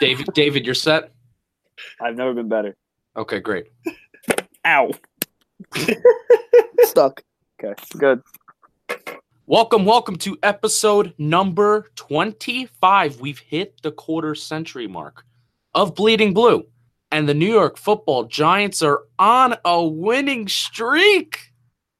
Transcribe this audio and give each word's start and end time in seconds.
David, 0.00 0.28
David, 0.34 0.64
you're 0.64 0.74
set. 0.74 1.12
I've 2.00 2.16
never 2.16 2.34
been 2.34 2.48
better. 2.48 2.76
Okay, 3.16 3.40
great. 3.40 3.66
Ow. 4.66 4.90
Stuck. 6.82 7.22
Okay, 7.62 7.74
good. 7.96 8.22
Welcome, 9.46 9.84
welcome 9.84 10.16
to 10.16 10.38
episode 10.42 11.14
number 11.18 11.86
25. 11.96 13.20
We've 13.20 13.38
hit 13.38 13.80
the 13.82 13.90
quarter 13.90 14.34
century 14.34 14.86
mark 14.86 15.24
of 15.74 15.94
Bleeding 15.94 16.34
Blue, 16.34 16.66
and 17.10 17.28
the 17.28 17.34
New 17.34 17.50
York 17.50 17.76
football 17.78 18.24
giants 18.24 18.82
are 18.82 19.04
on 19.18 19.56
a 19.64 19.84
winning 19.84 20.48
streak. 20.48 21.52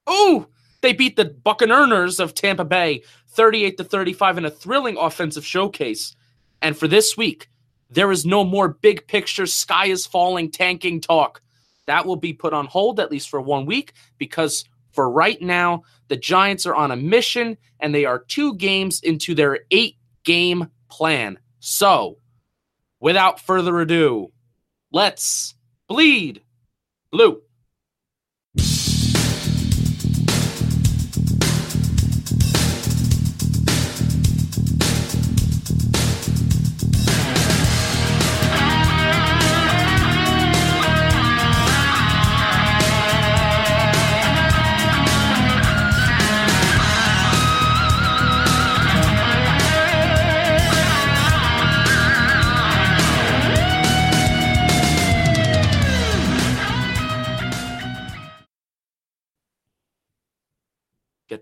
Ooh, 0.09 0.47
they 0.83 0.93
beat 0.93 1.17
the 1.17 1.25
Buccaneers 1.25 2.21
of 2.21 2.35
Tampa 2.35 2.65
Bay 2.65 3.03
38 3.31 3.77
to 3.79 3.85
35 3.85 4.39
in 4.39 4.45
a 4.45 4.51
thrilling 4.51 4.97
offensive 4.97 5.45
showcase. 5.45 6.15
And 6.63 6.77
for 6.77 6.87
this 6.87 7.17
week, 7.17 7.49
there 7.91 8.13
is 8.13 8.27
no 8.27 8.45
more 8.45 8.69
big 8.69 9.07
picture, 9.07 9.47
sky 9.47 9.87
is 9.87 10.07
falling, 10.07 10.51
tanking 10.51 11.01
talk. 11.01 11.43
That 11.87 12.05
will 12.05 12.17
be 12.17 12.33
put 12.33 12.53
on 12.53 12.67
hold 12.67 13.01
at 13.01 13.11
least 13.11 13.31
for 13.31 13.41
one 13.41 13.65
week 13.65 13.95
because 14.19 14.65
for 14.93 15.11
right 15.11 15.41
now, 15.41 15.85
the 16.09 16.17
Giants 16.17 16.67
are 16.67 16.75
on 16.75 16.91
a 16.91 16.97
mission 16.97 17.57
and 17.81 17.95
they 17.95 18.05
are 18.05 18.19
two 18.19 18.55
games 18.57 19.01
into 19.01 19.35
their 19.35 19.61
eight 19.71 19.97
game 20.25 20.69
plan. 20.91 21.39
So, 21.61 22.19
without 23.01 23.41
further 23.41 23.81
ado, 23.81 24.33
let's 24.93 25.55
bleed 25.89 26.43
blue. 27.11 27.41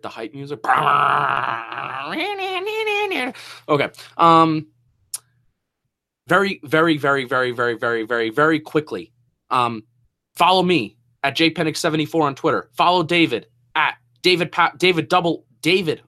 The 0.07 0.11
hype 0.11 0.33
music. 0.33 0.61
Okay. 3.69 3.91
Um 4.17 4.69
very, 6.29 6.61
very, 6.65 6.97
very, 6.97 7.25
very, 7.25 7.53
very, 7.53 7.75
very, 7.75 8.03
very, 8.05 8.31
very 8.31 8.59
quickly. 8.61 9.13
Um, 9.51 9.85
follow 10.35 10.63
me 10.63 10.97
at 11.23 11.37
jpenick74 11.37 12.21
on 12.21 12.35
Twitter. 12.35 12.69
Follow 12.73 13.03
David 13.05 13.47
at 13.77 13.95
David 14.23 14.51
pa- 14.51 14.73
David 14.77 15.09
double 15.09 15.45
David. 15.61 16.03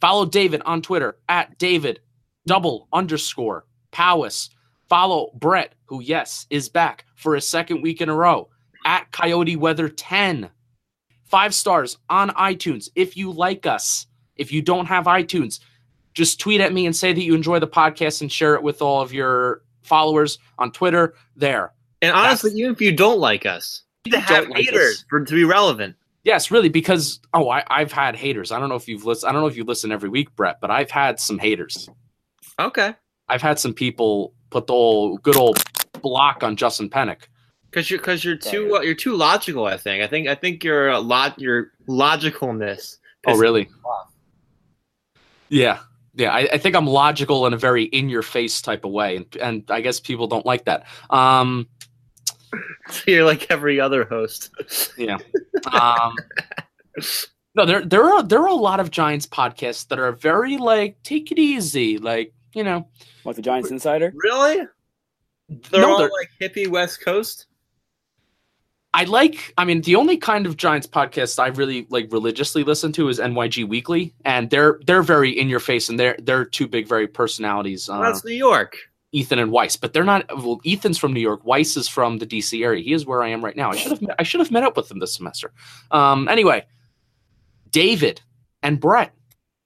Follow 0.00 0.26
David 0.26 0.62
on 0.66 0.82
Twitter 0.82 1.18
at 1.28 1.58
David 1.58 2.00
double 2.46 2.88
underscore 2.92 3.64
Powis. 3.92 4.50
Follow 4.88 5.30
Brett, 5.34 5.74
who 5.86 6.02
yes 6.02 6.46
is 6.50 6.68
back 6.68 7.04
for 7.16 7.34
a 7.34 7.40
second 7.40 7.80
week 7.82 8.00
in 8.00 8.08
a 8.08 8.14
row 8.14 8.48
at 8.84 9.10
Coyote 9.12 9.56
Weather 9.56 9.88
10. 9.88 10.50
Five 11.30 11.54
stars 11.54 11.96
on 12.08 12.30
iTunes 12.30 12.88
if 12.96 13.16
you 13.16 13.30
like 13.30 13.64
us. 13.64 14.06
If 14.34 14.50
you 14.50 14.62
don't 14.62 14.86
have 14.86 15.04
iTunes, 15.04 15.60
just 16.12 16.40
tweet 16.40 16.60
at 16.60 16.72
me 16.72 16.86
and 16.86 16.96
say 16.96 17.12
that 17.12 17.22
you 17.22 17.36
enjoy 17.36 17.60
the 17.60 17.68
podcast 17.68 18.20
and 18.20 18.32
share 18.32 18.56
it 18.56 18.62
with 18.64 18.82
all 18.82 19.00
of 19.00 19.12
your 19.12 19.62
followers 19.82 20.40
on 20.58 20.72
Twitter. 20.72 21.14
There. 21.36 21.72
And 22.02 22.12
honestly, 22.12 22.50
even 22.52 22.72
if 22.72 22.80
you 22.80 22.96
don't 22.96 23.20
like 23.20 23.46
us, 23.46 23.82
you 24.04 24.12
need 24.12 24.26
to 24.26 24.34
have 24.34 24.48
like 24.48 24.64
haters 24.64 24.96
us. 24.96 25.04
for 25.08 25.24
to 25.24 25.34
be 25.34 25.44
relevant. 25.44 25.94
Yes, 26.24 26.50
really, 26.50 26.68
because 26.68 27.20
oh, 27.32 27.48
I, 27.48 27.62
I've 27.68 27.92
had 27.92 28.16
haters. 28.16 28.50
I 28.50 28.58
don't 28.58 28.68
know 28.68 28.74
if 28.74 28.88
you've 28.88 29.04
listened. 29.04 29.30
I 29.30 29.32
don't 29.32 29.42
know 29.42 29.48
if 29.48 29.56
you 29.56 29.64
listen 29.64 29.92
every 29.92 30.08
week, 30.08 30.34
Brett, 30.34 30.60
but 30.60 30.70
I've 30.70 30.90
had 30.90 31.20
some 31.20 31.38
haters. 31.38 31.88
Okay, 32.58 32.94
I've 33.28 33.40
had 33.40 33.58
some 33.58 33.72
people 33.72 34.34
put 34.50 34.66
the 34.66 34.72
old 34.72 35.22
good 35.22 35.36
old 35.36 35.62
block 36.02 36.42
on 36.42 36.56
Justin 36.56 36.90
Pennick. 36.90 37.28
Because 37.70 37.90
you're 37.90 38.00
because 38.00 38.24
you're 38.24 38.36
too 38.36 38.76
uh, 38.76 38.80
you're 38.80 38.94
too 38.94 39.14
logical. 39.16 39.66
I 39.66 39.76
think 39.76 40.02
I 40.02 40.06
think 40.06 40.28
I 40.28 40.34
think 40.34 40.64
your 40.64 40.88
a 40.88 40.98
lot 41.00 41.38
your 41.38 41.72
logicalness. 41.88 42.96
Oh, 43.26 43.36
really? 43.36 43.68
Yeah, 45.48 45.80
yeah. 46.14 46.32
I, 46.32 46.48
I 46.52 46.58
think 46.58 46.74
I'm 46.76 46.86
logical 46.86 47.46
in 47.46 47.52
a 47.52 47.56
very 47.56 47.84
in 47.84 48.08
your 48.08 48.22
face 48.22 48.60
type 48.62 48.84
of 48.84 48.92
way, 48.92 49.16
and 49.16 49.36
and 49.36 49.64
I 49.70 49.80
guess 49.80 50.00
people 50.00 50.26
don't 50.26 50.46
like 50.46 50.64
that. 50.66 50.86
Um, 51.10 51.68
So 52.90 53.02
you're 53.06 53.24
like 53.24 53.48
every 53.50 53.78
other 53.78 54.04
host. 54.04 54.50
Yeah. 54.98 55.18
Um, 55.72 56.14
no, 57.54 57.64
there 57.64 57.84
there 57.84 58.02
are 58.02 58.22
there 58.24 58.40
are 58.40 58.48
a 58.48 58.54
lot 58.54 58.80
of 58.80 58.90
Giants 58.90 59.26
podcasts 59.26 59.86
that 59.88 60.00
are 60.00 60.10
very 60.12 60.56
like 60.56 61.00
take 61.04 61.30
it 61.30 61.38
easy, 61.38 61.98
like 61.98 62.32
you 62.52 62.64
know. 62.64 62.88
What 63.22 63.36
the 63.36 63.42
Giants 63.42 63.70
Insider? 63.70 64.12
Really? 64.16 64.66
They're 65.70 65.82
No, 65.82 65.90
all 65.92 65.98
they're- 65.98 66.10
like 66.10 66.30
hippie 66.40 66.66
West 66.68 67.04
Coast. 67.04 67.46
I 68.92 69.04
like. 69.04 69.52
I 69.56 69.64
mean, 69.64 69.82
the 69.82 69.96
only 69.96 70.16
kind 70.16 70.46
of 70.46 70.56
Giants 70.56 70.86
podcast 70.86 71.38
I 71.38 71.48
really 71.48 71.86
like 71.90 72.12
religiously 72.12 72.64
listen 72.64 72.92
to 72.92 73.08
is 73.08 73.20
NYG 73.20 73.68
Weekly, 73.68 74.14
and 74.24 74.50
they're 74.50 74.80
they're 74.84 75.02
very 75.02 75.30
in 75.30 75.48
your 75.48 75.60
face, 75.60 75.88
and 75.88 75.98
they're 75.98 76.16
they're 76.20 76.44
two 76.44 76.66
big 76.66 76.88
very 76.88 77.06
personalities, 77.06 77.88
uh, 77.88 78.00
that's 78.00 78.24
New 78.24 78.32
York. 78.34 78.76
Ethan 79.12 79.38
and 79.38 79.50
Weiss. 79.50 79.76
But 79.76 79.92
they're 79.92 80.04
not. 80.04 80.26
Well, 80.36 80.60
Ethan's 80.66 80.98
from 80.98 81.12
New 81.12 81.20
York. 81.20 81.44
Weiss 81.44 81.76
is 81.76 81.88
from 81.88 82.18
the 82.18 82.26
DC 82.26 82.64
area. 82.64 82.82
He 82.82 82.92
is 82.92 83.06
where 83.06 83.22
I 83.22 83.28
am 83.28 83.44
right 83.44 83.56
now. 83.56 83.70
I 83.70 83.76
should 83.76 83.92
have 83.92 84.02
met, 84.02 84.16
I 84.18 84.22
should 84.22 84.40
have 84.40 84.50
met 84.50 84.64
up 84.64 84.76
with 84.76 84.88
them 84.88 84.98
this 84.98 85.14
semester. 85.14 85.52
Um. 85.90 86.28
Anyway, 86.28 86.66
David 87.70 88.20
and 88.62 88.80
Brett 88.80 89.12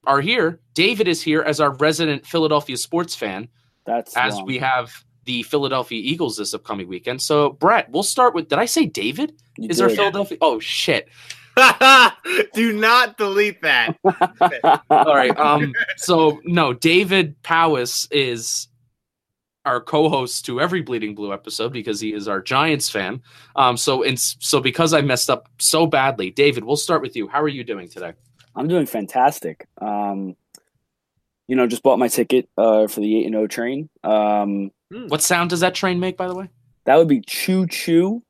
are 0.07 0.21
here. 0.21 0.61
David 0.75 1.09
is 1.09 1.23
here 1.23 1.43
as 1.43 1.61
our 1.61 1.73
resident 1.75 2.27
Philadelphia 2.27 2.77
sports 2.77 3.15
fan. 3.15 3.49
That's 3.87 4.17
as 4.17 4.35
wrong. 4.35 4.47
we 4.47 4.59
have 4.59 5.04
the 5.25 5.43
Philadelphia 5.45 6.01
Eagles 6.03 6.37
this 6.37 6.55
upcoming 6.55 6.89
weekend. 6.89 7.23
So, 7.23 7.51
Brett, 7.51 7.91
we'll 7.91 8.03
start 8.03 8.35
with. 8.35 8.49
Did 8.49 8.59
I 8.59 8.67
say 8.67 8.87
David? 8.87 9.35
You 9.59 9.69
Is 9.69 9.79
there. 9.79 9.89
Philadelphia? 9.89 10.39
Oh 10.41 10.59
shit! 10.61 11.09
Do 12.55 12.73
not 12.73 13.17
delete 13.17 13.63
that. 13.63 13.97
All 14.91 15.15
right. 15.15 15.37
Um. 15.39 15.73
So 15.97 16.41
no, 16.45 16.73
David 16.73 17.41
Powis 17.43 18.09
is 18.11 18.69
our 19.65 19.81
co-host 19.81 20.45
to 20.45 20.61
every 20.61 20.83
Bleeding 20.83 21.15
Blue 21.15 21.33
episode 21.33 21.73
because 21.73 21.99
he 22.01 22.13
is 22.13 22.29
our 22.29 22.41
Giants 22.41 22.91
fan. 22.91 23.23
Um. 23.57 23.77
So 23.77 24.03
in 24.03 24.17
so 24.17 24.61
because 24.61 24.93
I 24.93 25.01
messed 25.01 25.31
up 25.31 25.49
so 25.59 25.87
badly, 25.87 26.31
David, 26.31 26.65
we'll 26.65 26.77
start 26.77 27.03
with 27.03 27.15
you. 27.17 27.29
How 27.29 27.41
are 27.41 27.49
you 27.49 27.65
doing 27.65 27.89
today? 27.89 28.15
I'm 28.57 28.69
doing 28.69 28.87
fantastic. 28.87 29.67
Um, 29.81 30.37
you 31.49 31.57
know, 31.57 31.67
just 31.67 31.83
bought 31.83 31.99
my 31.99 32.09
ticket 32.09 32.49
uh, 32.57 32.87
for 32.87 33.01
the 33.01 33.19
eight 33.21 33.27
and 33.27 33.35
zero 33.35 33.47
train. 33.47 33.89
Um, 34.03 34.71
What 35.09 35.23
sound 35.23 35.51
does 35.51 35.61
that 35.61 35.75
train 35.75 36.01
make, 36.01 36.17
by 36.17 36.29
the 36.29 36.35
way? 36.35 36.49
that 36.87 36.97
would 36.97 37.09
be 37.09 37.23
choo 37.27 37.67
choo. 37.67 38.23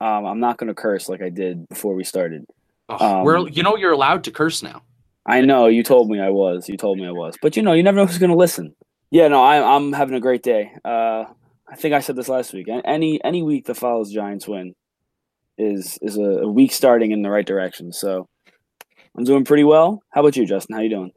Um, 0.00 0.24
I'm 0.26 0.40
not 0.40 0.56
going 0.56 0.68
to 0.68 0.74
curse 0.74 1.08
like 1.08 1.20
I 1.20 1.28
did 1.28 1.68
before 1.68 1.94
we 1.94 2.04
started. 2.04 2.46
Oh, 2.88 3.18
Um, 3.18 3.24
we're 3.24 3.48
you 3.48 3.62
know 3.62 3.76
you're 3.76 3.92
allowed 3.92 4.24
to 4.24 4.30
curse 4.30 4.62
now. 4.62 4.82
I 5.26 5.42
know 5.42 5.66
you 5.66 5.82
told 5.82 6.08
me 6.08 6.18
I 6.20 6.30
was. 6.30 6.68
You 6.70 6.76
told 6.78 6.98
me 6.98 7.06
I 7.06 7.10
was, 7.10 7.34
but 7.42 7.54
you 7.56 7.62
know, 7.62 7.74
you 7.74 7.82
never 7.82 7.96
know 7.96 8.06
who's 8.06 8.16
going 8.18 8.30
to 8.30 8.36
listen. 8.36 8.74
Yeah, 9.10 9.28
no, 9.28 9.42
I, 9.42 9.74
I'm 9.76 9.92
having 9.92 10.14
a 10.14 10.20
great 10.20 10.42
day. 10.42 10.72
Uh, 10.84 11.24
I 11.70 11.76
think 11.76 11.92
I 11.94 12.00
said 12.00 12.16
this 12.16 12.28
last 12.30 12.52
week. 12.54 12.68
Any 12.84 13.22
any 13.22 13.42
week 13.42 13.66
that 13.66 13.74
follows 13.76 14.10
Giants 14.10 14.48
win 14.48 14.74
is 15.58 15.98
is 16.00 16.16
a, 16.16 16.22
a 16.22 16.48
week 16.48 16.72
starting 16.72 17.10
in 17.10 17.20
the 17.22 17.28
right 17.30 17.44
direction. 17.46 17.92
So 17.92 18.26
I'm 19.16 19.24
doing 19.24 19.44
pretty 19.44 19.64
well. 19.64 20.02
How 20.10 20.20
about 20.22 20.36
you, 20.36 20.46
Justin? 20.46 20.76
How 20.76 20.82
you 20.82 20.88
doing? 20.90 21.12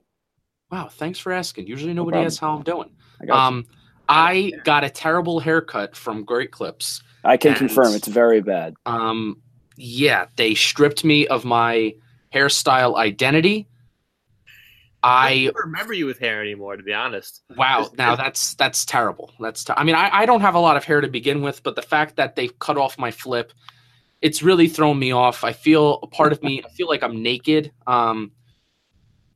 Wow, 0.71 0.87
thanks 0.87 1.19
for 1.19 1.31
asking. 1.31 1.67
Usually 1.67 1.93
nobody 1.93 2.15
problem. 2.15 2.27
asks 2.27 2.39
how 2.39 2.55
I'm 2.55 2.63
doing. 2.63 2.89
I 3.21 3.25
got. 3.25 3.37
Um, 3.37 3.65
I 4.07 4.51
got 4.63 4.83
a 4.83 4.89
terrible 4.89 5.39
haircut 5.39 5.95
from 5.95 6.23
Great 6.25 6.51
Clips. 6.51 7.01
I 7.23 7.37
can 7.37 7.51
and- 7.51 7.57
confirm 7.57 7.93
it's 7.93 8.07
very 8.07 8.41
bad. 8.41 8.73
Um, 8.85 9.41
yeah, 9.77 10.27
they 10.35 10.53
stripped 10.53 11.03
me 11.05 11.27
of 11.27 11.45
my 11.45 11.93
hairstyle 12.33 12.95
identity. 12.95 13.67
I 15.03 15.45
don't 15.45 15.65
remember 15.65 15.93
you 15.93 16.05
with 16.05 16.19
hair 16.19 16.41
anymore, 16.41 16.77
to 16.77 16.83
be 16.83 16.93
honest. 16.93 17.41
Wow, 17.57 17.89
now 17.97 18.15
that's 18.15 18.53
that's 18.55 18.85
terrible. 18.85 19.31
That's 19.39 19.63
t- 19.63 19.73
I 19.75 19.83
mean, 19.83 19.95
I, 19.95 20.09
I 20.11 20.25
don't 20.27 20.41
have 20.41 20.53
a 20.53 20.59
lot 20.59 20.77
of 20.77 20.83
hair 20.83 21.01
to 21.01 21.07
begin 21.07 21.41
with, 21.41 21.63
but 21.63 21.75
the 21.75 21.81
fact 21.81 22.17
that 22.17 22.35
they've 22.35 22.57
cut 22.59 22.77
off 22.77 22.99
my 22.99 23.09
flip, 23.09 23.51
it's 24.21 24.43
really 24.43 24.67
thrown 24.67 24.99
me 24.99 25.11
off. 25.11 25.43
I 25.43 25.53
feel 25.53 25.99
a 26.03 26.07
part 26.07 26.31
of 26.31 26.43
me, 26.43 26.61
I 26.63 26.69
feel 26.69 26.87
like 26.87 27.01
I'm 27.01 27.23
naked. 27.23 27.71
Um, 27.87 28.31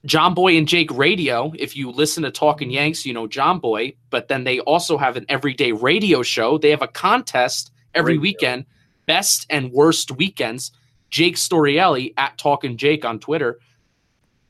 John 0.05 0.35
Boy 0.35 0.55
and 0.57 0.67
Jake 0.67 0.91
Radio, 0.91 1.51
if 1.57 1.75
you 1.75 1.89
listen 1.89 2.23
to 2.23 2.31
Talking 2.31 2.67
mm-hmm. 2.67 2.75
Yanks, 2.75 3.05
you 3.05 3.13
know 3.13 3.27
John 3.27 3.59
Boy, 3.59 3.95
but 4.11 4.27
then 4.27 4.43
they 4.43 4.59
also 4.61 4.97
have 4.97 5.17
an 5.17 5.25
everyday 5.29 5.71
radio 5.71 6.21
show. 6.21 6.57
They 6.57 6.69
have 6.69 6.83
a 6.83 6.87
contest 6.87 7.71
every 7.93 8.13
Radio. 8.13 8.21
weekend, 8.21 8.65
best 9.07 9.47
and 9.49 9.71
worst 9.71 10.11
weekends. 10.11 10.71
Jake 11.09 11.35
Storielli 11.35 12.13
at 12.17 12.37
Talking 12.37 12.77
Jake 12.77 13.05
on 13.05 13.19
Twitter. 13.19 13.59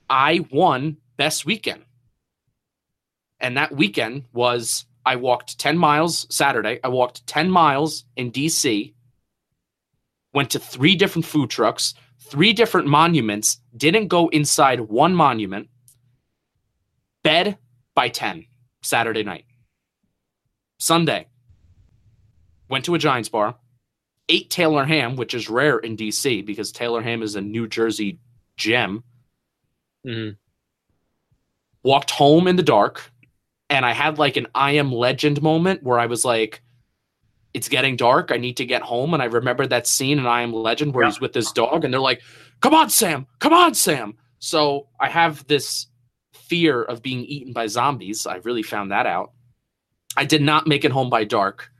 I 0.09 0.45
won 0.51 0.97
best 1.17 1.45
weekend. 1.45 1.83
And 3.39 3.57
that 3.57 3.71
weekend 3.71 4.23
was 4.33 4.85
I 5.05 5.15
walked 5.17 5.59
10 5.59 5.77
miles 5.77 6.25
Saturday. 6.29 6.79
I 6.83 6.87
walked 6.87 7.27
10 7.27 7.49
miles 7.49 8.05
in 8.15 8.31
DC, 8.31 8.93
went 10.33 10.49
to 10.51 10.59
three 10.59 10.95
different 10.95 11.25
food 11.25 11.49
trucks, 11.49 11.93
three 12.29 12.53
different 12.53 12.87
monuments, 12.87 13.59
didn't 13.75 14.07
go 14.07 14.27
inside 14.29 14.79
one 14.81 15.15
monument, 15.15 15.69
bed 17.23 17.57
by 17.93 18.09
10 18.09 18.45
Saturday 18.81 19.23
night. 19.23 19.45
Sunday, 20.79 21.27
went 22.69 22.85
to 22.85 22.95
a 22.95 22.99
Giants 22.99 23.29
bar, 23.29 23.55
ate 24.27 24.49
Taylor 24.49 24.85
ham, 24.85 25.15
which 25.15 25.33
is 25.33 25.49
rare 25.49 25.77
in 25.79 25.95
DC 25.95 26.45
because 26.45 26.71
Taylor 26.71 27.01
ham 27.01 27.21
is 27.21 27.35
a 27.35 27.41
New 27.41 27.67
Jersey 27.67 28.19
gem 28.57 29.03
Mhm. 30.05 30.37
walked 31.83 32.11
home 32.11 32.47
in 32.47 32.55
the 32.55 32.63
dark 32.63 33.11
and 33.69 33.85
I 33.85 33.91
had 33.91 34.17
like 34.17 34.37
an 34.37 34.47
I 34.55 34.73
am 34.73 34.91
legend 34.91 35.41
moment 35.41 35.83
where 35.83 35.99
I 35.99 36.05
was 36.05 36.23
like, 36.23 36.61
it's 37.55 37.69
getting 37.69 37.95
dark. 37.95 38.31
I 38.33 38.37
need 38.37 38.57
to 38.57 38.65
get 38.65 38.81
home. 38.81 39.13
And 39.13 39.23
I 39.23 39.27
remember 39.27 39.65
that 39.65 39.87
scene 39.87 40.19
in 40.19 40.25
I 40.27 40.41
am 40.41 40.51
legend 40.51 40.93
where 40.93 41.05
Yeah. 41.05 41.11
he's 41.11 41.21
with 41.21 41.33
his 41.33 41.51
dog 41.53 41.85
and 41.85 41.93
they're 41.93 42.01
like, 42.01 42.21
come 42.59 42.73
on, 42.73 42.89
Sam, 42.89 43.25
come 43.39 43.53
on, 43.53 43.73
Sam. 43.73 44.17
So 44.39 44.87
I 44.99 45.07
have 45.07 45.47
this 45.47 45.87
fear 46.33 46.83
of 46.83 47.01
being 47.01 47.21
eaten 47.21 47.53
by 47.53 47.67
zombies. 47.67 48.27
I 48.27 48.35
really 48.43 48.61
found 48.61 48.91
that 48.91 49.05
out. 49.05 49.31
I 50.17 50.25
did 50.25 50.41
not 50.41 50.67
make 50.67 50.83
it 50.83 50.91
home 50.91 51.09
by 51.09 51.23
dark, 51.23 51.71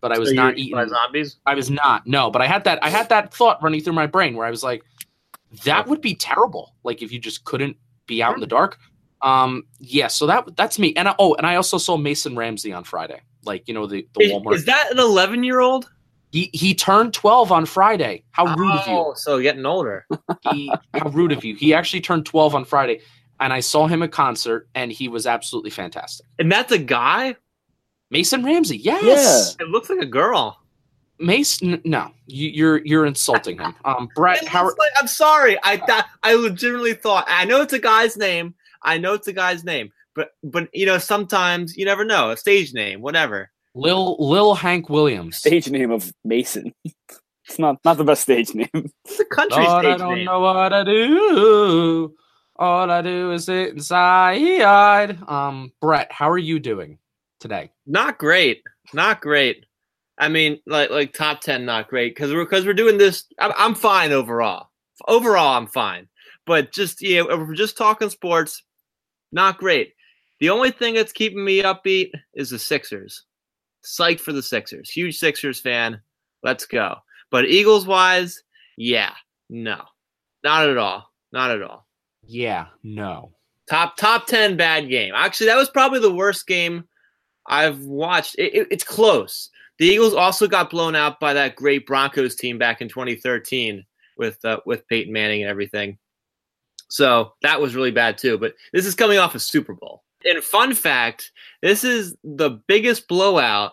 but 0.00 0.12
I 0.12 0.18
was 0.18 0.28
So 0.28 0.34
not 0.36 0.56
eaten 0.56 0.78
by 0.78 0.86
zombies. 0.86 1.36
I 1.44 1.54
was 1.54 1.68
not. 1.68 2.06
No, 2.06 2.30
but 2.30 2.40
I 2.40 2.46
had 2.46 2.62
that 2.64 2.78
I 2.82 2.88
had 2.88 3.08
that 3.08 3.34
thought 3.34 3.60
running 3.62 3.82
through 3.82 3.94
my 3.94 4.06
brain 4.06 4.36
where 4.36 4.46
I 4.46 4.50
was 4.50 4.62
like, 4.62 4.84
that 5.64 5.88
would 5.88 6.00
be 6.00 6.14
terrible. 6.14 6.74
Like 6.84 7.02
if 7.02 7.10
you 7.10 7.18
just 7.18 7.44
couldn't 7.44 7.76
be 8.06 8.22
out 8.22 8.34
in 8.34 8.40
the 8.40 8.46
dark. 8.46 8.78
Um, 9.20 9.64
yeah, 9.80 10.06
so 10.06 10.26
that 10.28 10.56
that's 10.56 10.78
me. 10.78 10.94
And 10.94 11.08
I, 11.08 11.14
oh, 11.18 11.34
and 11.34 11.44
I 11.46 11.56
also 11.56 11.76
saw 11.76 11.96
Mason 11.96 12.36
Ramsey 12.36 12.72
on 12.72 12.84
Friday. 12.84 13.20
Like, 13.48 13.66
you 13.66 13.74
know, 13.74 13.86
the, 13.86 14.06
the 14.14 14.24
Is, 14.24 14.32
Walmart. 14.32 14.54
is 14.54 14.64
that 14.66 14.92
an 14.92 14.98
11 15.00 15.42
year 15.42 15.58
old? 15.60 15.90
he 16.30 16.50
he 16.52 16.74
turned 16.74 17.14
12 17.14 17.50
on 17.50 17.64
Friday. 17.64 18.22
How 18.32 18.54
rude 18.54 18.74
of 18.74 18.86
you. 18.86 18.92
Oh, 18.92 19.14
so 19.14 19.40
getting 19.40 19.64
older. 19.66 20.06
He, 20.52 20.70
how 20.94 21.08
rude 21.08 21.32
of 21.32 21.42
you. 21.44 21.56
He 21.56 21.72
actually 21.74 22.02
turned 22.02 22.26
12 22.26 22.54
on 22.54 22.64
Friday. 22.66 23.00
And 23.40 23.52
I 23.52 23.60
saw 23.60 23.86
him 23.86 24.02
at 24.02 24.12
concert 24.12 24.68
and 24.74 24.92
he 24.92 25.08
was 25.08 25.26
absolutely 25.26 25.70
fantastic. 25.70 26.26
And 26.38 26.52
that's 26.52 26.70
a 26.70 26.78
guy? 26.78 27.34
Mason 28.10 28.44
Ramsey, 28.44 28.76
yes. 28.78 29.56
It 29.60 29.68
looks 29.68 29.88
like 29.90 30.00
a 30.00 30.06
girl. 30.06 30.58
Mason, 31.20 31.80
no, 31.84 32.10
you, 32.26 32.48
you're 32.48 32.84
you're 32.84 33.06
insulting 33.06 33.58
him. 33.58 33.74
Um, 33.84 34.08
Brett, 34.14 34.42
It 34.42 34.48
how 34.48 34.64
looks 34.64 34.78
like- 34.78 34.92
I'm 35.00 35.08
sorry. 35.08 35.56
I 35.64 35.78
thought 35.78 36.06
I 36.22 36.34
legitimately 36.34 36.94
thought 36.94 37.24
I 37.28 37.44
know 37.44 37.60
it's 37.62 37.72
a 37.72 37.78
guy's 37.78 38.16
name. 38.16 38.54
I 38.82 38.98
know 38.98 39.14
it's 39.14 39.26
a 39.28 39.32
guy's 39.32 39.64
name, 39.64 39.90
but 40.18 40.30
but 40.42 40.68
you 40.74 40.84
know 40.84 40.98
sometimes 40.98 41.76
you 41.76 41.84
never 41.84 42.04
know 42.04 42.30
a 42.30 42.36
stage 42.36 42.74
name, 42.74 43.00
whatever. 43.00 43.50
Lil 43.74 44.16
Lil 44.18 44.54
Hank 44.54 44.88
Williams. 44.90 45.36
Stage 45.36 45.70
name 45.70 45.92
of 45.92 46.12
Mason. 46.24 46.74
it's 46.84 47.58
not 47.58 47.76
not 47.84 47.96
the 47.96 48.04
best 48.04 48.22
stage 48.22 48.52
name. 48.54 48.68
It's 49.04 49.20
a 49.20 49.24
country 49.24 49.62
Lord, 49.62 49.86
I 49.86 49.90
stage 49.92 49.98
don't 50.00 50.14
name. 50.16 50.24
know 50.24 50.40
what 50.40 50.72
I 50.72 50.84
do. 50.84 52.14
All 52.56 52.90
I 52.90 53.00
do 53.02 53.30
is 53.32 53.44
sit 53.44 53.70
inside. 53.70 55.16
Um, 55.28 55.72
Brett, 55.80 56.10
how 56.10 56.28
are 56.28 56.36
you 56.36 56.58
doing 56.58 56.98
today? 57.38 57.70
Not 57.86 58.18
great. 58.18 58.62
Not 58.92 59.20
great. 59.20 59.64
I 60.18 60.28
mean, 60.28 60.58
like 60.66 60.90
like 60.90 61.12
top 61.12 61.40
ten, 61.40 61.64
not 61.64 61.88
great 61.88 62.16
because 62.16 62.32
we're 62.32 62.44
because 62.44 62.66
we're 62.66 62.74
doing 62.74 62.98
this. 62.98 63.24
I'm, 63.38 63.52
I'm 63.56 63.74
fine 63.76 64.10
overall. 64.10 64.70
Overall, 65.06 65.56
I'm 65.56 65.68
fine. 65.68 66.08
But 66.44 66.72
just 66.72 67.00
yeah, 67.00 67.22
if 67.30 67.38
we're 67.38 67.54
just 67.54 67.76
talking 67.76 68.10
sports. 68.10 68.64
Not 69.30 69.58
great. 69.58 69.92
The 70.40 70.50
only 70.50 70.70
thing 70.70 70.94
that's 70.94 71.12
keeping 71.12 71.44
me 71.44 71.62
upbeat 71.62 72.10
is 72.34 72.50
the 72.50 72.58
Sixers. 72.58 73.24
Psyched 73.84 74.20
for 74.20 74.32
the 74.32 74.42
Sixers. 74.42 74.90
Huge 74.90 75.16
Sixers 75.18 75.60
fan. 75.60 76.00
Let's 76.42 76.66
go. 76.66 76.96
But 77.30 77.46
Eagles 77.46 77.86
wise, 77.86 78.42
yeah, 78.76 79.12
no, 79.50 79.82
not 80.44 80.68
at 80.68 80.76
all. 80.78 81.10
Not 81.32 81.50
at 81.50 81.62
all. 81.62 81.86
Yeah, 82.26 82.66
no. 82.82 83.32
Top 83.68 83.96
top 83.96 84.26
ten 84.26 84.56
bad 84.56 84.88
game. 84.88 85.12
Actually, 85.14 85.46
that 85.48 85.56
was 85.56 85.68
probably 85.70 86.00
the 86.00 86.14
worst 86.14 86.46
game 86.46 86.84
I've 87.46 87.80
watched. 87.82 88.36
It, 88.38 88.54
it- 88.54 88.68
it's 88.70 88.84
close. 88.84 89.50
The 89.78 89.86
Eagles 89.86 90.14
also 90.14 90.48
got 90.48 90.70
blown 90.70 90.96
out 90.96 91.20
by 91.20 91.34
that 91.34 91.54
great 91.54 91.86
Broncos 91.86 92.34
team 92.34 92.58
back 92.58 92.80
in 92.80 92.88
2013 92.88 93.84
with 94.16 94.42
uh, 94.44 94.58
with 94.66 94.86
Peyton 94.88 95.12
Manning 95.12 95.42
and 95.42 95.50
everything. 95.50 95.98
So 96.88 97.34
that 97.42 97.60
was 97.60 97.74
really 97.74 97.90
bad 97.90 98.18
too. 98.18 98.38
But 98.38 98.54
this 98.72 98.86
is 98.86 98.94
coming 98.94 99.18
off 99.18 99.34
a 99.34 99.38
Super 99.40 99.74
Bowl. 99.74 100.02
And 100.24 100.42
fun 100.42 100.74
fact: 100.74 101.32
this 101.62 101.84
is 101.84 102.16
the 102.24 102.60
biggest 102.66 103.08
blowout 103.08 103.72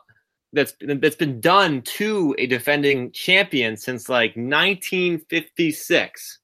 that's 0.53 0.73
been, 0.73 0.99
that's 0.99 1.15
been 1.15 1.41
done 1.41 1.81
to 1.83 2.35
a 2.37 2.47
defending 2.47 3.11
champion 3.11 3.77
since 3.77 4.09
like 4.09 4.35
1956. 4.35 6.39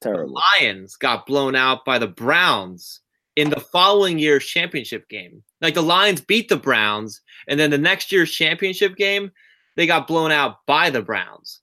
The 0.00 0.42
Lions 0.60 0.96
got 0.96 1.26
blown 1.26 1.56
out 1.56 1.84
by 1.84 1.98
the 1.98 2.06
Browns 2.06 3.00
in 3.34 3.50
the 3.50 3.60
following 3.60 4.18
year's 4.18 4.46
championship 4.46 5.08
game. 5.08 5.42
Like 5.60 5.74
the 5.74 5.82
Lions 5.82 6.20
beat 6.20 6.48
the 6.48 6.56
Browns, 6.56 7.20
and 7.48 7.58
then 7.58 7.70
the 7.70 7.78
next 7.78 8.12
year's 8.12 8.30
championship 8.30 8.96
game, 8.96 9.32
they 9.76 9.86
got 9.86 10.06
blown 10.06 10.30
out 10.30 10.64
by 10.66 10.90
the 10.90 11.02
Browns. 11.02 11.60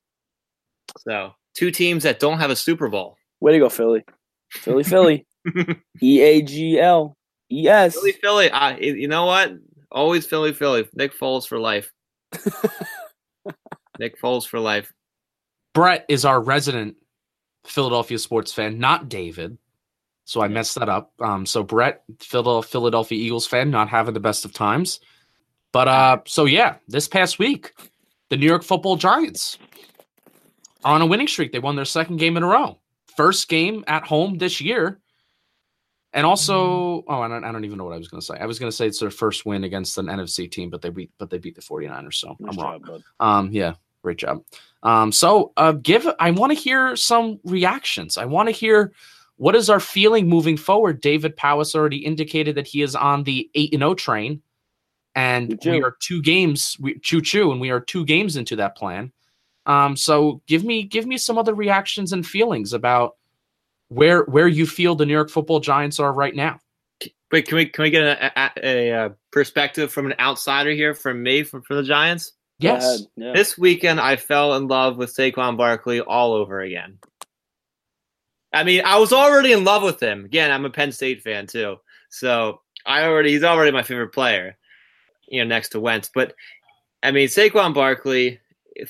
So 0.99 1.31
two 1.53 1.71
teams 1.71 2.03
that 2.03 2.19
don't 2.19 2.39
have 2.39 2.51
a 2.51 2.55
Super 2.55 2.89
Bowl. 2.89 3.17
Way 3.39 3.53
to 3.53 3.59
go, 3.59 3.69
Philly. 3.69 4.03
Philly, 4.51 4.83
Philly. 4.83 5.25
E 6.01 6.21
A 6.21 6.41
G 6.41 6.79
L 6.79 7.14
E 7.51 7.67
S. 7.67 7.95
Philly, 7.95 8.11
Philly. 8.13 8.49
I, 8.51 8.77
you 8.77 9.07
know 9.07 9.25
what? 9.25 9.53
Always 9.91 10.25
Philly, 10.25 10.53
Philly. 10.53 10.87
Nick 10.93 11.17
Foles 11.17 11.47
for 11.47 11.59
life. 11.59 11.91
Nick 13.99 14.19
Foles 14.19 14.47
for 14.47 14.59
life. 14.59 14.91
Brett 15.73 16.05
is 16.09 16.25
our 16.25 16.41
resident 16.41 16.95
Philadelphia 17.65 18.17
sports 18.17 18.53
fan, 18.53 18.79
not 18.79 19.09
David. 19.09 19.57
So 20.25 20.41
I 20.41 20.47
messed 20.47 20.75
that 20.75 20.89
up. 20.89 21.13
Um, 21.19 21.45
so 21.45 21.63
Brett, 21.63 22.03
Phil- 22.19 22.63
Philadelphia 22.63 23.17
Eagles 23.17 23.45
fan, 23.45 23.69
not 23.69 23.89
having 23.89 24.13
the 24.13 24.19
best 24.19 24.43
of 24.43 24.53
times. 24.53 24.99
But 25.71 25.87
uh, 25.87 26.17
so 26.25 26.45
yeah, 26.45 26.75
this 26.87 27.07
past 27.07 27.37
week, 27.37 27.73
the 28.29 28.37
New 28.37 28.45
York 28.45 28.63
Football 28.63 28.95
Giants 28.95 29.59
are 30.83 30.95
on 30.95 31.01
a 31.01 31.05
winning 31.05 31.27
streak. 31.27 31.51
They 31.51 31.59
won 31.59 31.75
their 31.75 31.85
second 31.85 32.17
game 32.17 32.37
in 32.37 32.43
a 32.43 32.47
row, 32.47 32.79
first 33.15 33.49
game 33.49 33.83
at 33.87 34.03
home 34.03 34.37
this 34.37 34.61
year, 34.61 34.99
and 36.15 36.25
also 36.25 37.03
oh, 37.07 37.21
I 37.21 37.27
don't, 37.27 37.43
I 37.43 37.51
don't 37.51 37.65
even 37.65 37.77
know 37.77 37.83
what 37.83 37.93
I 37.93 37.97
was 37.97 38.07
going 38.07 38.21
to 38.21 38.25
say. 38.25 38.35
I 38.39 38.45
was 38.45 38.57
going 38.57 38.71
to 38.71 38.75
say 38.75 38.87
it's 38.87 38.99
their 38.99 39.11
first 39.11 39.45
win 39.45 39.65
against 39.65 39.97
an 39.97 40.07
NFC 40.07 40.49
team, 40.49 40.69
but 40.69 40.81
they 40.81 40.89
beat 40.89 41.11
but 41.19 41.29
they 41.29 41.37
beat 41.37 41.55
the 41.55 41.61
49ers. 41.61 42.15
So 42.15 42.37
Nice 42.39 42.57
I'm 42.57 42.63
wrong. 42.63 42.79
job, 42.79 42.87
bud. 42.87 43.03
Um, 43.19 43.49
yeah, 43.51 43.73
great 44.01 44.17
job. 44.17 44.43
Um, 44.81 45.11
so 45.11 45.51
uh, 45.57 45.73
give 45.73 46.07
I 46.19 46.31
want 46.31 46.51
to 46.51 46.57
hear 46.57 46.95
some 46.95 47.39
reactions. 47.43 48.17
I 48.17 48.25
want 48.25 48.47
to 48.47 48.53
hear 48.53 48.93
what 49.35 49.55
is 49.55 49.69
our 49.69 49.81
feeling 49.81 50.29
moving 50.29 50.55
forward. 50.55 51.01
David 51.01 51.35
Powis 51.35 51.75
already 51.75 51.97
indicated 51.97 52.55
that 52.55 52.67
he 52.67 52.81
is 52.81 52.95
on 52.95 53.23
the 53.23 53.49
eight 53.53 53.73
and 53.73 53.83
O 53.83 53.93
train, 53.93 54.41
and 55.15 55.59
we 55.65 55.83
are 55.83 55.97
two 55.99 56.21
games, 56.21 56.77
we, 56.79 56.97
choo 56.99 57.21
choo, 57.21 57.51
and 57.51 57.59
we 57.59 57.71
are 57.71 57.81
two 57.81 58.05
games 58.05 58.37
into 58.37 58.55
that 58.55 58.77
plan. 58.77 59.11
Um, 59.65 59.97
so 59.97 60.41
give 60.47 60.63
me 60.63 60.83
give 60.83 61.05
me 61.05 61.17
some 61.17 61.37
other 61.37 61.53
reactions 61.53 62.13
and 62.13 62.25
feelings 62.25 62.71
about 62.71 63.17
where 63.89 64.23
where 64.23 64.47
you 64.47 64.65
feel 64.65 64.95
the 64.95 65.05
New 65.05 65.13
York 65.13 65.29
Football 65.29 65.59
Giants 65.59 65.99
are 65.99 66.13
right 66.13 66.35
now. 66.35 66.59
Wait, 67.31 67.47
can 67.47 67.57
we 67.57 67.65
can 67.65 67.83
we 67.83 67.89
get 67.89 68.03
a, 68.03 68.39
a, 68.39 68.51
a, 68.63 68.91
uh 68.91 69.09
perspective 69.31 69.91
from 69.91 70.05
an 70.05 70.15
outsider 70.19 70.71
here, 70.71 70.93
from 70.93 71.21
me, 71.21 71.43
from, 71.43 71.61
from 71.61 71.77
the 71.77 71.83
Giants? 71.83 72.33
Yes, 72.59 72.85
ahead. 72.85 72.99
Yeah. 73.17 73.33
This 73.33 73.57
weekend, 73.57 73.99
I 73.99 74.15
fell 74.15 74.55
in 74.55 74.67
love 74.67 74.97
with 74.97 75.15
Saquon 75.15 75.57
Barkley 75.57 75.99
all 75.99 76.33
over 76.33 76.61
again. 76.61 76.99
I 78.53 78.63
mean, 78.63 78.83
I 78.85 78.97
was 78.97 79.11
already 79.11 79.51
in 79.51 79.65
love 79.65 79.83
with 79.83 80.01
him. 80.01 80.23
Again, 80.25 80.51
I'm 80.51 80.63
a 80.63 80.69
Penn 80.69 80.93
State 80.93 81.21
fan 81.21 81.47
too, 81.47 81.77
so 82.09 82.61
I 82.85 83.03
already 83.03 83.31
he's 83.31 83.43
already 83.43 83.71
my 83.71 83.83
favorite 83.83 84.13
player, 84.13 84.57
you 85.27 85.41
know, 85.41 85.47
next 85.47 85.69
to 85.69 85.81
Wentz. 85.81 86.09
But 86.13 86.33
I 87.03 87.11
mean, 87.11 87.27
Saquon 87.27 87.73
Barkley, 87.73 88.39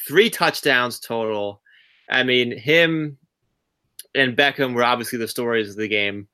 three 0.08 0.30
touchdowns 0.30 1.00
total. 1.00 1.62
I 2.10 2.22
mean, 2.22 2.56
him 2.56 3.18
and 4.16 4.38
Beckham 4.38 4.74
were 4.74 4.84
obviously 4.84 5.20
the 5.20 5.28
stories 5.28 5.70
of 5.70 5.76
the 5.76 5.88
game. 5.88 6.28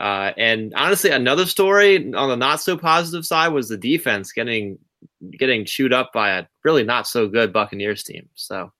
Uh, 0.00 0.32
and 0.36 0.72
honestly, 0.76 1.10
another 1.10 1.46
story 1.46 2.12
on 2.14 2.28
the 2.28 2.36
not 2.36 2.60
so 2.60 2.76
positive 2.76 3.26
side 3.26 3.48
was 3.48 3.68
the 3.68 3.76
defense 3.76 4.32
getting 4.32 4.78
getting 5.38 5.64
chewed 5.64 5.92
up 5.92 6.12
by 6.12 6.30
a 6.30 6.46
really 6.64 6.84
not 6.84 7.06
so 7.06 7.28
good 7.28 7.52
Buccaneers 7.52 8.02
team. 8.04 8.28
So, 8.34 8.72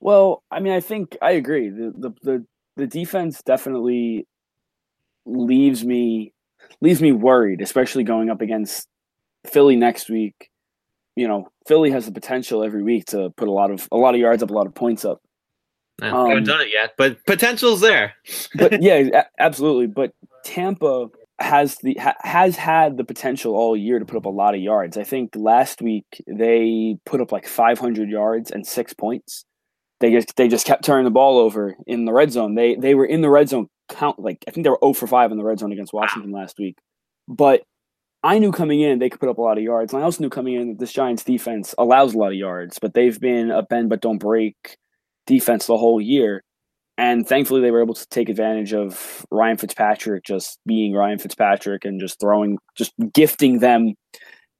well, 0.00 0.42
I 0.50 0.60
mean, 0.60 0.72
I 0.72 0.80
think 0.80 1.16
I 1.20 1.32
agree. 1.32 1.68
The 1.68 1.92
the 1.96 2.10
the, 2.22 2.46
the 2.76 2.86
defense 2.86 3.42
definitely 3.42 4.26
leaves 5.26 5.84
me 5.84 6.32
leaves 6.80 7.02
me 7.02 7.12
worried, 7.12 7.60
especially 7.60 8.04
going 8.04 8.30
up 8.30 8.40
against 8.40 8.86
Philly 9.46 9.76
next 9.76 10.08
week. 10.08 10.50
You 11.16 11.28
know, 11.28 11.48
Philly 11.66 11.90
has 11.90 12.06
the 12.06 12.12
potential 12.12 12.62
every 12.62 12.82
week 12.82 13.06
to 13.06 13.30
put 13.36 13.48
a 13.48 13.52
lot 13.52 13.70
of 13.70 13.88
a 13.90 13.96
lot 13.96 14.14
of 14.14 14.20
yards 14.20 14.42
up, 14.42 14.50
a 14.50 14.54
lot 14.54 14.66
of 14.66 14.74
points 14.74 15.04
up. 15.04 15.20
I 16.02 16.06
haven't 16.08 16.38
um, 16.38 16.44
done 16.44 16.60
it 16.60 16.68
yet, 16.72 16.94
but 16.96 17.24
potential's 17.26 17.80
there. 17.80 18.14
but 18.54 18.82
yeah, 18.82 19.24
absolutely. 19.38 19.86
But 19.86 20.12
Tampa 20.44 21.08
has 21.38 21.76
the 21.76 21.94
ha, 21.94 22.14
has 22.20 22.56
had 22.56 22.96
the 22.96 23.04
potential 23.04 23.54
all 23.54 23.76
year 23.76 23.98
to 23.98 24.04
put 24.04 24.16
up 24.16 24.26
a 24.26 24.30
lot 24.30 24.54
of 24.54 24.60
yards. 24.60 24.96
I 24.96 25.04
think 25.04 25.34
last 25.34 25.82
week 25.82 26.04
they 26.26 26.96
put 27.04 27.20
up 27.20 27.32
like 27.32 27.46
500 27.46 28.08
yards 28.08 28.50
and 28.50 28.66
six 28.66 28.92
points. 28.92 29.44
They 30.00 30.12
just 30.12 30.34
they 30.36 30.48
just 30.48 30.66
kept 30.66 30.84
turning 30.84 31.04
the 31.04 31.10
ball 31.10 31.38
over 31.38 31.76
in 31.86 32.04
the 32.04 32.12
red 32.12 32.32
zone. 32.32 32.54
They 32.54 32.74
they 32.74 32.94
were 32.94 33.06
in 33.06 33.20
the 33.20 33.30
red 33.30 33.48
zone 33.48 33.68
count 33.88 34.18
like 34.18 34.44
I 34.48 34.50
think 34.50 34.64
they 34.64 34.70
were 34.70 34.78
0 34.82 34.94
for 34.94 35.06
5 35.06 35.30
in 35.30 35.38
the 35.38 35.44
red 35.44 35.58
zone 35.58 35.72
against 35.72 35.92
Washington 35.92 36.32
wow. 36.32 36.40
last 36.40 36.58
week. 36.58 36.76
But 37.28 37.62
I 38.24 38.38
knew 38.38 38.52
coming 38.52 38.80
in 38.80 38.98
they 38.98 39.10
could 39.10 39.20
put 39.20 39.28
up 39.28 39.38
a 39.38 39.42
lot 39.42 39.58
of 39.58 39.64
yards. 39.64 39.92
And 39.92 40.02
I 40.02 40.04
also 40.04 40.22
knew 40.22 40.30
coming 40.30 40.54
in 40.54 40.68
that 40.68 40.78
this 40.78 40.92
Giants 40.92 41.24
defense 41.24 41.74
allows 41.78 42.14
a 42.14 42.18
lot 42.18 42.28
of 42.28 42.34
yards, 42.34 42.78
but 42.78 42.94
they've 42.94 43.18
been 43.18 43.50
a 43.50 43.62
bend 43.62 43.90
but 43.90 44.00
don't 44.00 44.18
break 44.18 44.76
defense 45.26 45.66
the 45.66 45.76
whole 45.76 46.00
year. 46.00 46.42
And 46.98 47.26
thankfully, 47.26 47.60
they 47.62 47.70
were 47.70 47.82
able 47.82 47.94
to 47.94 48.06
take 48.08 48.28
advantage 48.28 48.74
of 48.74 49.24
Ryan 49.30 49.56
Fitzpatrick 49.56 50.24
just 50.24 50.58
being 50.66 50.92
Ryan 50.92 51.18
Fitzpatrick 51.18 51.84
and 51.84 51.98
just 51.98 52.20
throwing, 52.20 52.58
just 52.76 52.92
gifting 53.14 53.60
them, 53.60 53.94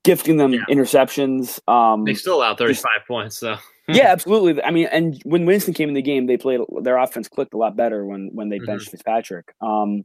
gifting 0.02 0.38
them 0.38 0.54
yeah. 0.54 0.60
interceptions. 0.70 1.60
Um, 1.68 2.04
they 2.04 2.14
still 2.14 2.40
out 2.42 2.56
thirty 2.56 2.74
five 2.74 3.06
points, 3.06 3.36
so 3.38 3.56
yeah, 3.88 4.06
absolutely. 4.06 4.62
I 4.62 4.70
mean, 4.70 4.88
and 4.90 5.20
when 5.24 5.44
Winston 5.44 5.74
came 5.74 5.88
in 5.88 5.94
the 5.94 6.02
game, 6.02 6.26
they 6.26 6.38
played 6.38 6.60
their 6.80 6.96
offense 6.96 7.28
clicked 7.28 7.52
a 7.52 7.58
lot 7.58 7.76
better 7.76 8.06
when 8.06 8.30
when 8.32 8.48
they 8.48 8.58
benched 8.58 8.86
mm-hmm. 8.86 8.92
Fitzpatrick. 8.92 9.54
Um, 9.60 10.04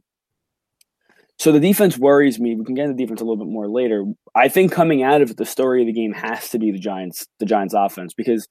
so 1.38 1.52
the 1.52 1.60
defense 1.60 1.96
worries 1.96 2.40
me. 2.40 2.56
We 2.56 2.64
can 2.64 2.74
get 2.74 2.84
into 2.86 2.94
the 2.94 3.02
defense 3.02 3.20
a 3.20 3.24
little 3.24 3.36
bit 3.36 3.50
more 3.50 3.68
later. 3.68 4.04
I 4.34 4.48
think 4.48 4.72
coming 4.72 5.04
out 5.04 5.22
of 5.22 5.30
it, 5.30 5.36
the 5.36 5.46
story 5.46 5.82
of 5.82 5.86
the 5.86 5.92
game 5.92 6.12
has 6.12 6.50
to 6.50 6.58
be 6.58 6.72
the 6.72 6.80
Giants, 6.80 7.26
the 7.38 7.46
Giants 7.46 7.74
offense, 7.74 8.12
because 8.12 8.48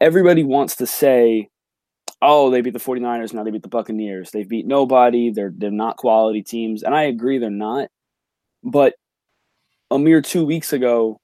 everybody 0.00 0.42
wants 0.42 0.76
to 0.76 0.86
say, 0.86 1.48
oh, 2.22 2.50
they 2.50 2.60
beat 2.60 2.72
the 2.72 2.78
49ers, 2.78 3.32
now 3.32 3.44
they 3.44 3.50
beat 3.50 3.62
the 3.62 3.68
Buccaneers. 3.68 4.30
They've 4.30 4.48
beat 4.48 4.66
nobody. 4.66 5.30
They're 5.30 5.52
they're 5.54 5.70
not 5.70 5.96
quality 5.96 6.42
teams. 6.42 6.82
And 6.82 6.94
I 6.94 7.04
agree 7.04 7.38
they're 7.38 7.50
not. 7.50 7.88
But 8.62 8.94
a 9.90 9.98
mere 9.98 10.22
two 10.22 10.44
weeks 10.44 10.72
ago, 10.72 11.18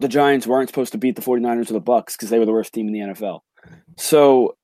the 0.00 0.08
Giants 0.08 0.46
weren't 0.46 0.68
supposed 0.68 0.92
to 0.92 0.98
beat 0.98 1.16
the 1.16 1.22
49ers 1.22 1.70
or 1.70 1.74
the 1.74 1.80
Bucks 1.80 2.16
because 2.16 2.30
they 2.30 2.38
were 2.38 2.46
the 2.46 2.52
worst 2.52 2.72
team 2.72 2.86
in 2.86 2.92
the 2.92 3.00
NFL. 3.00 3.40
So 3.96 4.56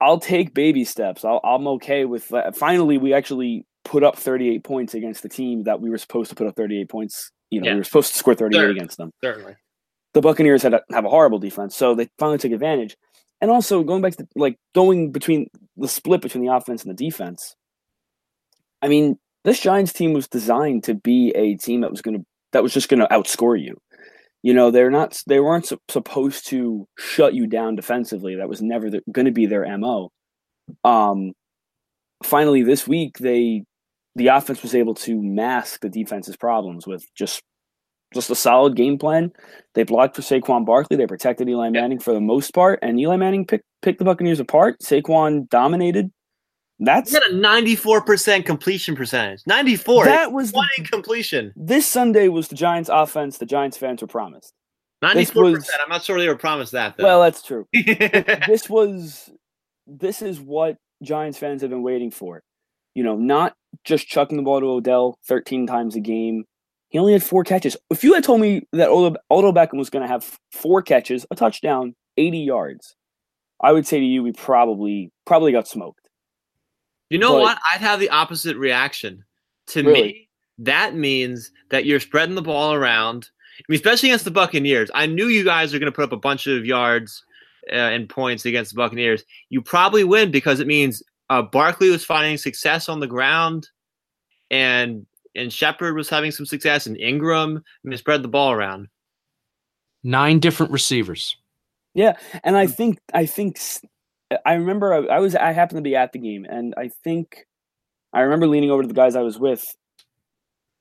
I'll 0.00 0.20
take 0.20 0.54
baby 0.54 0.84
steps. 0.84 1.24
i 1.24 1.38
am 1.44 1.66
okay 1.68 2.04
with 2.04 2.28
that. 2.28 2.56
Finally, 2.56 2.98
we 2.98 3.12
actually 3.12 3.66
put 3.84 4.02
up 4.02 4.16
38 4.16 4.64
points 4.64 4.94
against 4.94 5.22
the 5.22 5.28
team 5.28 5.64
that 5.64 5.80
we 5.80 5.90
were 5.90 5.98
supposed 5.98 6.30
to 6.30 6.36
put 6.36 6.46
up 6.46 6.56
38 6.56 6.88
points. 6.88 7.30
You 7.50 7.60
know, 7.60 7.66
yeah. 7.66 7.72
we 7.74 7.80
were 7.80 7.84
supposed 7.84 8.12
to 8.12 8.18
score 8.18 8.34
38 8.34 8.56
certainly. 8.56 8.76
against 8.76 8.96
them. 8.96 9.10
Certainly 9.22 9.56
the 10.14 10.20
Buccaneers 10.20 10.62
had 10.62 10.74
a, 10.74 10.82
have 10.92 11.04
a 11.04 11.10
horrible 11.10 11.38
defense, 11.38 11.76
so 11.76 11.94
they 11.94 12.08
finally 12.18 12.38
took 12.38 12.52
advantage. 12.52 12.96
And 13.40 13.50
also 13.50 13.82
going 13.82 14.00
back 14.00 14.16
to 14.16 14.26
like 14.36 14.58
going 14.74 15.12
between 15.12 15.48
the 15.76 15.88
split 15.88 16.22
between 16.22 16.46
the 16.46 16.52
offense 16.52 16.82
and 16.82 16.96
the 16.96 17.04
defense. 17.04 17.56
I 18.80 18.88
mean, 18.88 19.18
this 19.44 19.60
Giants 19.60 19.92
team 19.92 20.12
was 20.12 20.28
designed 20.28 20.84
to 20.84 20.94
be 20.94 21.30
a 21.34 21.56
team 21.56 21.82
that 21.82 21.90
was 21.90 22.00
going 22.00 22.18
to 22.18 22.26
that 22.52 22.62
was 22.62 22.72
just 22.72 22.88
going 22.88 23.00
to 23.00 23.08
outscore 23.08 23.60
you. 23.60 23.76
You 24.42 24.54
know, 24.54 24.70
they're 24.70 24.90
not 24.90 25.20
they 25.26 25.40
weren't 25.40 25.66
su- 25.66 25.80
supposed 25.88 26.46
to 26.48 26.86
shut 26.98 27.34
you 27.34 27.46
down 27.46 27.76
defensively. 27.76 28.36
That 28.36 28.48
was 28.48 28.62
never 28.62 28.88
going 29.12 29.26
to 29.26 29.32
be 29.32 29.46
their 29.46 29.66
MO. 29.78 30.10
Um 30.84 31.32
finally 32.22 32.62
this 32.62 32.88
week 32.88 33.18
they 33.18 33.64
the 34.16 34.28
offense 34.28 34.62
was 34.62 34.74
able 34.74 34.94
to 34.94 35.20
mask 35.20 35.80
the 35.80 35.90
defense's 35.90 36.36
problems 36.36 36.86
with 36.86 37.04
just 37.14 37.42
just 38.14 38.30
a 38.30 38.34
solid 38.34 38.76
game 38.76 38.98
plan. 38.98 39.32
They 39.74 39.82
blocked 39.82 40.16
for 40.16 40.22
Saquon 40.22 40.64
Barkley. 40.64 40.96
They 40.96 41.06
protected 41.06 41.48
Eli 41.48 41.68
Manning 41.68 41.98
for 41.98 42.14
the 42.14 42.20
most 42.20 42.54
part, 42.54 42.78
and 42.82 42.98
Eli 42.98 43.16
Manning 43.16 43.44
picked 43.44 43.64
picked 43.82 43.98
the 43.98 44.04
Buccaneers 44.04 44.40
apart. 44.40 44.80
Saquon 44.80 45.48
dominated. 45.48 46.10
That's 46.78 47.10
he 47.10 47.14
had 47.14 47.24
a 47.24 47.34
ninety 47.34 47.76
four 47.76 48.00
percent 48.00 48.46
completion 48.46 48.96
percentage. 48.96 49.40
Ninety 49.46 49.76
four. 49.76 50.04
That 50.04 50.32
was 50.32 50.52
one 50.52 50.68
the, 50.78 50.84
completion. 50.84 51.52
This 51.56 51.86
Sunday 51.86 52.28
was 52.28 52.48
the 52.48 52.56
Giants' 52.56 52.90
offense. 52.92 53.38
The 53.38 53.46
Giants 53.46 53.76
fans 53.76 54.00
were 54.00 54.08
promised. 54.08 54.52
Ninety 55.02 55.24
four 55.24 55.52
percent. 55.52 55.80
I'm 55.82 55.90
not 55.90 56.02
sure 56.02 56.18
they 56.18 56.28
were 56.28 56.36
promised 56.36 56.72
that. 56.72 56.96
Though. 56.96 57.04
Well, 57.04 57.22
that's 57.22 57.42
true. 57.42 57.66
this 57.72 58.70
was. 58.70 59.30
This 59.86 60.22
is 60.22 60.40
what 60.40 60.76
Giants 61.02 61.38
fans 61.38 61.60
have 61.62 61.70
been 61.70 61.82
waiting 61.82 62.10
for. 62.10 62.42
You 62.94 63.02
know, 63.02 63.16
not 63.16 63.54
just 63.84 64.06
chucking 64.06 64.36
the 64.36 64.42
ball 64.42 64.60
to 64.60 64.66
Odell 64.66 65.18
13 65.26 65.66
times 65.66 65.96
a 65.96 66.00
game, 66.00 66.44
he 66.94 67.00
only 67.00 67.12
had 67.12 67.24
four 67.24 67.42
catches. 67.42 67.76
If 67.90 68.04
you 68.04 68.14
had 68.14 68.22
told 68.22 68.40
me 68.40 68.68
that 68.72 68.88
Odo, 68.88 69.16
Odo 69.28 69.50
Beckham 69.50 69.78
was 69.78 69.90
going 69.90 70.02
to 70.02 70.08
have 70.08 70.38
four 70.52 70.80
catches, 70.80 71.26
a 71.28 71.34
touchdown, 71.34 71.96
80 72.16 72.38
yards, 72.38 72.94
I 73.60 73.72
would 73.72 73.84
say 73.84 73.98
to 73.98 74.06
you, 74.06 74.22
we 74.22 74.30
probably 74.30 75.10
probably 75.26 75.50
got 75.50 75.66
smoked. 75.66 76.08
You 77.10 77.18
know 77.18 77.32
but, 77.32 77.40
what? 77.40 77.58
I'd 77.72 77.80
have 77.80 77.98
the 77.98 78.10
opposite 78.10 78.56
reaction. 78.56 79.24
To 79.70 79.82
really? 79.82 80.02
me, 80.02 80.28
that 80.58 80.94
means 80.94 81.50
that 81.70 81.84
you're 81.84 81.98
spreading 81.98 82.36
the 82.36 82.42
ball 82.42 82.74
around. 82.74 83.28
I 83.58 83.62
mean, 83.68 83.74
especially 83.74 84.10
against 84.10 84.24
the 84.24 84.30
Buccaneers. 84.30 84.88
I 84.94 85.06
knew 85.06 85.26
you 85.26 85.42
guys 85.42 85.74
are 85.74 85.80
going 85.80 85.90
to 85.90 85.96
put 85.96 86.04
up 86.04 86.12
a 86.12 86.16
bunch 86.16 86.46
of 86.46 86.64
yards 86.64 87.24
uh, 87.72 87.74
and 87.74 88.08
points 88.08 88.46
against 88.46 88.70
the 88.70 88.76
Buccaneers. 88.76 89.24
You 89.48 89.62
probably 89.62 90.04
win 90.04 90.30
because 90.30 90.60
it 90.60 90.68
means 90.68 91.02
uh, 91.28 91.42
Barkley 91.42 91.90
was 91.90 92.04
finding 92.04 92.38
success 92.38 92.88
on 92.88 93.00
the 93.00 93.08
ground, 93.08 93.68
and 94.48 95.06
and 95.34 95.52
Shepard 95.52 95.94
was 95.94 96.08
having 96.08 96.30
some 96.30 96.46
success, 96.46 96.86
and 96.86 96.96
Engram, 96.96 97.62
and 97.84 97.92
they 97.92 97.96
spread 97.96 98.22
the 98.22 98.28
ball 98.28 98.52
around. 98.52 98.88
Nine 100.02 100.38
different 100.38 100.72
receivers. 100.72 101.36
Yeah, 101.94 102.16
and 102.42 102.56
I 102.56 102.66
think 102.66 102.98
I 103.12 103.26
think 103.26 103.58
I 104.44 104.54
remember 104.54 104.92
I, 104.92 105.16
I 105.16 105.18
was 105.20 105.34
I 105.34 105.52
happened 105.52 105.78
to 105.78 105.82
be 105.82 105.96
at 105.96 106.12
the 106.12 106.18
game, 106.18 106.44
and 106.48 106.74
I 106.76 106.88
think 107.02 107.46
I 108.12 108.20
remember 108.20 108.46
leaning 108.46 108.70
over 108.70 108.82
to 108.82 108.88
the 108.88 108.94
guys 108.94 109.16
I 109.16 109.22
was 109.22 109.38
with 109.38 109.64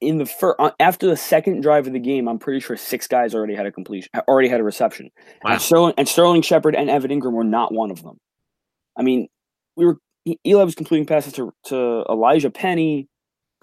in 0.04 0.18
the 0.18 0.26
first 0.26 0.60
uh, 0.60 0.72
after 0.80 1.08
the 1.08 1.18
second 1.18 1.62
drive 1.62 1.88
of 1.88 1.94
the 1.94 2.00
game, 2.00 2.28
I'm 2.28 2.40
pretty 2.40 2.60
sure 2.60 2.78
six 2.78 3.08
guys 3.08 3.34
already 3.34 3.56
had 3.56 3.66
a 3.66 3.72
completion, 3.72 4.10
already 4.28 4.50
had 4.50 4.60
a 4.60 4.64
reception, 4.64 5.10
wow. 5.44 5.54
and 5.54 5.62
Sterling 5.62 5.94
and 5.98 6.08
Sterling 6.08 6.42
Shepard 6.42 6.76
and 6.76 6.90
Evan 6.90 7.12
Engram 7.12 7.34
were 7.34 7.44
not 7.44 7.74
one 7.74 7.92
of 7.92 8.04
them. 8.04 8.18
I 8.98 9.02
mean, 9.02 9.28
we 9.76 9.86
were 9.86 9.98
Eli 10.46 10.64
was 10.64 10.76
completing 10.76 11.06
passes 11.06 11.34
to 11.34 11.54
to 11.66 12.04
Elijhaa 12.10 12.54
Penny, 12.54 13.08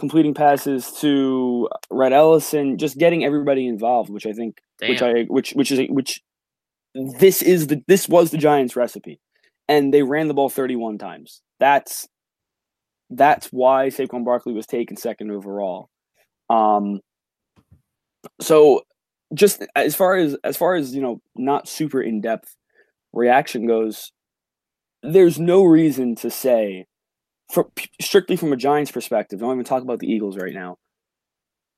completing 0.00 0.34
passes 0.34 0.90
to 1.00 1.68
Rhett 1.90 2.12
Ellison, 2.12 2.78
just 2.78 2.98
getting 2.98 3.24
everybody 3.24 3.68
involved, 3.68 4.10
which 4.10 4.26
I 4.26 4.32
think, 4.32 4.58
Damn. 4.80 4.90
which 4.90 5.02
I, 5.02 5.22
which, 5.24 5.52
which 5.52 5.70
is, 5.70 5.88
which 5.90 6.20
this 6.94 7.42
is 7.42 7.68
the, 7.68 7.84
this 7.86 8.08
was 8.08 8.30
the 8.30 8.38
Giants 8.38 8.74
recipe. 8.74 9.20
And 9.68 9.94
they 9.94 10.02
ran 10.02 10.26
the 10.26 10.34
ball 10.34 10.48
31 10.48 10.98
times. 10.98 11.42
That's, 11.60 12.08
that's 13.10 13.48
why 13.48 13.88
Saquon 13.88 14.24
Barkley 14.24 14.52
was 14.52 14.66
taken 14.66 14.96
second 14.96 15.30
overall. 15.30 15.88
Um, 16.48 17.00
so 18.40 18.82
just 19.34 19.64
as 19.76 19.94
far 19.94 20.16
as, 20.16 20.36
as 20.42 20.56
far 20.56 20.74
as, 20.74 20.94
you 20.94 21.02
know, 21.02 21.20
not 21.36 21.68
super 21.68 22.02
in 22.02 22.20
depth 22.20 22.56
reaction 23.12 23.66
goes, 23.66 24.10
there's 25.02 25.38
no 25.38 25.62
reason 25.62 26.16
to 26.16 26.30
say 26.30 26.86
for, 27.52 27.70
strictly 28.00 28.36
from 28.36 28.52
a 28.52 28.56
Giants 28.56 28.90
perspective, 28.90 29.40
don't 29.40 29.52
even 29.52 29.64
talk 29.64 29.82
about 29.82 29.98
the 29.98 30.10
Eagles 30.10 30.36
right 30.36 30.54
now. 30.54 30.76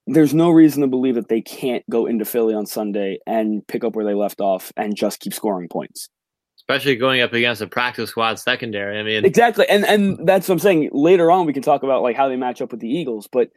There's 0.05 0.33
no 0.33 0.49
reason 0.49 0.81
to 0.81 0.87
believe 0.87 1.15
that 1.15 1.29
they 1.29 1.41
can't 1.41 1.83
go 1.89 2.05
into 2.05 2.25
Philly 2.25 2.53
on 2.53 2.65
Sunday 2.65 3.19
and 3.25 3.65
pick 3.67 3.83
up 3.83 3.95
where 3.95 4.05
they 4.05 4.13
left 4.13 4.41
off 4.41 4.71
and 4.75 4.95
just 4.95 5.21
keep 5.21 5.33
scoring 5.33 5.69
points. 5.69 6.09
Especially 6.57 6.95
going 6.95 7.21
up 7.21 7.33
against 7.33 7.61
a 7.61 7.67
practice 7.67 8.09
squad 8.09 8.39
secondary. 8.39 8.99
I 8.99 9.03
mean, 9.03 9.25
exactly, 9.25 9.67
and 9.67 9.85
and 9.85 10.25
that's 10.25 10.47
what 10.47 10.53
I'm 10.53 10.59
saying. 10.59 10.89
Later 10.93 11.29
on, 11.29 11.45
we 11.45 11.51
can 11.51 11.63
talk 11.63 11.83
about 11.83 12.03
like 12.03 12.15
how 12.15 12.29
they 12.29 12.37
match 12.37 12.61
up 12.61 12.71
with 12.71 12.79
the 12.79 12.87
Eagles, 12.87 13.27
but 13.31 13.49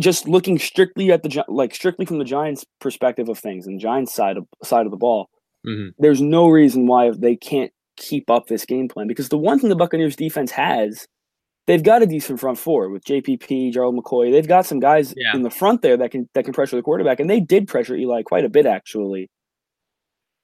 just 0.00 0.28
looking 0.28 0.58
strictly 0.58 1.10
at 1.10 1.22
the 1.22 1.44
like 1.48 1.74
strictly 1.74 2.06
from 2.06 2.18
the 2.18 2.24
Giants' 2.24 2.64
perspective 2.80 3.28
of 3.28 3.38
things 3.38 3.66
and 3.66 3.80
Giants' 3.80 4.14
side 4.14 4.36
of 4.36 4.46
side 4.62 4.86
of 4.86 4.92
the 4.92 4.96
ball, 4.96 5.30
mm-hmm. 5.66 5.88
there's 5.98 6.20
no 6.20 6.48
reason 6.48 6.86
why 6.86 7.10
they 7.10 7.34
can't 7.34 7.72
keep 7.96 8.30
up 8.30 8.46
this 8.46 8.64
game 8.64 8.88
plan 8.88 9.08
because 9.08 9.28
the 9.28 9.38
one 9.38 9.58
thing 9.58 9.68
the 9.68 9.76
Buccaneers 9.76 10.14
defense 10.14 10.52
has 10.52 11.08
they've 11.68 11.82
got 11.82 12.02
a 12.02 12.06
decent 12.06 12.40
front 12.40 12.58
four 12.58 12.88
with 12.88 13.04
JPP, 13.04 13.72
Gerald 13.72 13.94
McCoy. 13.94 14.32
They've 14.32 14.48
got 14.48 14.66
some 14.66 14.80
guys 14.80 15.14
yeah. 15.16 15.34
in 15.34 15.42
the 15.42 15.50
front 15.50 15.82
there 15.82 15.98
that 15.98 16.10
can 16.10 16.28
that 16.34 16.44
can 16.44 16.54
pressure 16.54 16.74
the 16.74 16.82
quarterback, 16.82 17.20
and 17.20 17.30
they 17.30 17.38
did 17.38 17.68
pressure 17.68 17.94
Eli 17.94 18.22
quite 18.22 18.44
a 18.44 18.48
bit 18.48 18.66
actually. 18.66 19.30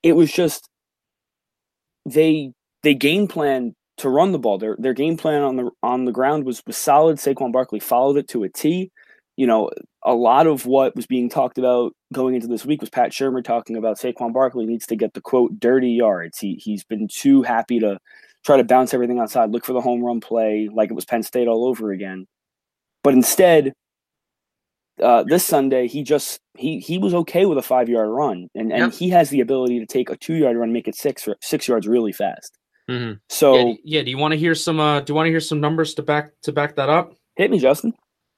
It 0.04 0.12
was 0.12 0.30
just 0.30 0.68
they 2.06 2.52
they 2.84 2.94
game 2.94 3.26
plan 3.26 3.74
to 3.96 4.08
run 4.08 4.30
the 4.30 4.38
ball. 4.38 4.58
Their 4.58 4.76
their 4.78 4.92
game 4.92 5.16
plan 5.16 5.42
on 5.42 5.56
the 5.56 5.70
on 5.82 6.04
the 6.04 6.12
ground 6.12 6.44
was 6.44 6.62
was 6.66 6.76
solid. 6.76 7.16
Saquon 7.16 7.52
Barkley 7.52 7.80
followed 7.80 8.18
it 8.18 8.28
to 8.28 8.44
a 8.44 8.48
T. 8.48 8.92
You 9.36 9.48
know, 9.48 9.70
a 10.04 10.14
lot 10.14 10.46
of 10.46 10.64
what 10.64 10.94
was 10.94 11.06
being 11.06 11.28
talked 11.28 11.58
about 11.58 11.92
going 12.12 12.36
into 12.36 12.46
this 12.46 12.64
week 12.64 12.80
was 12.80 12.90
Pat 12.90 13.10
Shurmur 13.10 13.42
talking 13.42 13.76
about 13.76 13.98
Saquon 13.98 14.32
Barkley 14.32 14.64
needs 14.64 14.86
to 14.86 14.94
get 14.94 15.14
the 15.14 15.20
quote 15.20 15.58
dirty 15.58 15.90
yards. 15.90 16.38
He 16.38 16.54
he's 16.54 16.84
been 16.84 17.08
too 17.08 17.42
happy 17.42 17.80
to 17.80 17.98
try 18.44 18.56
to 18.56 18.64
bounce 18.64 18.92
everything 18.94 19.18
outside, 19.18 19.50
look 19.50 19.64
for 19.64 19.72
the 19.72 19.80
home 19.80 20.02
run 20.02 20.20
play 20.20 20.68
like 20.72 20.90
it 20.90 20.94
was 20.94 21.04
Penn 21.04 21.22
State 21.22 21.48
all 21.48 21.66
over 21.66 21.92
again. 21.92 22.26
But 23.02 23.14
instead, 23.14 23.72
uh, 25.02 25.24
this 25.24 25.44
Sunday 25.44 25.88
he 25.88 26.02
just 26.02 26.40
he 26.56 26.78
he 26.78 26.98
was 26.98 27.14
okay 27.14 27.46
with 27.46 27.58
a 27.58 27.62
five 27.62 27.88
yard 27.88 28.08
run, 28.10 28.48
and 28.54 28.72
and 28.72 28.80
Yep. 28.84 28.92
he 28.92 29.08
has 29.10 29.28
the 29.30 29.40
ability 29.40 29.80
to 29.80 29.86
take 29.86 30.08
a 30.10 30.16
two 30.16 30.34
yard 30.34 30.56
run, 30.56 30.72
make 30.72 30.86
it 30.88 30.94
six 30.94 31.28
six 31.42 31.66
yards 31.66 31.86
really 31.88 32.12
fast. 32.12 32.56
Mhm. 32.88 33.18
So 33.28 33.54
yeah, 33.56 33.74
yeah, 33.82 34.02
do 34.02 34.10
you 34.10 34.18
want 34.18 34.32
to 34.32 34.38
hear 34.38 34.54
some 34.54 34.78
uh 34.78 35.00
do 35.00 35.12
you 35.12 35.14
want 35.16 35.26
to 35.26 35.30
hear 35.30 35.40
some 35.40 35.60
numbers 35.60 35.94
to 35.94 36.02
back 36.02 36.30
to 36.42 36.52
back 36.52 36.76
that 36.76 36.88
up? 36.88 37.14
hit 37.36 37.50
me, 37.50 37.58
Justin. 37.58 37.92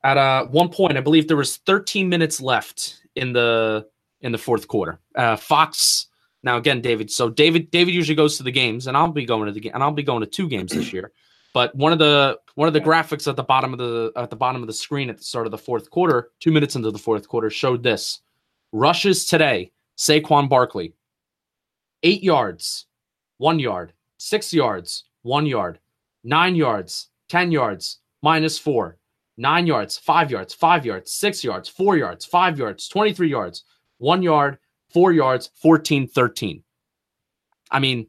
At 0.04 0.16
uh 0.16 0.46
one 0.46 0.68
point, 0.70 0.96
I 0.96 1.00
believe 1.00 1.28
there 1.28 1.36
was 1.36 1.58
13 1.58 2.08
minutes 2.08 2.40
left 2.40 3.00
in 3.16 3.32
the 3.34 3.86
in 4.22 4.32
the 4.32 4.38
fourth 4.38 4.66
quarter. 4.68 4.98
Uh 5.14 5.36
Fox 5.36 6.06
now 6.46 6.56
again, 6.56 6.80
David. 6.80 7.10
So 7.10 7.28
David 7.28 7.70
David 7.70 7.92
usually 7.92 8.14
goes 8.14 8.36
to 8.38 8.42
the 8.42 8.50
games, 8.50 8.86
and 8.86 8.96
I'll 8.96 9.12
be 9.12 9.26
going 9.26 9.46
to 9.46 9.52
the 9.52 9.60
game, 9.60 9.72
and 9.74 9.82
I'll 9.82 9.92
be 9.92 10.02
going 10.02 10.20
to 10.20 10.26
two 10.26 10.48
games 10.48 10.72
this 10.72 10.92
year. 10.92 11.12
But 11.52 11.74
one 11.74 11.92
of 11.92 11.98
the 11.98 12.38
one 12.54 12.68
of 12.68 12.74
the 12.74 12.80
graphics 12.80 13.28
at 13.28 13.36
the 13.36 13.42
bottom 13.42 13.72
of 13.72 13.78
the 13.78 14.12
at 14.16 14.30
the 14.30 14.36
bottom 14.36 14.62
of 14.62 14.66
the 14.66 14.72
screen 14.72 15.10
at 15.10 15.18
the 15.18 15.24
start 15.24 15.46
of 15.46 15.50
the 15.50 15.58
fourth 15.58 15.90
quarter, 15.90 16.30
two 16.40 16.52
minutes 16.52 16.76
into 16.76 16.90
the 16.90 16.98
fourth 16.98 17.28
quarter, 17.28 17.50
showed 17.50 17.82
this: 17.82 18.20
rushes 18.72 19.26
today. 19.26 19.72
Saquon 19.98 20.48
Barkley, 20.48 20.92
eight 22.02 22.22
yards, 22.22 22.86
one 23.38 23.58
yard, 23.58 23.92
six 24.18 24.52
yards, 24.52 25.04
one 25.22 25.46
yard, 25.46 25.78
nine 26.22 26.54
yards, 26.54 27.08
ten 27.28 27.50
yards, 27.50 27.98
minus 28.22 28.58
four, 28.58 28.98
nine 29.36 29.66
yards, 29.66 29.96
five 29.96 30.30
yards, 30.30 30.52
five 30.52 30.84
yards, 30.84 31.12
six 31.12 31.42
yards, 31.42 31.68
four 31.68 31.96
yards, 31.96 32.24
five 32.24 32.58
yards, 32.58 32.88
23 32.88 33.28
yards, 33.28 33.64
one 33.98 34.22
yard, 34.22 34.58
four 34.92 35.12
yards, 35.12 35.50
14, 35.62 36.06
13. 36.08 36.62
I 37.70 37.78
mean, 37.78 38.06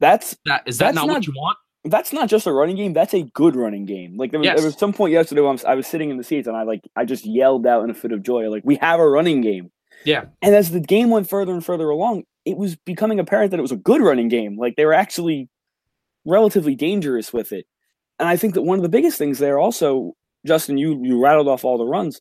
That's 0.00 0.36
that 0.46 0.62
is 0.66 0.78
that 0.78 0.94
not, 0.94 1.06
not- 1.06 1.14
what 1.14 1.26
you 1.26 1.32
want? 1.36 1.58
that's 1.84 2.12
not 2.12 2.28
just 2.28 2.46
a 2.46 2.52
running 2.52 2.76
game. 2.76 2.92
That's 2.92 3.14
a 3.14 3.22
good 3.22 3.56
running 3.56 3.86
game. 3.86 4.16
Like 4.16 4.30
there 4.30 4.40
was, 4.40 4.44
Yes. 4.46 4.56
there 4.58 4.66
was 4.66 4.76
some 4.78 4.92
point 4.92 5.12
yesterday 5.12 5.40
when 5.40 5.50
I 5.50 5.52
was, 5.52 5.64
I 5.64 5.74
was 5.74 5.86
sitting 5.86 6.10
in 6.10 6.16
the 6.18 6.24
seats 6.24 6.46
and 6.46 6.56
I 6.56 6.62
like 6.64 6.82
I 6.96 7.04
just 7.04 7.24
yelled 7.24 7.66
out 7.66 7.84
in 7.84 7.90
a 7.90 7.94
fit 7.94 8.12
of 8.12 8.22
joy, 8.22 8.50
like 8.50 8.62
we 8.64 8.76
have 8.76 9.00
a 9.00 9.08
running 9.08 9.40
game. 9.40 9.70
Yeah. 10.04 10.26
And 10.42 10.54
as 10.54 10.70
the 10.70 10.80
game 10.80 11.10
went 11.10 11.28
further 11.28 11.52
and 11.52 11.64
further 11.64 11.88
along, 11.88 12.24
it 12.44 12.56
was 12.56 12.76
becoming 12.76 13.18
apparent 13.18 13.50
that 13.52 13.58
it 13.58 13.62
was 13.62 13.72
a 13.72 13.76
good 13.76 14.00
running 14.00 14.28
game. 14.28 14.56
Like 14.58 14.76
they 14.76 14.84
were 14.84 14.92
actually 14.94 15.48
relatively 16.24 16.74
dangerous 16.74 17.32
with 17.32 17.52
it. 17.52 17.66
And 18.18 18.28
I 18.28 18.36
think 18.36 18.54
that 18.54 18.62
one 18.62 18.78
of 18.78 18.82
the 18.82 18.88
biggest 18.88 19.16
things 19.18 19.38
there 19.38 19.58
also, 19.58 20.14
Justin, 20.46 20.78
you 20.78 21.00
you 21.02 21.20
rattled 21.22 21.48
off 21.48 21.64
all 21.64 21.78
the 21.78 21.86
runs. 21.86 22.20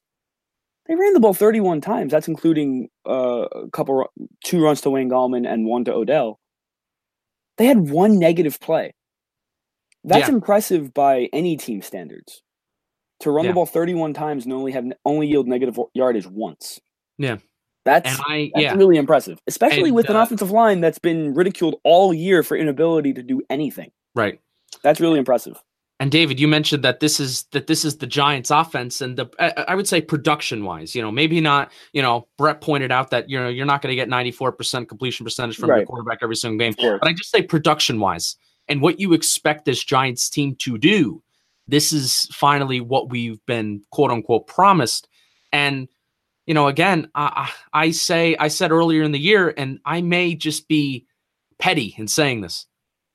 They 0.88 0.96
ran 0.96 1.13
the 1.13 1.20
ball 1.20 1.34
31 1.34 1.82
times. 1.82 2.12
That's 2.12 2.27
including 2.27 2.89
uh, 3.08 3.48
a 3.51 3.70
couple, 3.72 4.06
two 4.44 4.63
runs 4.63 4.82
to 4.82 4.89
Wayne 4.89 5.10
Gallman 5.10 5.48
and 5.51 5.65
one 5.65 5.84
to 5.86 5.94
Odell. 5.94 6.39
They 7.58 7.65
had 7.65 7.89
one 7.89 8.20
negative 8.20 8.60
play. 8.60 8.94
That's 10.03 10.29
Yeah. 10.29 10.36
impressive 10.36 10.94
by 10.94 11.29
any 11.34 11.58
team 11.58 11.82
standards. 11.82 12.41
To 13.22 13.32
run 13.32 13.46
Yeah. 13.46 13.51
the 13.51 13.56
ball 13.56 13.65
31 13.65 14.13
times 14.13 14.46
and 14.46 14.53
only 14.53 14.72
have 14.72 14.86
only 15.03 15.27
yield 15.27 15.48
negative 15.48 15.79
yardage 15.94 16.27
once. 16.27 16.79
Yeah. 17.17 17.38
That's 17.84 18.20
I 18.27 18.51
that's 18.53 18.63
yeah. 18.63 18.75
really 18.75 18.98
impressive, 18.98 19.39
especially 19.48 19.86
And, 19.89 19.96
with 19.96 20.10
an 20.10 20.15
uh, 20.17 20.22
offensive 20.22 20.51
line 20.51 20.82
that's 20.82 21.00
been 21.00 21.34
ridiculed 21.34 21.79
all 21.84 22.13
year 22.13 22.44
for 22.44 22.56
inability 22.58 23.13
to 23.13 23.24
do 23.24 23.41
anything. 23.50 23.91
Right. 24.13 24.39
That's 24.84 25.00
really 25.00 25.17
impressive. 25.17 25.58
And 26.00 26.12
David, 26.12 26.39
you 26.39 26.48
mentioned 26.48 26.84
that 26.84 27.00
this 27.00 27.20
is 27.20 27.44
that 27.54 27.66
this 27.66 27.84
is 27.84 27.98
the 27.98 28.06
Giants' 28.06 28.51
offense, 28.51 29.01
and 29.01 29.18
the 29.18 29.27
I, 29.39 29.63
I 29.70 29.75
would 29.75 29.88
say 29.88 30.00
production 30.00 30.63
wise, 30.63 30.94
you 30.94 31.01
know, 31.01 31.12
maybe 31.12 31.42
not. 31.42 31.72
You 31.92 32.04
know, 32.04 32.27
Brett 32.38 32.62
pointed 32.62 32.92
out 32.92 33.10
that 33.10 33.30
you 33.30 33.39
know 33.39 33.50
you're 33.50 33.66
not 33.66 33.82
going 33.82 33.92
to 33.92 33.96
get 33.96 34.08
94 34.08 34.51
percent 34.51 34.89
completion 34.89 35.24
percentage 35.24 35.58
from 35.58 35.72
Right. 35.72 35.88
quarterback 35.88 36.20
every 36.22 36.36
single 36.36 36.60
game, 36.60 36.75
but 36.77 37.08
I 37.08 37.13
just 37.13 37.32
say 37.32 37.41
production 37.41 38.00
wise 38.00 38.36
and 38.67 38.80
what 38.82 39.00
you 39.00 39.13
expect 39.13 39.65
this 39.65 39.84
Giants 39.84 40.30
team 40.30 40.56
to 40.58 40.78
do. 40.78 41.24
This 41.67 41.91
is 41.91 42.28
finally 42.32 42.80
what 42.80 43.10
we've 43.10 43.43
been 43.48 43.82
quote 43.91 44.12
unquote 44.12 44.45
promised, 44.45 45.08
and 45.52 45.88
you 46.45 46.54
know, 46.54 46.67
again, 46.67 47.10
I 47.15 47.52
I 47.74 47.89
say 47.89 48.36
I 48.39 48.50
said 48.50 48.71
earlier 48.71 49.02
in 49.02 49.13
the 49.13 49.19
year, 49.19 49.52
and 49.58 49.80
I 49.84 50.02
may 50.02 50.36
just 50.36 50.67
be 50.67 51.08
petty 51.58 51.95
in 51.98 52.08
saying 52.08 52.41
this. 52.41 52.67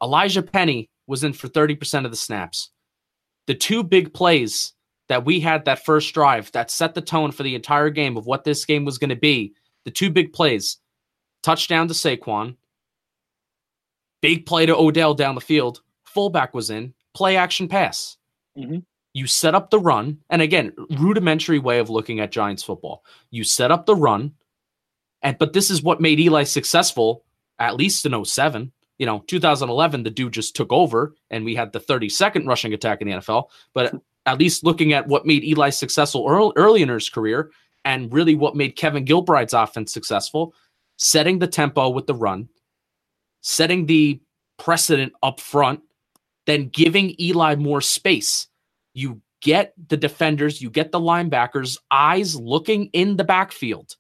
Elijhaa 0.03 0.51
Penny 0.51 0.91
was 1.07 1.25
in 1.25 1.33
for 1.33 1.49
30% 1.49 2.05
of 2.05 2.11
the 2.11 2.17
snaps. 2.17 2.71
The 3.47 3.55
two 3.55 3.83
big 3.83 4.15
plays 4.15 4.73
that 5.09 5.25
we 5.25 5.41
had 5.41 5.65
that 5.65 5.85
first 5.85 6.15
drive 6.15 6.51
that 6.53 6.71
set 6.71 6.95
the 6.95 7.01
tone 7.01 7.33
for 7.33 7.43
the 7.43 7.55
entire 7.55 7.91
game 7.91 8.17
of 8.17 8.27
what 8.27 8.45
this 8.45 8.65
game 8.65 8.85
was 8.85 8.99
going 8.99 9.11
to 9.11 9.17
be, 9.17 9.53
the 9.85 9.91
two 9.91 10.11
big 10.11 10.33
plays, 10.33 10.79
touchdown 11.43 11.89
to 11.89 11.95
Saquon, 11.95 12.57
big 14.21 14.47
play 14.47 14.67
to 14.67 14.77
Odell 14.77 15.15
down 15.15 15.35
the 15.35 15.41
field, 15.41 15.83
fullback 16.05 16.55
was 16.55 16.71
in, 16.71 16.95
play 17.15 17.37
action 17.37 17.69
pass. 17.69 18.17
Mhm. 18.57 18.85
You 19.13 19.27
set 19.27 19.55
up 19.55 19.71
the 19.71 19.81
run, 19.81 20.23
and 20.31 20.41
again, 20.41 20.73
rudimentary 20.99 21.59
way 21.59 21.79
of 21.79 21.91
looking 21.91 22.21
at 22.21 22.33
Giants 22.33 22.63
football. 22.63 23.05
You 23.31 23.45
set 23.45 23.71
up 23.71 23.85
the 23.85 23.97
run, 23.97 24.35
and 25.21 25.37
but 25.37 25.53
this 25.53 25.71
is 25.71 25.83
what 25.83 26.01
made 26.01 26.21
Eli 26.21 26.45
successful, 26.45 27.25
at 27.59 27.77
least 27.77 28.07
in 28.07 28.15
07 28.15 28.73
you 29.03 29.07
know, 29.07 29.25
2011, 29.27 30.05
the 30.05 30.11
dude 30.11 30.33
just 30.33 30.55
took 30.55 30.73
over 30.73 31.17
and 31.31 31.45
we 31.45 31.57
had 31.57 31.73
the 31.73 31.81
32nd 31.81 32.47
rushing 32.47 32.73
attack 32.73 33.01
in 33.01 33.09
the 33.09 33.15
NFL. 33.15 33.47
But 33.75 33.97
at 34.27 34.39
least 34.39 34.63
looking 34.63 34.93
at 34.93 35.09
what 35.09 35.27
made 35.27 35.43
Eli 35.43 35.71
successful 35.71 36.25
early, 36.29 36.53
early 36.55 36.83
in 36.83 36.89
his 36.89 37.11
career 37.11 37.51
and 37.85 38.13
really 38.13 38.37
what 38.37 38.55
made 38.55 38.77
Kevin 38.77 39.05
Gilbride's 39.05 39.55
offense 39.55 39.93
successful, 39.93 40.55
setting 40.99 41.41
the 41.41 41.49
tempo 41.49 41.89
with 41.89 42.07
the 42.07 42.15
run, 42.15 42.49
setting 43.41 43.87
the 43.87 44.21
precedent 44.57 45.13
up 45.21 45.41
front, 45.41 45.81
then 46.47 46.69
giving 46.69 47.21
Eli 47.21 47.57
more 47.57 47.81
space. 47.81 48.47
You 48.95 49.21
get 49.41 49.75
the 49.89 49.97
defenders, 49.97 50.63
you 50.63 50.71
get 50.71 50.93
the 50.93 51.01
linebackers' 51.01 51.77
eyes 51.91 52.37
looking 52.37 52.85
in 52.93 53.17
the 53.17 53.25
backfield. 53.25 53.97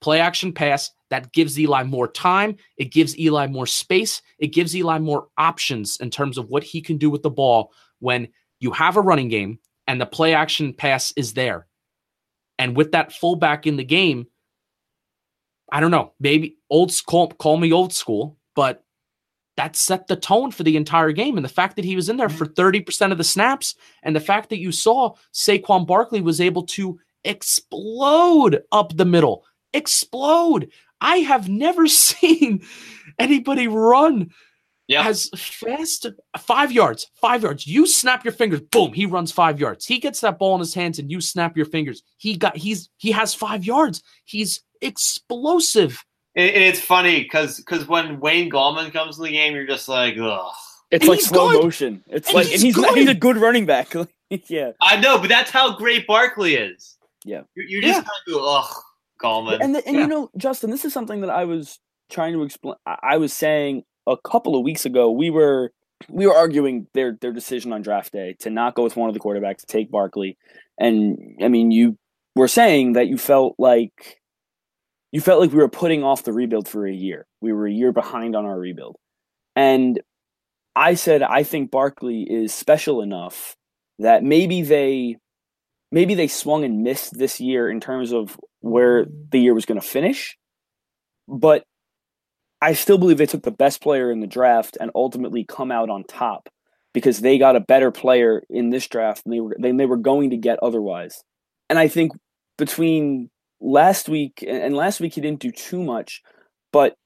Play 0.00 0.20
action 0.20 0.54
pass 0.54 0.90
that 1.14 1.30
gives 1.30 1.60
Eli 1.60 1.84
more 1.84 2.08
time. 2.08 2.56
It 2.76 2.86
gives 2.86 3.16
Eli 3.16 3.46
more 3.46 3.68
space. 3.68 4.20
It 4.40 4.48
gives 4.48 4.74
Eli 4.74 4.98
more 4.98 5.28
options 5.38 5.96
in 5.98 6.10
terms 6.10 6.38
of 6.38 6.48
what 6.48 6.64
he 6.64 6.80
can 6.80 6.96
do 6.96 7.08
with 7.08 7.22
the 7.22 7.30
ball 7.30 7.72
when 8.00 8.26
you 8.58 8.72
have 8.72 8.96
a 8.96 9.00
running 9.00 9.28
game 9.28 9.60
and 9.86 10.00
the 10.00 10.06
play 10.06 10.34
action 10.34 10.74
pass 10.74 11.12
is 11.16 11.32
there. 11.34 11.68
And 12.58 12.76
with 12.76 12.90
that 12.92 13.12
fullback 13.12 13.64
in 13.64 13.76
the 13.76 13.84
game, 13.84 14.26
I 15.70 15.78
don't 15.78 15.92
know, 15.92 16.14
maybe 16.18 16.56
old 16.68 16.90
school, 16.90 17.28
call 17.28 17.58
me 17.58 17.72
old 17.72 17.92
school, 17.92 18.36
but 18.56 18.82
that 19.56 19.76
set 19.76 20.08
the 20.08 20.16
tone 20.16 20.50
for 20.50 20.64
the 20.64 20.76
entire 20.76 21.12
game. 21.12 21.36
And 21.36 21.44
the 21.44 21.48
fact 21.48 21.76
that 21.76 21.84
he 21.84 21.94
was 21.94 22.08
in 22.08 22.16
there 22.16 22.28
for 22.28 22.46
30% 22.46 23.12
of 23.12 23.18
the 23.18 23.24
snaps, 23.24 23.76
and 24.02 24.16
the 24.16 24.20
fact 24.20 24.50
that 24.50 24.58
you 24.58 24.72
saw 24.72 25.14
Saquon 25.32 25.86
Barkley 25.86 26.20
was 26.20 26.40
able 26.40 26.64
to 26.64 26.98
explode 27.22 28.64
up 28.72 28.96
the 28.96 29.04
middle, 29.04 29.44
explode. 29.74 30.70
I 31.04 31.16
have 31.18 31.48
never 31.48 31.86
seen 32.04 32.62
anybody 33.18 33.68
run 33.68 34.30
Yeah. 34.88 35.06
as 35.06 35.28
fast 35.36 36.06
five 36.38 36.72
yards, 36.72 37.06
five 37.20 37.42
yards. 37.42 37.66
You 37.66 37.86
snap 37.86 38.24
your 38.24 38.32
fingers, 38.32 38.60
boom, 38.60 38.92
he 38.92 39.06
runs 39.06 39.30
five 39.32 39.60
yards. 39.60 39.86
He 39.86 39.98
gets 39.98 40.20
that 40.20 40.38
ball 40.38 40.54
in 40.54 40.60
his 40.60 40.74
hands 40.74 40.98
and 40.98 41.10
you 41.10 41.20
snap 41.20 41.56
your 41.56 41.66
fingers. 41.66 42.02
He 42.16 42.36
got 42.36 42.56
he's 42.56 42.88
he 42.96 43.12
has 43.12 43.34
five 43.34 43.64
yards. 43.64 44.02
He's 44.24 44.62
explosive. 44.80 46.04
And, 46.36 46.50
and 46.50 46.64
it's 46.64 46.80
funny 46.80 47.22
because 47.22 47.58
because 47.58 47.86
when 47.86 48.18
Wayne 48.20 48.50
Gallman 48.50 48.92
comes 48.92 49.16
to 49.16 49.22
the 49.22 49.30
game, 49.30 49.54
you're 49.54 49.66
just 49.66 49.88
like, 49.88 50.16
ugh. 50.20 50.52
It's 50.90 51.02
And 51.04 51.10
like 51.10 51.20
slow 51.20 51.50
good. 51.50 51.64
motion. 51.64 52.04
It's 52.08 52.28
And 52.28 52.36
like 52.36 52.46
he's 52.46 52.54
and 52.54 52.62
he's 52.62 52.76
not, 52.76 52.96
he's 52.96 53.08
a 53.08 53.14
good. 53.14 53.34
good 53.34 53.36
running 53.42 53.66
back. 53.66 53.94
yeah. 54.48 54.72
I 54.80 54.96
know, 55.00 55.18
but 55.18 55.28
that's 55.28 55.50
how 55.50 55.76
great 55.76 56.06
Barkley 56.06 56.54
is. 56.56 56.96
Yeah. 57.24 57.42
You, 57.56 57.64
you 57.68 57.82
just 57.82 57.88
Yeah. 57.98 58.02
kind 58.02 58.18
of 58.26 58.32
go, 58.34 58.56
ugh, 58.58 58.74
Gallman. 59.22 59.58
And 59.60 59.74
the, 59.74 59.86
and 59.86 59.96
Yeah. 59.96 60.02
you 60.02 60.08
know, 60.08 60.30
Justin, 60.36 60.70
this 60.70 60.84
is 60.84 60.92
something 60.92 61.20
that 61.22 61.30
I 61.30 61.44
was 61.44 61.78
trying 62.10 62.32
to 62.34 62.42
explain. 62.42 62.76
I 62.86 62.96
I 63.02 63.16
was 63.18 63.32
saying 63.32 63.82
a 64.06 64.16
couple 64.16 64.56
of 64.56 64.64
weeks 64.64 64.84
ago. 64.84 65.10
We 65.10 65.30
were 65.30 65.72
we 66.08 66.26
were 66.26 66.34
arguing 66.34 66.86
their 66.94 67.16
their 67.20 67.32
decision 67.32 67.72
on 67.72 67.82
draft 67.82 68.12
day 68.12 68.36
to 68.40 68.50
not 68.50 68.74
go 68.74 68.82
with 68.82 68.96
one 68.96 69.08
of 69.08 69.14
the 69.14 69.20
quarterbacks 69.20 69.58
to 69.58 69.66
take 69.66 69.90
Barkley, 69.90 70.36
and 70.78 71.18
I 71.42 71.48
mean, 71.48 71.70
you 71.70 71.96
were 72.36 72.48
saying 72.48 72.94
that 72.94 73.06
you 73.06 73.16
felt 73.16 73.54
like 73.58 74.20
you 75.12 75.20
felt 75.20 75.40
like 75.40 75.52
we 75.52 75.58
were 75.58 75.68
putting 75.68 76.02
off 76.02 76.24
the 76.24 76.32
rebuild 76.32 76.68
for 76.68 76.86
a 76.86 76.92
year. 76.92 77.26
We 77.40 77.52
were 77.52 77.66
a 77.66 77.72
year 77.72 77.92
behind 77.92 78.34
on 78.34 78.44
our 78.44 78.58
rebuild, 78.58 78.96
and 79.56 80.00
I 80.76 80.94
said 80.94 81.22
I 81.22 81.44
think 81.44 81.70
Barkley 81.70 82.22
is 82.22 82.52
special 82.52 83.00
enough 83.00 83.56
that 84.00 84.24
maybe 84.24 84.62
they 84.62 85.16
maybe 85.92 86.14
they 86.14 86.26
swung 86.26 86.64
and 86.64 86.82
missed 86.82 87.16
this 87.16 87.40
year 87.40 87.70
in 87.70 87.80
terms 87.80 88.12
of 88.12 88.38
where 88.64 89.04
the 89.30 89.38
year 89.38 89.54
was 89.54 89.66
going 89.66 89.80
to 89.80 89.86
finish. 89.86 90.38
But 91.28 91.64
I 92.62 92.72
still 92.72 92.96
believe 92.96 93.18
they 93.18 93.26
took 93.26 93.42
the 93.42 93.50
best 93.50 93.82
player 93.82 94.10
in 94.10 94.20
the 94.20 94.26
draft 94.26 94.78
and 94.80 94.90
ultimately 94.94 95.44
come 95.44 95.70
out 95.70 95.90
on 95.90 96.04
top 96.04 96.48
because 96.94 97.20
they 97.20 97.36
got 97.36 97.56
a 97.56 97.60
better 97.60 97.90
player 97.90 98.42
in 98.48 98.70
this 98.70 98.88
draft 98.88 99.24
than 99.24 99.32
they 99.32 99.40
were 99.40 99.56
than 99.58 99.76
they 99.76 99.86
were 99.86 99.98
going 99.98 100.30
to 100.30 100.38
get 100.38 100.58
otherwise. 100.62 101.22
And 101.68 101.78
I 101.78 101.88
think 101.88 102.12
between 102.56 103.30
last 103.60 104.08
week 104.08 104.42
and 104.46 104.74
last 104.74 104.98
week 105.00 105.14
he 105.14 105.20
didn't 105.20 105.40
do 105.40 105.50
too 105.50 105.82
much, 105.82 106.22
but 106.72 106.96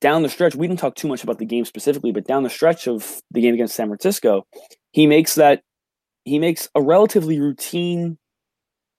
down 0.00 0.22
the 0.22 0.28
stretch, 0.28 0.54
we 0.54 0.68
didn't 0.68 0.80
talk 0.80 0.94
too 0.94 1.08
much 1.08 1.24
about 1.24 1.38
the 1.38 1.46
game 1.46 1.64
specifically, 1.64 2.12
but 2.12 2.26
down 2.26 2.42
the 2.42 2.50
stretch 2.50 2.86
of 2.86 3.20
the 3.30 3.40
game 3.40 3.54
against 3.54 3.74
San 3.74 3.88
Francisco, 3.88 4.46
he 4.92 5.06
makes 5.06 5.34
that 5.36 5.62
he 6.24 6.38
makes 6.38 6.68
a 6.74 6.82
relatively 6.82 7.40
routine 7.40 8.18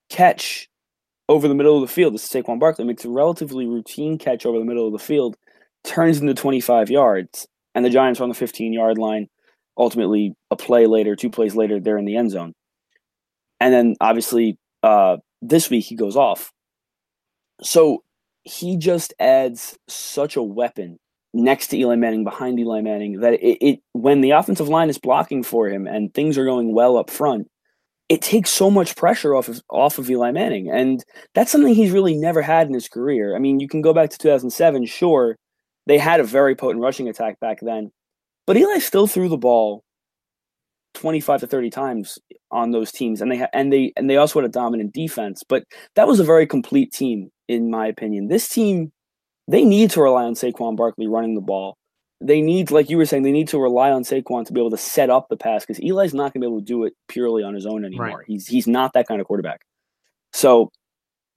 catch 0.10 0.68
over 1.32 1.48
the 1.48 1.56
middle 1.56 1.82
of 1.82 1.82
the 1.82 1.94
field. 1.94 2.14
This 2.14 2.26
is 2.26 2.30
Saquon 2.30 2.60
Barkley 2.60 2.84
makes 2.84 3.06
a 3.06 3.10
relatively 3.10 3.66
routine 3.66 4.18
catch 4.18 4.46
over 4.46 4.60
the 4.60 4.66
middle 4.66 4.86
of 4.86 4.92
the 4.92 5.00
field, 5.00 5.38
turns 5.86 6.20
into 6.20 6.34
25 6.34 6.90
yards, 6.90 7.48
and 7.74 7.86
the 7.86 7.90
Giants 7.90 8.20
are 8.20 8.24
on 8.24 8.30
the 8.30 8.36
15 8.36 8.74
yard 8.74 8.98
line. 8.98 9.28
Ultimately, 9.78 10.36
a 10.52 10.58
play 10.58 10.88
later, 10.88 11.16
two 11.16 11.30
plays 11.30 11.56
later, 11.56 11.80
they're 11.80 11.98
in 11.98 12.04
the 12.04 12.18
end 12.18 12.32
zone. 12.32 12.54
And 13.62 13.74
then 13.74 13.96
obviously, 14.02 14.58
uh, 14.84 15.18
this 15.42 15.70
week 15.70 15.86
he 15.86 15.96
goes 15.96 16.18
off. 16.18 16.52
So 17.62 18.04
he 18.44 18.76
just 18.76 19.14
adds 19.18 19.78
such 19.88 20.36
a 20.36 20.44
weapon 20.44 21.00
next 21.34 21.68
to 21.68 21.78
Eli 21.78 21.96
Manning, 21.96 22.26
behind 22.26 22.60
Eli 22.60 22.82
Manning, 22.82 23.22
that 23.22 23.36
it, 23.36 23.58
it 23.66 23.80
when 23.94 24.20
the 24.20 24.32
offensive 24.32 24.68
line 24.68 24.90
is 24.90 24.98
blocking 24.98 25.44
for 25.44 25.70
him 25.70 25.88
and 25.88 26.14
things 26.14 26.38
are 26.38 26.46
going 26.46 26.74
well 26.74 26.98
up 26.98 27.10
front, 27.10 27.50
it 28.12 28.22
takes 28.22 28.50
so 28.50 28.70
much 28.70 28.98
pressure 28.98 29.34
off 29.34 29.48
of 29.48 29.62
off 29.70 29.98
of 29.98 30.10
Eli 30.10 30.32
Manning, 30.32 30.70
and 30.70 31.02
that's 31.34 31.50
something 31.50 31.74
he's 31.74 31.92
really 31.92 32.14
never 32.14 32.42
had 32.42 32.68
in 32.68 32.74
his 32.74 32.90
career. 32.90 33.38
I 33.38 33.40
mean, 33.40 33.62
you 33.62 33.70
can 33.70 33.82
go 33.82 33.94
back 33.94 34.10
to 34.10 34.18
2007, 34.18 34.86
sure, 34.86 35.38
they 35.88 35.98
had 35.98 36.20
a 36.20 36.26
very 36.26 36.54
potent 36.54 36.84
rushing 36.84 37.08
attack 37.08 37.40
back 37.40 37.60
then, 37.62 37.90
but 38.46 38.58
Eli 38.58 38.80
still 38.80 39.08
threw 39.08 39.30
the 39.30 39.38
ball 39.38 39.86
25 40.96 41.40
to 41.40 41.48
30 41.48 41.70
times 41.70 42.20
on 42.52 42.72
those 42.72 42.92
teams 42.92 43.22
and 43.22 43.32
they 43.32 43.38
ha- 43.38 43.50
and 43.54 43.72
they 43.72 43.94
and 43.96 44.10
they 44.10 44.18
also 44.18 44.42
had 44.42 44.50
a 44.50 44.52
dominant 44.52 44.92
defense 44.94 45.42
but 45.48 45.64
that 45.96 46.06
was 46.06 46.20
a 46.20 46.24
very 46.26 46.46
complete 46.46 46.92
team 46.92 47.30
in 47.48 47.72
my 47.72 47.88
opinion 47.88 48.28
this 48.28 48.50
team 48.50 48.92
they 49.48 49.64
need 49.64 49.90
to 49.90 50.02
rely 50.02 50.26
on 50.26 50.34
Saquon 50.34 50.76
Barkley 50.76 51.08
running 51.08 51.34
the 51.34 51.40
ball 51.40 51.78
they 52.22 52.42
need 52.42 52.72
like 52.72 52.90
you 52.90 52.98
were 52.98 53.06
saying 53.06 53.24
they 53.24 53.32
need 53.32 53.48
to 53.50 53.60
rely 53.60 53.92
on 53.92 54.04
Saquon 54.04 54.46
to 54.46 54.54
be 54.54 54.60
able 54.60 54.72
to 54.72 54.78
set 54.78 55.10
up 55.10 55.28
the 55.30 55.38
pass 55.38 55.66
cuz 55.66 55.80
Eli's 55.80 56.14
not 56.14 56.34
going 56.34 56.42
to 56.42 56.48
be 56.48 56.48
able 56.48 56.60
to 56.60 56.66
do 56.66 56.84
it 56.86 56.94
purely 57.08 57.44
on 57.44 57.54
his 57.54 57.66
own 57.66 57.84
anymore 57.84 58.18
right. 58.18 58.26
he's 58.28 58.48
he's 58.48 58.68
not 58.68 58.94
that 58.94 59.08
kind 59.08 59.20
of 59.20 59.28
quarterback 59.28 59.62
so 60.32 60.72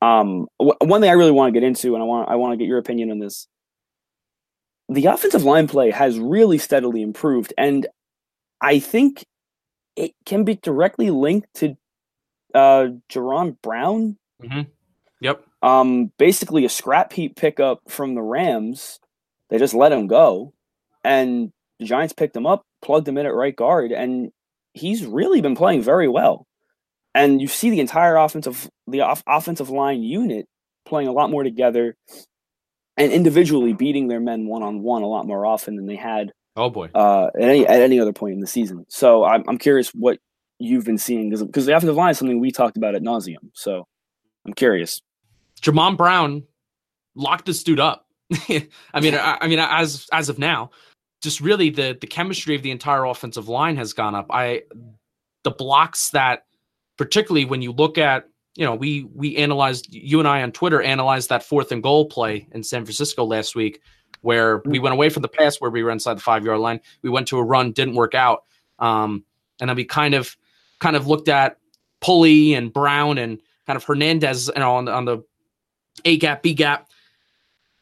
um 0.02 0.46
w- 0.58 0.76
one 0.82 1.00
thing 1.00 1.10
I 1.10 1.14
really 1.14 1.30
want 1.32 1.52
to 1.52 1.58
get 1.58 1.66
into 1.66 1.94
and 1.94 2.02
I 2.02 2.06
want 2.06 2.28
I 2.28 2.36
want 2.36 2.52
to 2.52 2.56
get 2.56 2.68
your 2.68 2.78
opinion 2.78 3.10
on 3.10 3.18
this 3.18 3.48
the 4.88 5.06
offensive 5.06 5.44
line 5.44 5.66
play 5.66 5.90
has 5.90 6.18
really 6.18 6.58
steadily 6.58 7.02
improved 7.02 7.54
and 7.56 7.86
I 8.60 8.78
think 8.78 9.24
it 9.96 10.12
can 10.26 10.44
be 10.44 10.56
directly 10.56 11.10
linked 11.10 11.52
to 11.54 11.76
uh 12.54 12.88
Jaron 13.10 13.56
Brown. 13.62 14.16
Mm-hmm. 14.42 14.62
Yep. 15.20 15.42
Um, 15.62 16.12
basically 16.18 16.66
a 16.66 16.68
scrap 16.68 17.12
heap 17.12 17.36
pickup 17.36 17.80
from 17.88 18.14
the 18.14 18.22
Rams. 18.22 19.00
They 19.48 19.58
just 19.58 19.72
let 19.72 19.92
him 19.92 20.06
go, 20.06 20.52
and 21.04 21.52
the 21.78 21.86
Giants 21.86 22.12
picked 22.12 22.36
him 22.36 22.46
up, 22.46 22.62
plugged 22.82 23.08
him 23.08 23.18
in 23.18 23.26
at 23.26 23.34
right 23.34 23.54
guard, 23.54 23.92
and 23.92 24.30
he's 24.72 25.04
really 25.04 25.40
been 25.40 25.56
playing 25.56 25.82
very 25.82 26.08
well. 26.08 26.46
And 27.14 27.40
you 27.40 27.46
see 27.46 27.70
the 27.70 27.80
entire 27.80 28.16
offensive 28.16 28.68
the 28.86 29.02
off- 29.02 29.22
offensive 29.26 29.70
line 29.70 30.02
unit 30.02 30.46
playing 30.84 31.08
a 31.08 31.12
lot 31.12 31.30
more 31.30 31.44
together, 31.44 31.96
and 32.96 33.12
individually 33.12 33.72
beating 33.72 34.08
their 34.08 34.20
men 34.20 34.46
one 34.46 34.62
on 34.62 34.82
one 34.82 35.02
a 35.02 35.06
lot 35.06 35.26
more 35.26 35.46
often 35.46 35.76
than 35.76 35.86
they 35.86 35.96
had 35.96 36.32
Oh 36.56 36.70
boy. 36.70 36.88
Uh, 36.94 37.30
at 37.34 37.42
any 37.42 37.66
at 37.66 37.80
any 37.80 37.98
other 37.98 38.12
point 38.12 38.34
in 38.34 38.40
the 38.40 38.46
season. 38.46 38.84
So 38.88 39.24
I'm 39.24 39.44
I'm 39.48 39.58
curious 39.58 39.90
what 39.90 40.18
you've 40.58 40.84
been 40.84 40.98
seeing 40.98 41.30
because 41.30 41.44
because 41.44 41.66
the 41.66 41.76
offensive 41.76 41.96
line 41.96 42.12
is 42.12 42.18
something 42.18 42.40
we 42.40 42.52
talked 42.52 42.76
about 42.76 42.94
at 42.94 43.02
nauseum. 43.02 43.50
So 43.54 43.86
I'm 44.46 44.54
curious. 44.54 45.00
Jamon 45.60 45.96
Brown 45.96 46.44
locked 47.16 47.46
this 47.46 47.62
dude 47.62 47.80
up. 47.80 48.06
I 48.48 49.00
mean, 49.00 49.14
I, 49.14 49.38
I, 49.40 49.48
mean, 49.48 49.58
as 49.58 50.06
as 50.12 50.28
of 50.28 50.38
now, 50.38 50.70
just 51.24 51.40
really 51.40 51.70
the 51.70 51.98
the 52.00 52.06
chemistry 52.06 52.54
of 52.54 52.62
the 52.62 52.70
entire 52.70 53.04
offensive 53.04 53.48
line 53.48 53.76
has 53.76 53.92
gone 53.92 54.14
up. 54.14 54.26
I 54.30 54.62
the 55.42 55.50
blocks 55.50 56.10
that, 56.10 56.44
particularly 56.96 57.44
when 57.44 57.62
you 57.62 57.72
look 57.72 57.98
at, 57.98 58.28
you 58.54 58.64
know, 58.64 58.74
we 58.74 59.04
we 59.14 59.36
analyzed 59.36 59.88
you 59.90 60.20
and 60.20 60.28
I 60.28 60.42
on 60.42 60.52
Twitter 60.52 60.80
analyzed 60.80 61.30
that 61.30 61.42
fourth 61.42 61.72
and 61.72 61.82
goal 61.82 62.06
play 62.06 62.46
in 62.52 62.62
San 62.62 62.84
Francisco 62.84 63.24
last 63.24 63.56
week 63.56 63.80
where 64.20 64.62
we 64.64 64.78
went 64.78 64.94
away 64.94 65.08
from 65.08 65.22
the 65.22 65.28
pass 65.28 65.60
where 65.60 65.70
we 65.70 65.82
were 65.82 65.90
inside 65.90 66.16
the 66.16 66.22
five 66.22 66.44
yard 66.44 66.60
line. 66.60 66.80
We 67.02 67.10
went 67.10 67.28
to 67.28 67.38
a 67.38 67.42
run, 67.42 67.72
didn't 67.72 67.94
work 67.94 68.14
out. 68.14 68.44
Um, 68.78 69.24
and 69.60 69.68
then 69.68 69.76
we 69.76 69.84
kind 69.84 70.14
of 70.14 70.36
kind 70.78 70.96
of 70.96 71.06
looked 71.06 71.28
at 71.28 71.58
Pulley 72.00 72.54
and 72.54 72.72
Brown 72.72 73.18
and 73.18 73.40
kind 73.66 73.76
of 73.76 73.84
Hernandez 73.84 74.50
you 74.54 74.60
know, 74.60 74.76
on 74.76 74.84
the, 74.86 74.92
on 74.92 75.04
the 75.04 75.24
A 76.04 76.16
gap, 76.16 76.42
B 76.42 76.54
gap. 76.54 76.88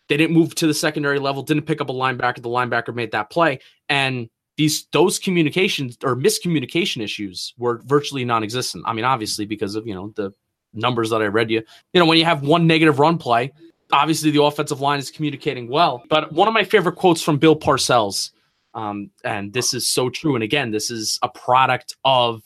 They 0.09 0.17
didn't 0.17 0.35
move 0.35 0.55
to 0.57 0.67
the 0.67 0.75
secondary 0.75 1.19
level, 1.19 1.43
didn't 1.43 1.65
pick 1.65 1.81
up 1.81 1.89
a 1.89 1.93
linebacker. 1.93 2.43
The 2.43 2.49
linebacker 2.49 2.95
made 2.95 3.13
that 3.13 3.31
play. 3.31 3.61
And 3.89 4.29
these 4.57 4.87
those 4.93 5.19
communications 5.19 5.97
or 6.05 6.15
miscommunication 6.15 7.03
issues 7.03 7.55
were 7.57 7.81
virtually 7.85 8.25
non-existent. 8.25 8.85
I 8.87 8.93
mean, 8.93 9.05
obviously 9.05 9.47
because 9.47 9.75
of 9.75 9.87
you 9.87 9.95
know 9.95 10.13
the 10.17 10.33
numbers 10.75 11.11
that 11.11 11.23
I 11.23 11.27
read 11.27 11.51
you. 11.51 11.63
You 11.93 12.01
know, 12.01 12.07
when 12.07 12.19
you 12.19 12.25
have 12.25 12.43
one 12.43 12.67
negative 12.67 12.99
run 12.99 13.19
play, 13.19 13.53
obviously 13.93 14.31
the 14.31 14.43
offensive 14.43 14.81
line 14.81 14.99
is 14.99 15.11
communicating 15.11 15.69
well. 15.69 16.03
But 16.09 16.33
one 16.33 16.49
of 16.49 16.55
my 16.55 16.65
favorite 16.65 16.97
quotes 16.97 17.23
from 17.23 17.39
Bill 17.39 17.57
Parcells, 17.57 18.31
um, 18.75 19.11
and 19.25 19.53
this 19.53 19.75
is 19.75 19.87
so 19.89 20.11
true. 20.11 20.35
And 20.35 20.43
again, 20.43 20.71
this 20.71 20.91
is 20.91 21.19
a 21.23 21.29
product 21.29 21.97
of 22.05 22.43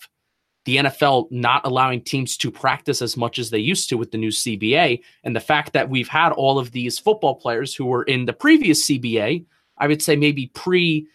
the 0.66 0.76
NFL 0.76 1.30
not 1.30 1.64
allowing 1.64 2.02
teams 2.02 2.36
to 2.36 2.50
practice 2.50 3.00
as 3.00 3.16
much 3.16 3.38
as 3.38 3.50
they 3.50 3.58
used 3.58 3.88
to 3.88 3.96
with 3.96 4.10
the 4.10 4.18
new 4.18 4.30
CBA. 4.30 5.00
And 5.22 5.34
the 5.34 5.40
fact 5.40 5.72
that 5.72 5.88
we've 5.88 6.08
had 6.08 6.32
all 6.32 6.58
of 6.58 6.72
these 6.72 6.98
football 6.98 7.36
players 7.36 7.74
who 7.74 7.86
were 7.86 8.02
in 8.02 8.26
the 8.26 8.32
previous 8.32 8.86
CBA, 8.86 9.46
I 9.78 9.86
would 9.86 10.02
say 10.02 10.16
maybe 10.16 10.48
pre 10.48 11.06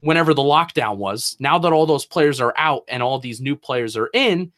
whenever 0.00 0.34
the 0.34 0.42
lockdown 0.42 0.98
was. 0.98 1.34
Now 1.40 1.58
that 1.60 1.72
all 1.72 1.86
those 1.86 2.04
players 2.04 2.40
are 2.40 2.52
out 2.58 2.82
and 2.88 3.02
all 3.02 3.18
these 3.18 3.40
new 3.40 3.56
players 3.56 3.96
are 3.96 4.10
in, 4.12 4.52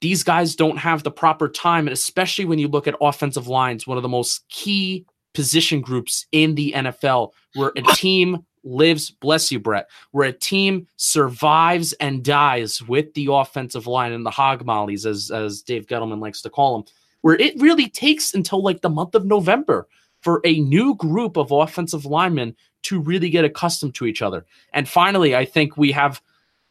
these 0.00 0.22
guys 0.22 0.54
don't 0.54 0.76
have 0.76 1.02
the 1.02 1.10
proper 1.10 1.48
time, 1.48 1.88
and 1.88 1.92
especially 1.92 2.44
when 2.44 2.60
you 2.60 2.68
look 2.68 2.86
at 2.86 2.94
offensive 3.00 3.48
lines, 3.48 3.86
one 3.86 3.96
of 3.96 4.02
the 4.02 4.08
most 4.08 4.48
key 4.48 5.06
position 5.34 5.80
groups 5.80 6.26
in 6.30 6.54
the 6.54 6.72
NFL, 6.72 7.32
where 7.54 7.72
a 7.76 7.82
team 7.94 8.45
lives, 8.66 9.10
bless 9.10 9.50
you, 9.50 9.58
Brett, 9.58 9.88
where 10.10 10.28
a 10.28 10.32
team 10.32 10.86
survives 10.96 11.92
and 11.94 12.24
dies 12.24 12.82
with 12.82 13.14
the 13.14 13.28
offensive 13.30 13.86
line 13.86 14.12
and 14.12 14.26
the 14.26 14.30
hog 14.30 14.66
mollies, 14.66 15.06
as 15.06 15.30
as 15.30 15.62
Dave 15.62 15.86
Gettleman 15.86 16.20
likes 16.20 16.42
to 16.42 16.50
call 16.50 16.76
them, 16.76 16.86
where 17.22 17.36
it 17.36 17.58
really 17.60 17.88
takes 17.88 18.34
until 18.34 18.62
like 18.62 18.82
the 18.82 18.90
month 18.90 19.14
of 19.14 19.24
November 19.24 19.88
for 20.20 20.40
a 20.44 20.60
new 20.60 20.94
group 20.96 21.36
of 21.36 21.52
offensive 21.52 22.04
linemen 22.04 22.54
to 22.82 23.00
really 23.00 23.30
get 23.30 23.44
accustomed 23.44 23.94
to 23.94 24.06
each 24.06 24.22
other. 24.22 24.44
And 24.72 24.88
finally, 24.88 25.34
I 25.34 25.44
think 25.44 25.76
we 25.76 25.92
have, 25.92 26.20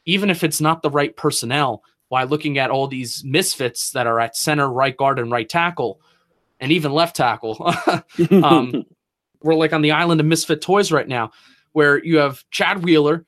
even 0.04 0.30
if 0.30 0.44
it's 0.44 0.60
not 0.60 0.82
the 0.82 0.90
right 0.90 1.16
personnel, 1.16 1.82
by 2.08 2.24
looking 2.24 2.58
at 2.58 2.70
all 2.70 2.86
these 2.86 3.24
misfits 3.24 3.90
that 3.90 4.06
are 4.06 4.20
at 4.20 4.36
center, 4.36 4.70
right 4.70 4.96
guard, 4.96 5.18
and 5.18 5.30
right 5.30 5.48
tackle, 5.48 6.00
and 6.60 6.70
even 6.70 6.92
left 6.92 7.16
tackle. 7.16 7.56
um, 8.42 8.84
we're 9.42 9.54
like 9.54 9.72
on 9.72 9.82
the 9.82 9.92
island 9.92 10.20
of 10.20 10.26
misfit 10.26 10.60
toys 10.60 10.92
right 10.92 11.08
now, 11.08 11.32
where 11.76 12.02
you 12.02 12.16
have 12.16 12.42
Chad 12.50 12.82
Wheeler, 12.82 13.26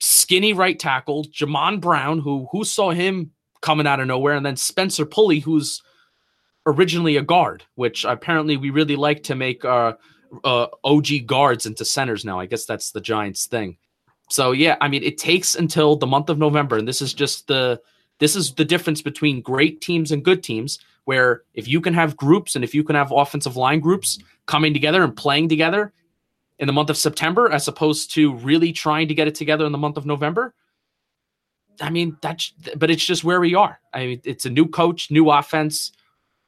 skinny 0.00 0.52
right 0.52 0.76
tackle, 0.76 1.24
Jamon 1.26 1.80
Brown, 1.80 2.18
who 2.18 2.48
who 2.50 2.64
saw 2.64 2.90
him 2.90 3.30
coming 3.60 3.86
out 3.86 4.00
of 4.00 4.08
nowhere, 4.08 4.34
and 4.34 4.44
then 4.44 4.56
Spencer 4.56 5.06
Pulley, 5.06 5.38
who's 5.38 5.80
originally 6.66 7.16
a 7.16 7.22
guard, 7.22 7.62
which 7.76 8.04
apparently 8.04 8.56
we 8.56 8.70
really 8.70 8.96
like 8.96 9.22
to 9.22 9.36
make 9.36 9.64
uh, 9.64 9.92
uh, 10.42 10.66
OG 10.82 11.26
guards 11.26 11.64
into 11.64 11.84
centers 11.84 12.24
now. 12.24 12.40
I 12.40 12.46
guess 12.46 12.64
that's 12.64 12.90
the 12.90 13.00
Giants' 13.00 13.46
thing. 13.46 13.76
So 14.30 14.50
yeah, 14.50 14.76
I 14.80 14.88
mean, 14.88 15.04
it 15.04 15.16
takes 15.16 15.54
until 15.54 15.94
the 15.94 16.08
month 16.08 16.28
of 16.28 16.38
November, 16.38 16.76
and 16.76 16.88
this 16.88 17.00
is 17.00 17.14
just 17.14 17.46
the 17.46 17.80
this 18.18 18.34
is 18.34 18.52
the 18.52 18.64
difference 18.64 19.00
between 19.00 19.42
great 19.42 19.80
teams 19.80 20.10
and 20.10 20.24
good 20.24 20.42
teams. 20.42 20.80
Where 21.04 21.42
if 21.54 21.68
you 21.68 21.80
can 21.80 21.94
have 21.94 22.16
groups 22.16 22.56
and 22.56 22.64
if 22.64 22.74
you 22.74 22.82
can 22.82 22.96
have 22.96 23.12
offensive 23.12 23.56
line 23.56 23.78
groups 23.78 24.18
coming 24.46 24.72
together 24.72 25.04
and 25.04 25.16
playing 25.16 25.48
together 25.48 25.92
in 26.60 26.66
the 26.66 26.72
month 26.72 26.90
of 26.90 26.96
September, 26.96 27.50
as 27.50 27.66
opposed 27.66 28.12
to 28.12 28.34
really 28.34 28.70
trying 28.70 29.08
to 29.08 29.14
get 29.14 29.26
it 29.26 29.34
together 29.34 29.64
in 29.66 29.72
the 29.72 29.78
month 29.78 29.96
of 29.96 30.06
November. 30.06 30.54
I 31.80 31.88
mean, 31.88 32.18
that's 32.20 32.52
but 32.76 32.90
it's 32.90 33.04
just 33.04 33.24
where 33.24 33.40
we 33.40 33.54
are. 33.54 33.80
I 33.92 34.06
mean, 34.06 34.20
it's 34.24 34.44
a 34.44 34.50
new 34.50 34.68
coach, 34.68 35.10
new 35.10 35.30
offense, 35.30 35.92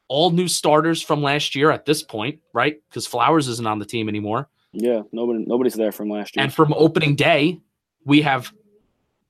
all 0.09 0.31
new 0.31 0.47
starters 0.47 1.01
from 1.01 1.23
last 1.23 1.55
year 1.55 1.71
at 1.71 1.87
this 1.87 2.03
point, 2.03 2.41
right? 2.53 2.81
Because 2.91 3.07
Flowers 3.07 3.49
isn't 3.49 3.67
on 3.67 3.79
the 3.79 3.87
team 3.87 4.11
anymore. 4.11 4.49
Yeah, 4.73 5.03
nobody 5.11 5.45
nobody's 5.47 5.75
there 5.75 5.93
from 5.93 6.11
last 6.11 6.37
year. 6.37 6.45
And 6.45 6.53
from 6.53 6.75
opening 6.75 7.17
day, 7.17 7.61
we 8.05 8.21
have 8.21 8.53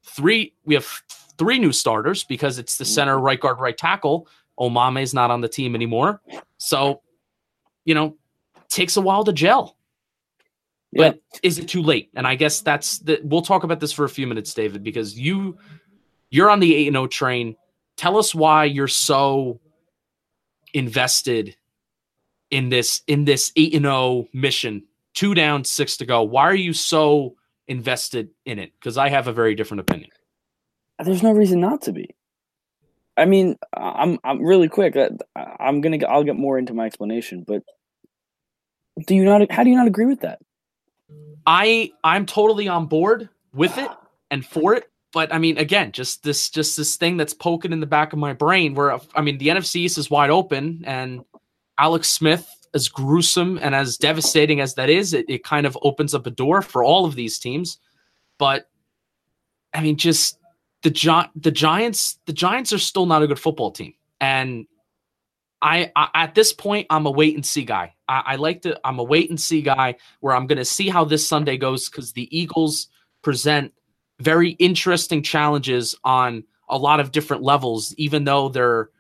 three 0.04 0.54
we 0.64 0.74
have 0.74 0.86
three 1.38 1.60
new 1.60 1.72
starters 1.72 2.24
because 2.24 2.58
it's 2.58 2.76
the 2.76 2.84
center, 2.84 3.18
right 3.18 3.38
guard, 3.38 3.60
right 3.60 3.78
tackle. 3.78 4.26
Omameh 4.58 5.02
is 5.02 5.14
not 5.14 5.30
on 5.30 5.40
the 5.40 5.48
team 5.48 5.74
anymore. 5.74 6.20
So, 6.58 7.02
you 7.84 7.94
know, 7.94 8.16
takes 8.68 8.96
a 8.96 9.00
while 9.00 9.24
to 9.24 9.32
gel. 9.32 9.76
But 10.92 11.16
yeah. 11.16 11.40
is 11.42 11.58
it 11.58 11.68
too 11.68 11.82
late? 11.82 12.10
And 12.14 12.26
I 12.26 12.34
guess 12.34 12.60
that's 12.60 12.98
the 12.98 13.20
we'll 13.24 13.42
talk 13.42 13.64
about 13.64 13.80
this 13.80 13.92
for 13.92 14.04
a 14.04 14.08
few 14.08 14.26
minutes, 14.26 14.52
David, 14.52 14.82
because 14.82 15.18
you 15.18 15.56
you're 16.30 16.50
on 16.50 16.60
the 16.60 16.74
8 16.74 16.92
0 16.92 17.06
train. 17.08 17.56
Tell 17.96 18.18
us 18.18 18.34
why 18.34 18.64
you're 18.64 18.88
so 18.88 19.60
invested 20.74 21.56
in 22.50 22.68
this 22.68 23.02
in 23.06 23.24
this 23.24 23.52
8 23.56 23.72
0 23.72 24.28
mission. 24.32 24.84
Two 25.14 25.34
down, 25.34 25.64
six 25.64 25.96
to 25.98 26.06
go. 26.06 26.22
Why 26.22 26.44
are 26.44 26.54
you 26.54 26.72
so 26.72 27.36
invested 27.68 28.30
in 28.44 28.58
it? 28.58 28.72
Because 28.78 28.96
I 28.96 29.08
have 29.08 29.28
a 29.28 29.32
very 29.32 29.54
different 29.54 29.80
opinion. 29.80 30.10
There's 31.02 31.22
no 31.22 31.32
reason 31.32 31.60
not 31.60 31.82
to 31.82 31.92
be. 31.92 32.14
I 33.16 33.26
mean, 33.26 33.56
I'm 33.74 34.18
I'm 34.24 34.42
really 34.42 34.68
quick. 34.68 34.96
I, 34.96 35.10
I'm 35.60 35.80
gonna 35.80 35.98
I'll 36.06 36.24
get 36.24 36.36
more 36.36 36.58
into 36.58 36.74
my 36.74 36.86
explanation, 36.86 37.44
but 37.46 37.62
do 39.06 39.14
you 39.14 39.24
not? 39.24 39.50
How 39.50 39.64
do 39.64 39.70
you 39.70 39.76
not 39.76 39.86
agree 39.86 40.06
with 40.06 40.20
that? 40.20 40.40
I 41.46 41.92
I'm 42.04 42.26
totally 42.26 42.68
on 42.68 42.86
board 42.86 43.28
with 43.54 43.76
it 43.78 43.90
and 44.30 44.44
for 44.44 44.74
it. 44.74 44.88
But 45.12 45.32
I 45.32 45.38
mean, 45.38 45.58
again, 45.58 45.92
just 45.92 46.22
this 46.22 46.48
just 46.48 46.76
this 46.76 46.96
thing 46.96 47.16
that's 47.16 47.34
poking 47.34 47.72
in 47.72 47.80
the 47.80 47.86
back 47.86 48.12
of 48.12 48.18
my 48.18 48.32
brain. 48.32 48.74
Where 48.74 48.98
I 49.14 49.20
mean, 49.20 49.38
the 49.38 49.48
NFC 49.48 49.76
East 49.76 49.98
is 49.98 50.10
wide 50.10 50.30
open, 50.30 50.82
and 50.86 51.24
Alex 51.78 52.10
Smith, 52.10 52.48
as 52.74 52.88
gruesome 52.88 53.58
and 53.60 53.74
as 53.74 53.98
devastating 53.98 54.60
as 54.60 54.74
that 54.74 54.88
is, 54.88 55.12
it, 55.12 55.26
it 55.28 55.44
kind 55.44 55.66
of 55.66 55.76
opens 55.82 56.14
up 56.14 56.26
a 56.26 56.30
door 56.30 56.62
for 56.62 56.82
all 56.82 57.04
of 57.04 57.14
these 57.14 57.38
teams. 57.38 57.78
But 58.38 58.68
I 59.74 59.82
mean, 59.82 59.96
just 59.96 60.38
the 60.82 60.90
Gi- 60.90 61.30
the 61.36 61.50
Giants, 61.50 62.18
the 62.26 62.32
Giants 62.32 62.72
are 62.72 62.78
still 62.78 63.06
not 63.06 63.22
a 63.22 63.26
good 63.26 63.38
football 63.38 63.70
team, 63.70 63.94
and 64.20 64.66
I, 65.62 65.92
I, 65.94 66.08
at 66.14 66.34
this 66.34 66.52
point 66.52 66.88
I'm 66.90 67.06
a 67.06 67.10
wait 67.10 67.36
and 67.36 67.46
see 67.46 67.64
guy. 67.64 67.94
I, 68.08 68.22
I 68.26 68.36
like 68.36 68.62
to 68.62 68.78
I'm 68.84 68.98
a 68.98 69.04
wait 69.04 69.30
and 69.30 69.40
see 69.40 69.62
guy 69.62 69.96
where 70.20 70.34
I'm 70.34 70.46
going 70.46 70.58
to 70.58 70.64
see 70.64 70.88
how 70.88 71.04
this 71.04 71.26
Sunday 71.26 71.56
goes 71.56 71.88
because 71.88 72.12
the 72.12 72.28
Eagles 72.36 72.88
present 73.22 73.72
very 74.20 74.50
interesting 74.50 75.22
challenges 75.22 75.94
on 76.04 76.44
a 76.68 76.76
lot 76.76 77.00
of 77.00 77.12
different 77.12 77.42
levels, 77.42 77.94
even 77.96 78.24
though 78.24 78.48
they're 78.48 78.90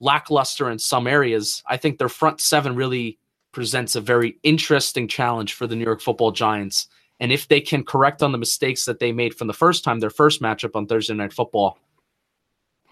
lackluster 0.00 0.70
in 0.70 0.78
some 0.78 1.06
areas. 1.06 1.62
I 1.66 1.76
think 1.76 1.98
their 1.98 2.08
front 2.08 2.40
seven 2.40 2.74
really 2.74 3.18
presents 3.52 3.94
a 3.94 4.00
very 4.00 4.38
interesting 4.42 5.06
challenge 5.06 5.52
for 5.54 5.66
the 5.66 5.76
New 5.76 5.84
York 5.84 6.00
Football 6.00 6.32
Giants. 6.32 6.88
And 7.20 7.30
if 7.30 7.48
they 7.48 7.60
can 7.60 7.84
correct 7.84 8.22
on 8.22 8.32
the 8.32 8.38
mistakes 8.38 8.84
that 8.86 8.98
they 8.98 9.12
made 9.12 9.34
from 9.34 9.46
the 9.46 9.52
first 9.52 9.84
time, 9.84 10.00
their 10.00 10.10
first 10.10 10.42
matchup 10.42 10.74
on 10.74 10.86
Thursday 10.86 11.14
Night 11.14 11.32
Football, 11.32 11.78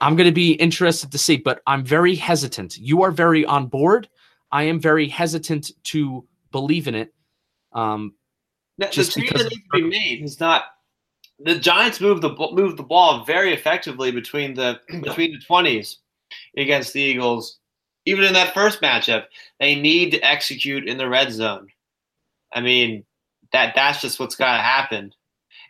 I'm 0.00 0.16
going 0.16 0.28
to 0.28 0.32
be 0.32 0.52
interested 0.52 1.12
to 1.12 1.18
see, 1.18 1.36
but 1.36 1.60
I'm 1.66 1.84
very 1.84 2.14
hesitant. 2.14 2.78
You 2.78 3.02
are 3.02 3.10
very 3.10 3.44
on 3.44 3.66
board. 3.66 4.08
I 4.50 4.64
am 4.64 4.80
very 4.80 5.08
hesitant 5.08 5.70
to 5.84 6.26
believe 6.50 6.88
in 6.88 6.94
it. 6.94 7.14
Um, 7.72 8.14
the, 8.78 8.86
just 8.86 9.14
the 9.14 9.22
because 9.22 9.44
that 9.44 9.50
needs 9.50 9.62
to 9.72 9.82
be 9.82 9.88
made 9.88 10.24
is 10.24 10.40
not 10.40 10.64
the 11.38 11.58
Giants 11.58 12.00
move 12.00 12.20
the 12.20 12.34
move 12.52 12.76
the 12.76 12.82
ball 12.82 13.24
very 13.24 13.52
effectively 13.52 14.10
between 14.10 14.54
the 14.54 14.80
between 14.88 15.32
the 15.32 15.40
twenties 15.40 15.98
against 16.56 16.92
the 16.92 17.00
Eagles. 17.00 17.58
Even 18.06 18.24
in 18.24 18.32
that 18.32 18.54
first 18.54 18.80
matchup, 18.80 19.26
they 19.60 19.74
need 19.74 20.10
to 20.12 20.20
execute 20.20 20.88
in 20.88 20.96
the 20.96 21.08
red 21.08 21.30
zone. 21.30 21.68
I 22.52 22.62
mean, 22.62 23.04
that 23.52 23.74
that's 23.74 24.00
just 24.00 24.18
what's 24.18 24.36
got 24.36 24.56
to 24.56 24.62
happen. 24.62 25.12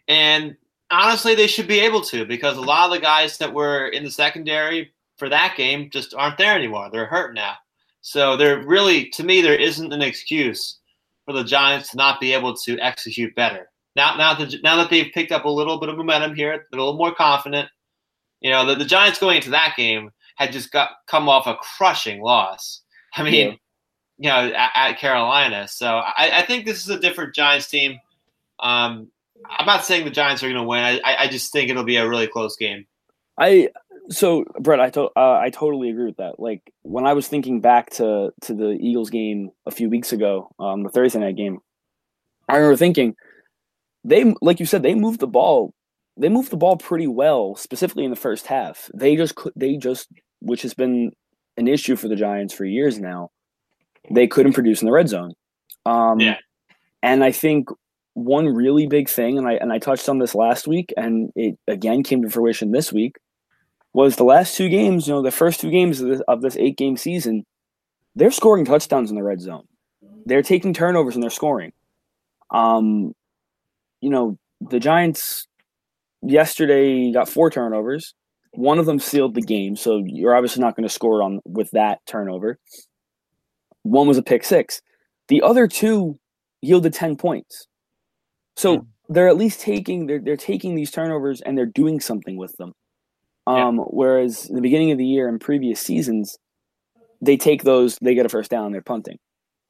And 0.06 0.56
honestly, 0.90 1.34
they 1.34 1.46
should 1.46 1.68
be 1.68 1.80
able 1.80 2.00
to 2.02 2.24
because 2.24 2.56
a 2.56 2.62
lot 2.62 2.86
of 2.86 2.92
the 2.92 3.00
guys 3.00 3.38
that 3.38 3.52
were 3.52 3.88
in 3.88 4.04
the 4.04 4.10
secondary 4.10 4.92
for 5.16 5.28
that 5.28 5.54
game 5.56 5.90
just 5.90 6.14
aren't 6.14 6.38
there 6.38 6.54
anymore. 6.54 6.88
They're 6.90 7.06
hurt 7.06 7.34
now. 7.34 7.54
So 8.00 8.36
there 8.36 8.64
really, 8.64 9.08
to 9.10 9.24
me, 9.24 9.42
there 9.42 9.54
isn't 9.54 9.92
an 9.92 10.02
excuse 10.02 10.78
for 11.24 11.34
the 11.34 11.44
Giants 11.44 11.90
to 11.90 11.96
not 11.96 12.20
be 12.20 12.32
able 12.32 12.56
to 12.56 12.78
execute 12.80 13.34
better. 13.34 13.70
Now, 13.96 14.16
now 14.16 14.34
that 14.34 14.62
now 14.62 14.76
that 14.76 14.88
they've 14.90 15.12
picked 15.12 15.32
up 15.32 15.44
a 15.44 15.50
little 15.50 15.78
bit 15.78 15.88
of 15.88 15.96
momentum 15.96 16.34
here, 16.34 16.66
they're 16.70 16.80
a 16.80 16.82
little 16.82 16.98
more 16.98 17.14
confident. 17.14 17.68
You 18.40 18.50
know, 18.50 18.64
the, 18.64 18.76
the 18.76 18.84
Giants 18.84 19.18
going 19.18 19.36
into 19.36 19.50
that 19.50 19.74
game 19.76 20.10
had 20.36 20.52
just 20.52 20.72
got 20.72 20.90
come 21.06 21.28
off 21.28 21.46
a 21.46 21.56
crushing 21.56 22.22
loss. 22.22 22.82
I 23.14 23.24
mean, 23.24 23.58
yeah. 24.18 24.42
you 24.42 24.50
know, 24.50 24.56
at, 24.56 24.70
at, 24.74 24.98
Carolina. 24.98 25.68
So 25.68 25.98
I, 25.98 26.40
I, 26.40 26.46
think 26.46 26.64
this 26.64 26.78
is 26.78 26.88
a 26.88 27.00
different 27.00 27.34
Giants 27.34 27.68
team. 27.68 27.98
Um, 28.60 29.08
I'm 29.48 29.66
not 29.66 29.84
saying 29.84 30.04
the 30.04 30.10
Giants 30.10 30.42
are 30.42 30.46
going 30.46 30.56
to 30.56 30.62
win. 30.62 30.82
I, 30.82 31.00
I 31.04 31.28
just 31.28 31.52
think 31.52 31.70
it'll 31.70 31.84
be 31.84 31.96
a 31.96 32.08
really 32.08 32.26
close 32.26 32.56
game. 32.56 32.86
I 33.38 33.68
so 34.10 34.44
Brett, 34.58 34.80
I 34.80 34.90
to, 34.90 35.04
uh, 35.16 35.38
I 35.40 35.50
totally 35.50 35.90
agree 35.90 36.06
with 36.06 36.16
that. 36.16 36.40
Like 36.40 36.72
when 36.82 37.06
I 37.06 37.12
was 37.12 37.28
thinking 37.28 37.60
back 37.60 37.90
to 37.92 38.32
to 38.42 38.54
the 38.54 38.70
Eagles 38.70 39.10
game 39.10 39.50
a 39.66 39.70
few 39.70 39.88
weeks 39.88 40.12
ago, 40.12 40.50
um, 40.58 40.82
the 40.82 40.90
Thursday 40.90 41.20
night 41.20 41.36
game, 41.36 41.58
I 42.48 42.56
remember 42.56 42.76
thinking 42.76 43.14
they, 44.04 44.34
like 44.40 44.60
you 44.60 44.66
said, 44.66 44.82
they 44.82 44.94
moved 44.94 45.20
the 45.20 45.26
ball. 45.26 45.74
They 46.16 46.28
moved 46.28 46.50
the 46.50 46.56
ball 46.56 46.76
pretty 46.76 47.06
well, 47.06 47.54
specifically 47.54 48.04
in 48.04 48.10
the 48.10 48.16
first 48.16 48.46
half. 48.46 48.90
They 48.92 49.16
just 49.16 49.36
could 49.36 49.52
they 49.56 49.76
just, 49.76 50.08
which 50.40 50.62
has 50.62 50.74
been 50.74 51.12
an 51.56 51.68
issue 51.68 51.96
for 51.96 52.08
the 52.08 52.16
Giants 52.16 52.52
for 52.52 52.64
years 52.64 52.98
now. 52.98 53.30
They 54.10 54.26
couldn't 54.26 54.54
produce 54.54 54.82
in 54.82 54.86
the 54.86 54.92
red 54.92 55.08
zone. 55.08 55.34
Um, 55.86 56.20
yeah. 56.20 56.36
And 57.02 57.22
I 57.22 57.32
think 57.32 57.68
one 58.14 58.46
really 58.46 58.86
big 58.86 59.08
thing, 59.08 59.38
and 59.38 59.46
I 59.46 59.54
and 59.54 59.72
I 59.72 59.78
touched 59.78 60.08
on 60.08 60.18
this 60.18 60.34
last 60.34 60.66
week, 60.66 60.92
and 60.96 61.30
it 61.36 61.58
again 61.68 62.02
came 62.02 62.22
to 62.22 62.30
fruition 62.30 62.72
this 62.72 62.92
week, 62.92 63.16
was 63.92 64.16
the 64.16 64.24
last 64.24 64.56
two 64.56 64.68
games. 64.68 65.06
You 65.06 65.14
know, 65.14 65.22
the 65.22 65.30
first 65.30 65.60
two 65.60 65.70
games 65.70 66.00
of 66.00 66.08
this, 66.08 66.20
of 66.28 66.42
this 66.42 66.56
eight 66.56 66.76
game 66.76 66.96
season, 66.96 67.44
they're 68.14 68.30
scoring 68.30 68.64
touchdowns 68.64 69.10
in 69.10 69.16
the 69.16 69.22
red 69.22 69.40
zone. 69.40 69.64
They're 70.26 70.42
taking 70.42 70.72
turnovers 70.72 71.14
and 71.14 71.22
they're 71.22 71.30
scoring. 71.30 71.72
Um, 72.50 73.14
you 74.00 74.10
know, 74.10 74.38
the 74.60 74.80
Giants 74.80 75.46
yesterday 76.22 77.12
got 77.12 77.28
four 77.28 77.50
turnovers. 77.50 78.14
One 78.52 78.78
of 78.78 78.86
them 78.86 78.98
sealed 78.98 79.34
the 79.34 79.42
game, 79.42 79.76
so 79.76 80.02
you're 80.04 80.34
obviously 80.34 80.60
not 80.60 80.74
going 80.74 80.86
to 80.86 80.92
score 80.92 81.22
on 81.22 81.40
with 81.44 81.70
that 81.70 82.00
turnover. 82.06 82.58
One 83.82 84.08
was 84.08 84.18
a 84.18 84.22
pick 84.22 84.44
six. 84.44 84.82
The 85.28 85.42
other 85.42 85.68
two 85.68 86.18
yielded 86.60 86.92
10 86.92 87.16
points. 87.16 87.68
So 88.60 88.72
yeah. 88.74 88.80
they're 89.08 89.28
at 89.28 89.38
least 89.38 89.60
taking 89.60 90.06
they're 90.06 90.18
they're 90.18 90.36
taking 90.36 90.74
these 90.74 90.90
turnovers 90.90 91.40
and 91.40 91.56
they're 91.56 91.64
doing 91.64 91.98
something 91.98 92.36
with 92.36 92.54
them. 92.58 92.74
Um, 93.46 93.78
yeah. 93.78 93.84
Whereas 93.86 94.44
the 94.44 94.60
beginning 94.60 94.90
of 94.90 94.98
the 94.98 95.06
year 95.06 95.28
and 95.30 95.40
previous 95.40 95.80
seasons, 95.80 96.36
they 97.22 97.38
take 97.38 97.62
those, 97.62 97.96
they 98.02 98.14
get 98.14 98.26
a 98.26 98.28
first 98.28 98.50
down, 98.50 98.72
they're 98.72 98.82
punting. 98.82 99.18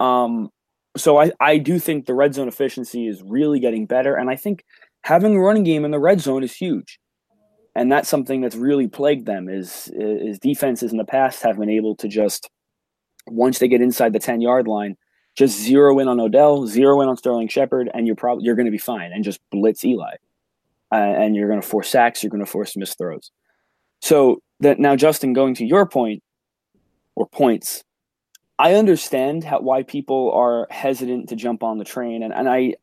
Um, 0.00 0.50
so 0.96 1.18
I, 1.18 1.30
I 1.38 1.58
do 1.58 1.78
think 1.78 2.06
the 2.06 2.14
red 2.14 2.34
zone 2.34 2.48
efficiency 2.48 3.06
is 3.06 3.22
really 3.22 3.60
getting 3.60 3.86
better, 3.86 4.16
and 4.16 4.28
I 4.28 4.34
think 4.34 4.64
having 5.02 5.36
a 5.36 5.40
running 5.40 5.62
game 5.62 5.84
in 5.84 5.92
the 5.92 6.00
red 6.00 6.20
zone 6.20 6.42
is 6.42 6.52
huge, 6.52 6.98
and 7.76 7.92
that's 7.92 8.08
something 8.08 8.40
that's 8.40 8.56
really 8.56 8.88
plagued 8.88 9.24
them. 9.24 9.48
Is 9.48 9.88
is 9.94 10.40
defenses 10.40 10.90
in 10.90 10.98
the 10.98 11.04
past 11.04 11.44
have 11.44 11.58
been 11.60 11.70
able 11.70 11.94
to 11.94 12.08
just 12.08 12.50
once 13.28 13.60
they 13.60 13.68
get 13.68 13.80
inside 13.80 14.12
the 14.12 14.18
ten 14.18 14.40
yard 14.40 14.66
line, 14.66 14.96
just 15.36 15.58
zero 15.58 15.98
in 15.98 16.08
on 16.08 16.20
Odell, 16.20 16.66
zero 16.66 17.00
in 17.00 17.08
on 17.08 17.16
Sterling 17.16 17.48
Shepard, 17.48 17.90
and 17.94 18.06
you're 18.06 18.16
probably 18.16 18.44
you're 18.44 18.56
going 18.56 18.66
to 18.66 18.72
be 18.72 18.78
fine, 18.78 19.12
and 19.12 19.24
just 19.24 19.40
blitz 19.50 19.84
Eli, 19.84 20.14
uh, 20.92 20.94
and 20.94 21.36
you're 21.36 21.48
going 21.48 21.60
to 21.60 21.66
force 21.66 21.88
sacks, 21.88 22.22
you're 22.22 22.30
going 22.30 22.44
to 22.44 22.50
force 22.50 22.76
missed 22.76 22.98
throws. 22.98 23.30
So 24.00 24.42
that 24.60 24.78
now, 24.78 24.96
Justin, 24.96 25.32
going 25.32 25.54
to 25.54 25.64
your 25.64 25.86
point 25.86 26.22
or 27.14 27.26
points, 27.26 27.84
I 28.58 28.74
understand 28.74 29.44
how, 29.44 29.60
why 29.60 29.82
people 29.82 30.32
are 30.32 30.66
hesitant 30.70 31.28
to 31.30 31.36
jump 31.36 31.62
on 31.62 31.78
the 31.78 31.84
train, 31.84 32.22
and, 32.22 32.32
and 32.32 32.48
I 32.48 32.74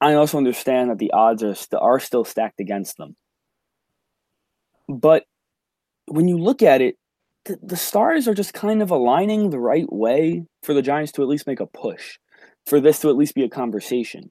I 0.00 0.14
also 0.14 0.38
understand 0.38 0.90
that 0.90 0.98
the 0.98 1.12
odds 1.12 1.42
are 1.42 1.54
st- 1.54 1.80
are 1.80 2.00
still 2.00 2.24
stacked 2.24 2.60
against 2.60 2.96
them. 2.96 3.16
But 4.88 5.24
when 6.06 6.28
you 6.28 6.38
look 6.38 6.62
at 6.62 6.80
it, 6.80 6.96
the, 7.44 7.58
the 7.62 7.76
stars 7.76 8.28
are 8.28 8.34
just 8.34 8.54
kind 8.54 8.82
of 8.82 8.90
aligning 8.90 9.50
the 9.50 9.58
right 9.58 9.90
way 9.92 10.44
for 10.62 10.74
the 10.74 10.82
Giants 10.82 11.12
to 11.12 11.22
at 11.22 11.28
least 11.28 11.46
make 11.46 11.60
a 11.60 11.66
push, 11.66 12.18
for 12.66 12.80
this 12.80 13.00
to 13.00 13.08
at 13.08 13.16
least 13.16 13.34
be 13.34 13.44
a 13.44 13.48
conversation. 13.48 14.30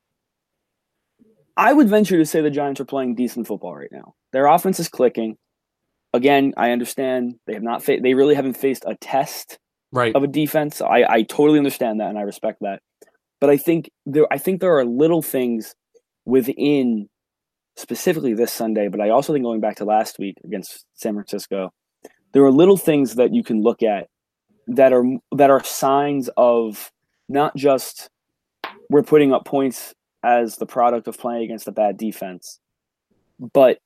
I 1.58 1.74
would 1.74 1.90
venture 1.90 2.18
to 2.18 2.26
say 2.26 2.42
the 2.42 2.50
Giants 2.50 2.80
are 2.80 2.86
playing 2.86 3.16
decent 3.16 3.48
football 3.48 3.76
right 3.76 3.92
now. 3.92 4.14
Their 4.32 4.48
offense 4.48 4.80
is 4.80 4.88
clicking. 4.88 5.38
Again, 6.14 6.54
I 6.58 6.72
understand 6.72 7.36
they 7.46 7.54
have 7.54 7.64
not 7.64 7.84
fa- 7.84 8.00
they 8.02 8.14
really 8.14 8.36
haven't 8.36 8.58
faced 8.58 8.84
a 8.86 8.96
test 8.96 9.60
right. 9.92 10.16
of 10.16 10.24
a 10.24 10.28
defense. 10.28 10.82
I, 10.82 11.04
I 11.08 11.22
totally 11.24 11.58
understand 11.58 12.00
that 12.00 12.10
and 12.10 12.18
I 12.18 12.22
respect 12.22 12.60
that. 12.62 12.82
But 13.40 13.50
I 13.50 13.58
think 13.58 13.90
there 14.06 14.28
I 14.32 14.38
think 14.38 14.62
there 14.62 14.78
are 14.78 14.86
little 14.86 15.22
things 15.22 15.76
within 16.26 17.10
specifically 17.76 18.34
this 18.34 18.52
Sunday, 18.52 18.88
but 18.88 19.02
I 19.02 19.10
also 19.10 19.34
think 19.34 19.44
going 19.44 19.62
back 19.62 19.78
to 19.78 19.86
last 19.86 20.20
week 20.20 20.36
against 20.44 20.86
San 20.94 21.14
Francisco, 21.14 21.72
there 22.34 22.44
are 22.44 22.52
little 22.52 22.78
things 22.78 23.16
that 23.16 23.34
you 23.34 23.44
can 23.44 23.62
look 23.62 23.84
at 23.84 24.08
that 24.68 24.94
are 24.94 25.04
that 25.32 25.50
are 25.50 25.64
signs 25.64 26.30
of 26.38 26.92
not 27.30 27.56
just 27.56 28.10
we're 28.90 29.04
putting 29.04 29.34
up 29.34 29.46
points 29.46 29.94
as 30.24 30.58
the 30.58 30.66
product 30.66 31.08
of 31.08 31.18
playing 31.18 31.44
against 31.44 31.68
a 31.68 31.72
bad 31.72 31.98
defense, 31.98 32.60
but 33.54 33.80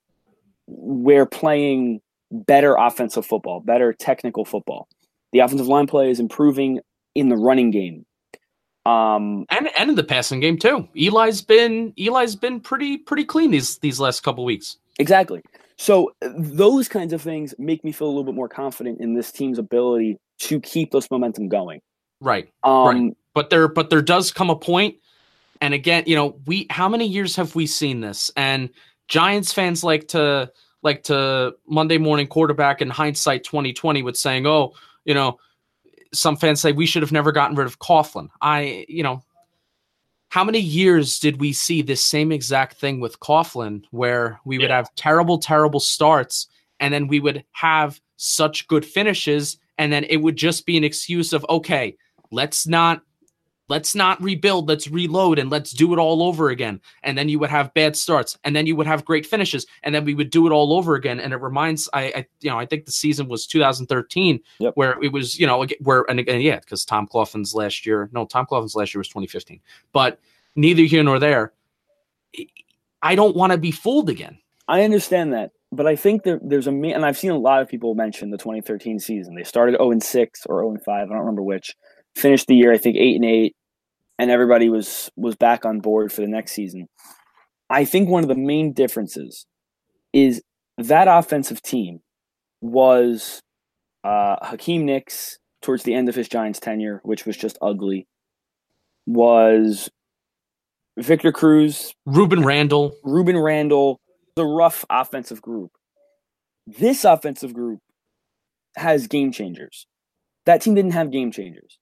we're 0.67 1.25
playing 1.25 2.01
better 2.31 2.75
offensive 2.75 3.25
football, 3.25 3.61
better 3.61 3.93
technical 3.93 4.45
football. 4.45 4.87
The 5.31 5.39
offensive 5.39 5.67
line 5.67 5.87
play 5.87 6.09
is 6.09 6.19
improving 6.19 6.79
in 7.13 7.29
the 7.29 7.37
running 7.37 7.71
game. 7.71 8.05
Um, 8.85 9.45
and 9.49 9.69
and 9.79 9.89
in 9.89 9.95
the 9.95 10.03
passing 10.03 10.39
game 10.39 10.57
too. 10.57 10.87
Eli's 10.95 11.41
been 11.41 11.93
Eli's 11.97 12.35
been 12.35 12.59
pretty 12.59 12.97
pretty 12.97 13.25
clean 13.25 13.51
these 13.51 13.79
these 13.79 13.99
last 13.99 14.21
couple 14.21 14.45
weeks. 14.45 14.77
Exactly. 14.99 15.41
So 15.77 16.11
uh, 16.21 16.29
those 16.35 16.87
kinds 16.87 17.13
of 17.13 17.21
things 17.21 17.53
make 17.57 17.83
me 17.83 17.91
feel 17.91 18.07
a 18.07 18.09
little 18.09 18.23
bit 18.23 18.35
more 18.35 18.49
confident 18.49 19.01
in 19.01 19.13
this 19.13 19.31
team's 19.31 19.59
ability 19.59 20.17
to 20.39 20.59
keep 20.61 20.91
this 20.91 21.11
momentum 21.11 21.49
going. 21.49 21.81
Right. 22.21 22.49
Um, 22.63 22.87
right. 22.87 23.17
But 23.33 23.49
there 23.49 23.67
but 23.67 23.89
there 23.89 24.01
does 24.01 24.31
come 24.31 24.49
a 24.49 24.55
point 24.55 24.95
and 25.61 25.73
again, 25.73 26.03
you 26.05 26.15
know, 26.15 26.39
we 26.45 26.67
how 26.69 26.89
many 26.89 27.07
years 27.07 27.35
have 27.35 27.55
we 27.55 27.67
seen 27.67 28.01
this? 28.01 28.31
And 28.35 28.69
Giants 29.07 29.53
fans 29.53 29.83
like 29.83 30.07
to 30.09 30.51
like 30.81 31.03
to 31.03 31.55
Monday 31.67 31.97
morning 31.97 32.27
quarterback 32.27 32.81
in 32.81 32.89
hindsight 32.89 33.43
2020 33.43 34.03
with 34.03 34.17
saying, 34.17 34.45
"Oh, 34.45 34.73
you 35.05 35.13
know, 35.13 35.39
some 36.13 36.35
fans 36.35 36.61
say 36.61 36.71
we 36.71 36.85
should 36.85 37.01
have 37.01 37.11
never 37.11 37.31
gotten 37.31 37.55
rid 37.55 37.67
of 37.67 37.79
Coughlin." 37.79 38.29
I, 38.41 38.85
you 38.87 39.03
know, 39.03 39.23
how 40.35 40.43
many 40.43 40.59
years 40.59 41.17
did 41.19 41.39
we 41.39 41.53
see 41.53 41.81
this 41.81 42.03
same 42.03 42.29
exact 42.29 42.75
thing 42.75 42.99
with 42.99 43.17
Coughlin 43.21 43.85
where 43.91 44.37
we 44.43 44.57
would 44.57 44.67
Yeah. 44.69 44.75
have 44.75 44.93
terrible, 44.95 45.37
terrible 45.37 45.79
starts 45.79 46.47
and 46.81 46.93
then 46.93 47.07
we 47.07 47.21
would 47.21 47.45
have 47.53 48.01
such 48.17 48.67
good 48.67 48.85
finishes 48.85 49.57
and 49.77 49.93
then 49.93 50.03
it 50.09 50.17
would 50.17 50.35
just 50.35 50.65
be 50.65 50.75
an 50.75 50.83
excuse 50.83 51.31
of 51.31 51.45
okay, 51.47 51.95
let's 52.31 52.67
not 52.67 53.01
let's 53.67 53.95
not 53.95 54.21
rebuild, 54.21 54.67
let's 54.67 54.87
reload 54.87 55.39
and 55.39 55.49
let's 55.49 55.71
do 55.71 55.93
it 55.93 55.99
all 55.99 56.23
over 56.23 56.49
again. 56.49 56.79
And 57.03 57.17
then 57.17 57.29
you 57.29 57.39
would 57.39 57.49
have 57.49 57.73
bad 57.73 57.95
starts 57.95 58.37
and 58.43 58.55
then 58.55 58.65
you 58.65 58.75
would 58.75 58.87
have 58.87 59.05
great 59.05 59.25
finishes 59.25 59.65
and 59.83 59.93
then 59.93 60.05
we 60.05 60.13
would 60.13 60.29
do 60.29 60.47
it 60.47 60.51
all 60.51 60.73
over 60.73 60.95
again. 60.95 61.19
And 61.19 61.33
it 61.33 61.37
reminds 61.37 61.89
I, 61.93 62.03
I 62.03 62.25
you 62.41 62.49
know, 62.49 62.59
I 62.59 62.65
think 62.65 62.85
the 62.85 62.91
season 62.91 63.27
was 63.27 63.47
2013 63.47 64.39
Yep. 64.59 64.73
where 64.75 65.01
it 65.03 65.11
was, 65.11 65.39
you 65.39 65.47
know, 65.47 65.65
where 65.81 66.05
and 66.09 66.19
again, 66.19 66.41
yeah, 66.41 66.59
because 66.59 66.85
Tom 66.85 67.07
Coughlin's 67.07 67.53
last 67.55 67.85
year, 67.85 68.09
no, 68.13 68.25
Tom 68.25 68.45
Coughlin's 68.45 68.75
last 68.75 68.93
year 68.93 68.99
was 68.99 69.07
2015. 69.07 69.59
But 69.91 70.19
neither 70.55 70.83
here 70.83 71.03
nor 71.03 71.19
there. 71.19 71.53
I 73.01 73.15
don't 73.15 73.35
want 73.35 73.51
to 73.51 73.57
be 73.57 73.71
fooled 73.71 74.09
again. 74.09 74.39
I 74.67 74.81
understand 74.83 75.33
that, 75.33 75.51
but 75.71 75.85
I 75.85 75.95
think 75.95 76.23
there, 76.23 76.39
there's 76.41 76.67
a 76.67 76.71
and 76.71 77.05
I've 77.05 77.17
seen 77.17 77.31
a 77.31 77.37
lot 77.37 77.61
of 77.61 77.69
people 77.69 77.93
mention 77.93 78.31
the 78.31 78.37
2013 78.37 78.99
season. 78.99 79.35
They 79.35 79.43
started 79.43 79.73
0 79.73 79.91
and 79.91 80.01
6 80.03 80.45
or 80.47 80.61
0 80.61 80.71
and 80.71 80.83
5, 80.83 80.89
I 80.89 81.05
don't 81.05 81.19
remember 81.19 81.43
which. 81.43 81.75
Finished 82.15 82.47
the 82.47 82.55
year 82.55 82.73
I 82.73 82.77
think 82.77 82.97
8 82.97 83.15
and 83.15 83.25
8 83.25 83.55
and 84.19 84.31
everybody 84.31 84.69
was 84.69 85.09
was 85.15 85.35
back 85.35 85.65
on 85.65 85.79
board 85.79 86.11
for 86.11 86.21
the 86.21 86.27
next 86.27 86.53
season. 86.53 86.87
I 87.69 87.85
think 87.85 88.09
one 88.09 88.23
of 88.23 88.29
the 88.29 88.35
main 88.35 88.73
differences 88.73 89.45
is 90.13 90.41
that 90.77 91.07
offensive 91.07 91.61
team 91.61 91.99
was 92.61 93.41
uh, 94.03 94.37
Hakeem 94.41 94.85
Nicks 94.85 95.39
towards 95.61 95.83
the 95.83 95.93
end 95.93 96.09
of 96.09 96.15
his 96.15 96.29
Giants 96.29 96.59
tenure, 96.59 97.01
which 97.03 97.25
was 97.25 97.35
just 97.35 97.57
ugly. 97.61 98.07
Was 99.07 99.89
Victor 100.97 101.31
Cruz, 101.31 101.93
Rueben 102.07 102.45
Randle, 102.45 102.95
Rueben 103.03 103.43
Randle, 103.43 103.99
the 104.35 104.45
rough 104.45 104.85
offensive 104.89 105.41
group. 105.41 105.71
This 106.67 107.03
offensive 107.03 107.53
group 107.53 107.79
has 108.77 109.07
game 109.07 109.31
changers. 109.31 109.87
That 110.45 110.61
team 110.61 110.75
didn't 110.75 110.91
have 110.91 111.11
game 111.11 111.31
changers. 111.31 111.79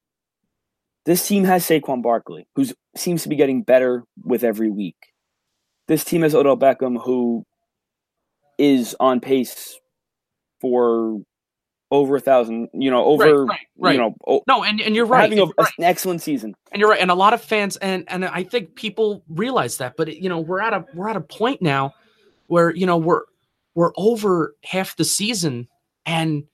This 1.06 1.28
team 1.28 1.44
has 1.44 1.66
Saquon 1.66 2.02
Barkley, 2.02 2.48
who 2.56 2.66
seems 2.96 3.24
to 3.24 3.30
be 3.30 3.36
getting 3.36 3.62
better 3.64 4.04
with 4.24 4.44
every 4.44 4.70
week. 4.70 4.96
This 5.88 6.04
team 6.04 6.22
has 6.22 6.34
Odell 6.34 6.58
Beckham, 6.58 7.02
who 7.04 7.46
is 8.58 8.96
on 9.00 9.20
pace 9.20 9.78
for 10.62 11.20
over 11.92 12.16
a 12.16 12.20
thousand, 12.20 12.70
you 12.74 12.90
know, 12.90 13.04
over, 13.06 13.46
right, 13.46 13.60
right. 13.78 13.94
you 13.96 14.00
know, 14.02 14.16
o- 14.26 14.42
no, 14.48 14.64
and, 14.64 14.80
and 14.82 14.96
you're 14.96 15.06
right. 15.06 15.24
having 15.24 15.40
a, 15.40 15.46
You're 15.46 15.54
right. 15.60 15.72
an 15.78 15.84
excellent 15.84 16.22
season. 16.22 16.56
and 16.72 16.80
you're 16.80 16.90
right 16.90 17.00
and 17.02 17.12
a 17.12 17.16
lot 17.16 17.34
of 17.34 17.42
fans 17.42 17.76
and 17.78 18.04
and 18.08 18.26
i 18.26 18.42
think 18.44 18.74
people 18.76 19.24
realize 19.30 19.78
that 19.78 19.96
but 19.96 20.16
you 20.18 20.28
know 20.28 20.40
we're 20.40 20.60
at 20.62 20.74
a 20.74 20.86
we're 20.96 21.08
at 21.10 21.16
a 21.16 21.22
point 21.22 21.62
now 21.62 21.94
where 22.48 22.74
you 22.74 22.88
know 22.88 22.98
we're 22.98 23.22
we're 23.76 23.92
over 23.96 24.56
half 24.64 24.96
the 24.96 25.04
season 25.06 25.68
and 26.06 26.46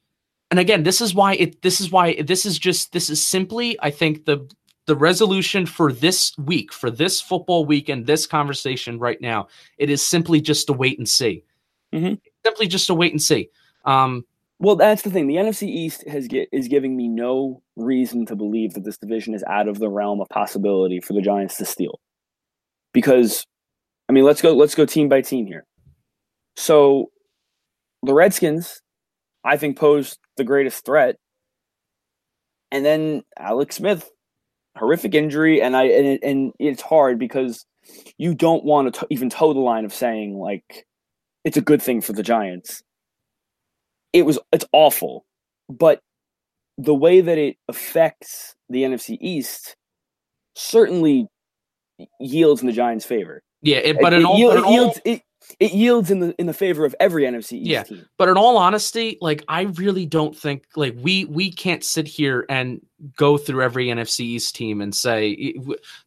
and 0.51 0.59
again 0.59 0.83
this 0.83 1.01
is 1.01 1.13
why 1.13 1.33
it 1.35 1.61
this 1.61 1.79
is 1.81 1.91
why 1.91 2.21
this 2.21 2.45
is 2.45 2.57
just 2.59 2.91
this 2.93 3.09
is 3.09 3.25
simply 3.25 3.77
i 3.81 3.89
think 3.89 4.25
the 4.25 4.49
the 4.87 4.95
resolution 4.95 5.65
for 5.65 5.91
this 5.91 6.35
week 6.39 6.73
for 6.73 6.89
this 6.89 7.21
football 7.21 7.65
week 7.65 7.89
and 7.89 8.05
this 8.07 8.25
conversation 8.25 8.97
right 8.99 9.21
now 9.21 9.47
it 9.77 9.89
is 9.89 10.05
simply 10.05 10.41
just 10.41 10.67
to 10.67 10.73
wait 10.73 10.97
and 10.97 11.07
see 11.09 11.43
Mhm. 11.93 12.19
simply 12.45 12.67
just 12.67 12.87
to 12.87 12.93
wait 12.93 13.11
and 13.13 13.21
see 13.21 13.49
um 13.85 14.25
Well, 14.61 14.75
that's 14.75 15.03
the 15.03 15.09
thing. 15.09 15.27
The 15.27 15.37
NFC 15.37 15.67
East 15.69 16.05
has 16.07 16.27
get, 16.27 16.49
is 16.51 16.67
giving 16.67 16.97
me 16.97 17.07
no 17.07 17.61
reason 17.77 18.25
to 18.25 18.35
believe 18.35 18.73
that 18.73 18.83
this 18.83 18.97
division 18.97 19.33
is 19.33 19.41
out 19.45 19.69
of 19.69 19.79
the 19.79 19.87
realm 19.89 20.19
of 20.19 20.27
possibility 20.29 20.99
for 20.99 21.13
the 21.13 21.21
Giants 21.21 21.55
to 21.57 21.65
steal. 21.65 21.97
Because, 22.93 23.45
I 24.09 24.11
mean, 24.11 24.25
let's 24.25 24.41
go 24.41 24.53
let's 24.53 24.75
go 24.75 24.85
team 24.85 25.07
by 25.07 25.21
team 25.21 25.47
here. 25.47 25.63
So, 26.57 27.09
the 28.03 28.13
Redskins, 28.13 28.81
I 29.45 29.55
think, 29.55 29.77
pose 29.77 30.17
the 30.39 30.43
greatest 30.43 30.83
threat, 30.83 31.17
and 32.71 32.83
then 32.83 33.23
Alex 33.37 33.75
Smith, 33.75 34.09
horrific 34.75 35.13
injury, 35.13 35.61
and 35.61 35.75
I 35.77 35.83
and, 35.85 36.07
it, 36.07 36.23
and 36.23 36.53
it's 36.59 36.81
hard 36.81 37.19
because 37.19 37.65
you 38.17 38.33
don't 38.33 38.63
want 38.63 38.95
to 38.95 39.07
even 39.11 39.29
toe 39.29 39.53
the 39.53 39.59
line 39.59 39.85
of 39.85 39.93
saying 39.93 40.37
like 40.37 40.85
it's 41.45 41.57
a 41.57 41.61
good 41.61 41.81
thing 41.81 42.01
for 42.01 42.13
the 42.13 42.23
Giants. 42.23 42.81
It 44.13 44.25
was 44.25 44.39
it's 44.51 44.65
awful. 44.71 45.25
But 45.69 46.01
the 46.77 46.95
way 46.95 47.21
that 47.21 47.37
it 47.37 47.57
affects 47.67 48.55
the 48.69 48.83
NFC 48.83 49.17
East 49.21 49.75
certainly 50.55 51.27
yields 52.19 52.61
in 52.61 52.67
the 52.67 52.73
Giants' 52.73 53.05
favor. 53.05 53.41
yeah 53.61 53.77
it, 53.77 53.99
but 54.01 54.13
in 54.13 54.21
it, 54.21 54.25
all, 54.25 54.51
it 54.51 54.63
all- 54.63 54.71
yields 54.73 55.01
it, 55.05 55.21
it 55.59 55.71
yields 55.73 56.11
in 56.11 56.19
the 56.19 56.35
in 56.39 56.45
the 56.47 56.53
favor 56.53 56.85
of 56.85 56.95
every 56.99 57.23
NFC 57.23 57.53
East 57.53 57.65
Yeah. 57.69 57.83
team. 57.83 58.05
but 58.17 58.29
in 58.29 58.37
all 58.37 58.57
honesty 58.57 59.17
like 59.21 59.43
i 59.47 59.61
really 59.63 60.05
don't 60.05 60.37
think 60.37 60.65
like 60.75 60.95
we 60.99 61.25
we 61.25 61.51
can't 61.51 61.83
sit 61.83 62.07
here 62.07 62.45
and 62.49 62.81
go 63.15 63.37
through 63.37 63.61
every 63.63 63.87
nfc 63.87 64.19
east 64.19 64.55
team 64.57 64.81
and 64.81 64.93
say 64.93 65.53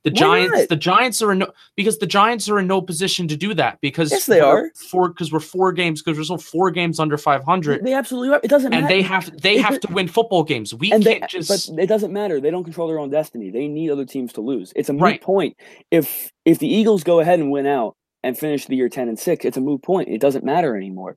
the 0.05 0.11
giants 0.11 0.67
the 0.69 0.77
giants 0.77 1.23
are 1.23 1.33
in 1.33 1.39
no 1.39 1.47
because 1.75 1.99
the 1.99 2.07
giants 2.07 2.49
are 2.51 2.59
in 2.59 2.67
no 2.67 2.83
position 2.83 3.27
to 3.27 3.37
do 3.37 3.55
that 3.55 3.79
because 3.81 4.11
Yes, 4.11 4.27
they 4.27 4.41
we're 4.41 4.67
are. 4.67 4.71
four 4.91 5.09
because 5.09 5.33
we're 5.33 5.41
four 5.41 5.73
games 5.73 6.03
because 6.03 6.19
we're 6.19 6.25
still 6.25 6.37
four 6.39 6.71
games 6.71 7.01
under 7.01 7.17
500 7.17 7.83
They 7.85 7.95
absolutely 7.95 8.35
are. 8.35 8.41
It 8.43 8.49
doesn't 8.51 8.73
and 8.75 8.83
matter. 8.83 8.95
they 8.95 9.03
have 9.03 9.41
they 9.41 9.57
It- 9.57 9.63
have 9.63 9.81
to 9.81 9.93
win 9.93 10.07
football 10.09 10.45
games 10.45 10.75
we 10.75 10.93
and 10.93 11.03
they, 11.03 11.19
can't 11.21 11.31
just 11.31 11.49
but 11.75 11.83
it 11.83 11.87
doesn't 11.87 12.13
matter. 12.13 12.41
They 12.41 12.51
don't 12.51 12.65
control 12.65 12.89
their 12.89 12.99
own 12.99 13.09
destiny. 13.11 13.51
They 13.51 13.69
need 13.69 13.91
other 13.91 14.05
teams 14.05 14.33
to 14.35 14.41
lose. 14.43 14.73
It's 14.77 14.89
a 14.91 14.93
moot 14.93 15.03
Right. 15.03 15.21
point. 15.23 15.57
If 15.91 16.31
if 16.45 16.59
the 16.59 16.69
Eagles 16.69 17.05
go 17.05 17.21
ahead 17.21 17.39
and 17.39 17.51
win 17.51 17.67
out 17.67 17.97
and 18.23 18.39
finish 18.39 18.67
the 18.67 18.77
year 18.77 18.89
ten 18.89 19.09
and 19.09 19.19
six, 19.19 19.45
it's 19.45 19.57
a 19.57 19.61
moot 19.61 19.83
point. 19.83 20.09
It 20.09 20.21
doesn't 20.21 20.45
matter 20.45 20.77
anymore. 20.77 21.17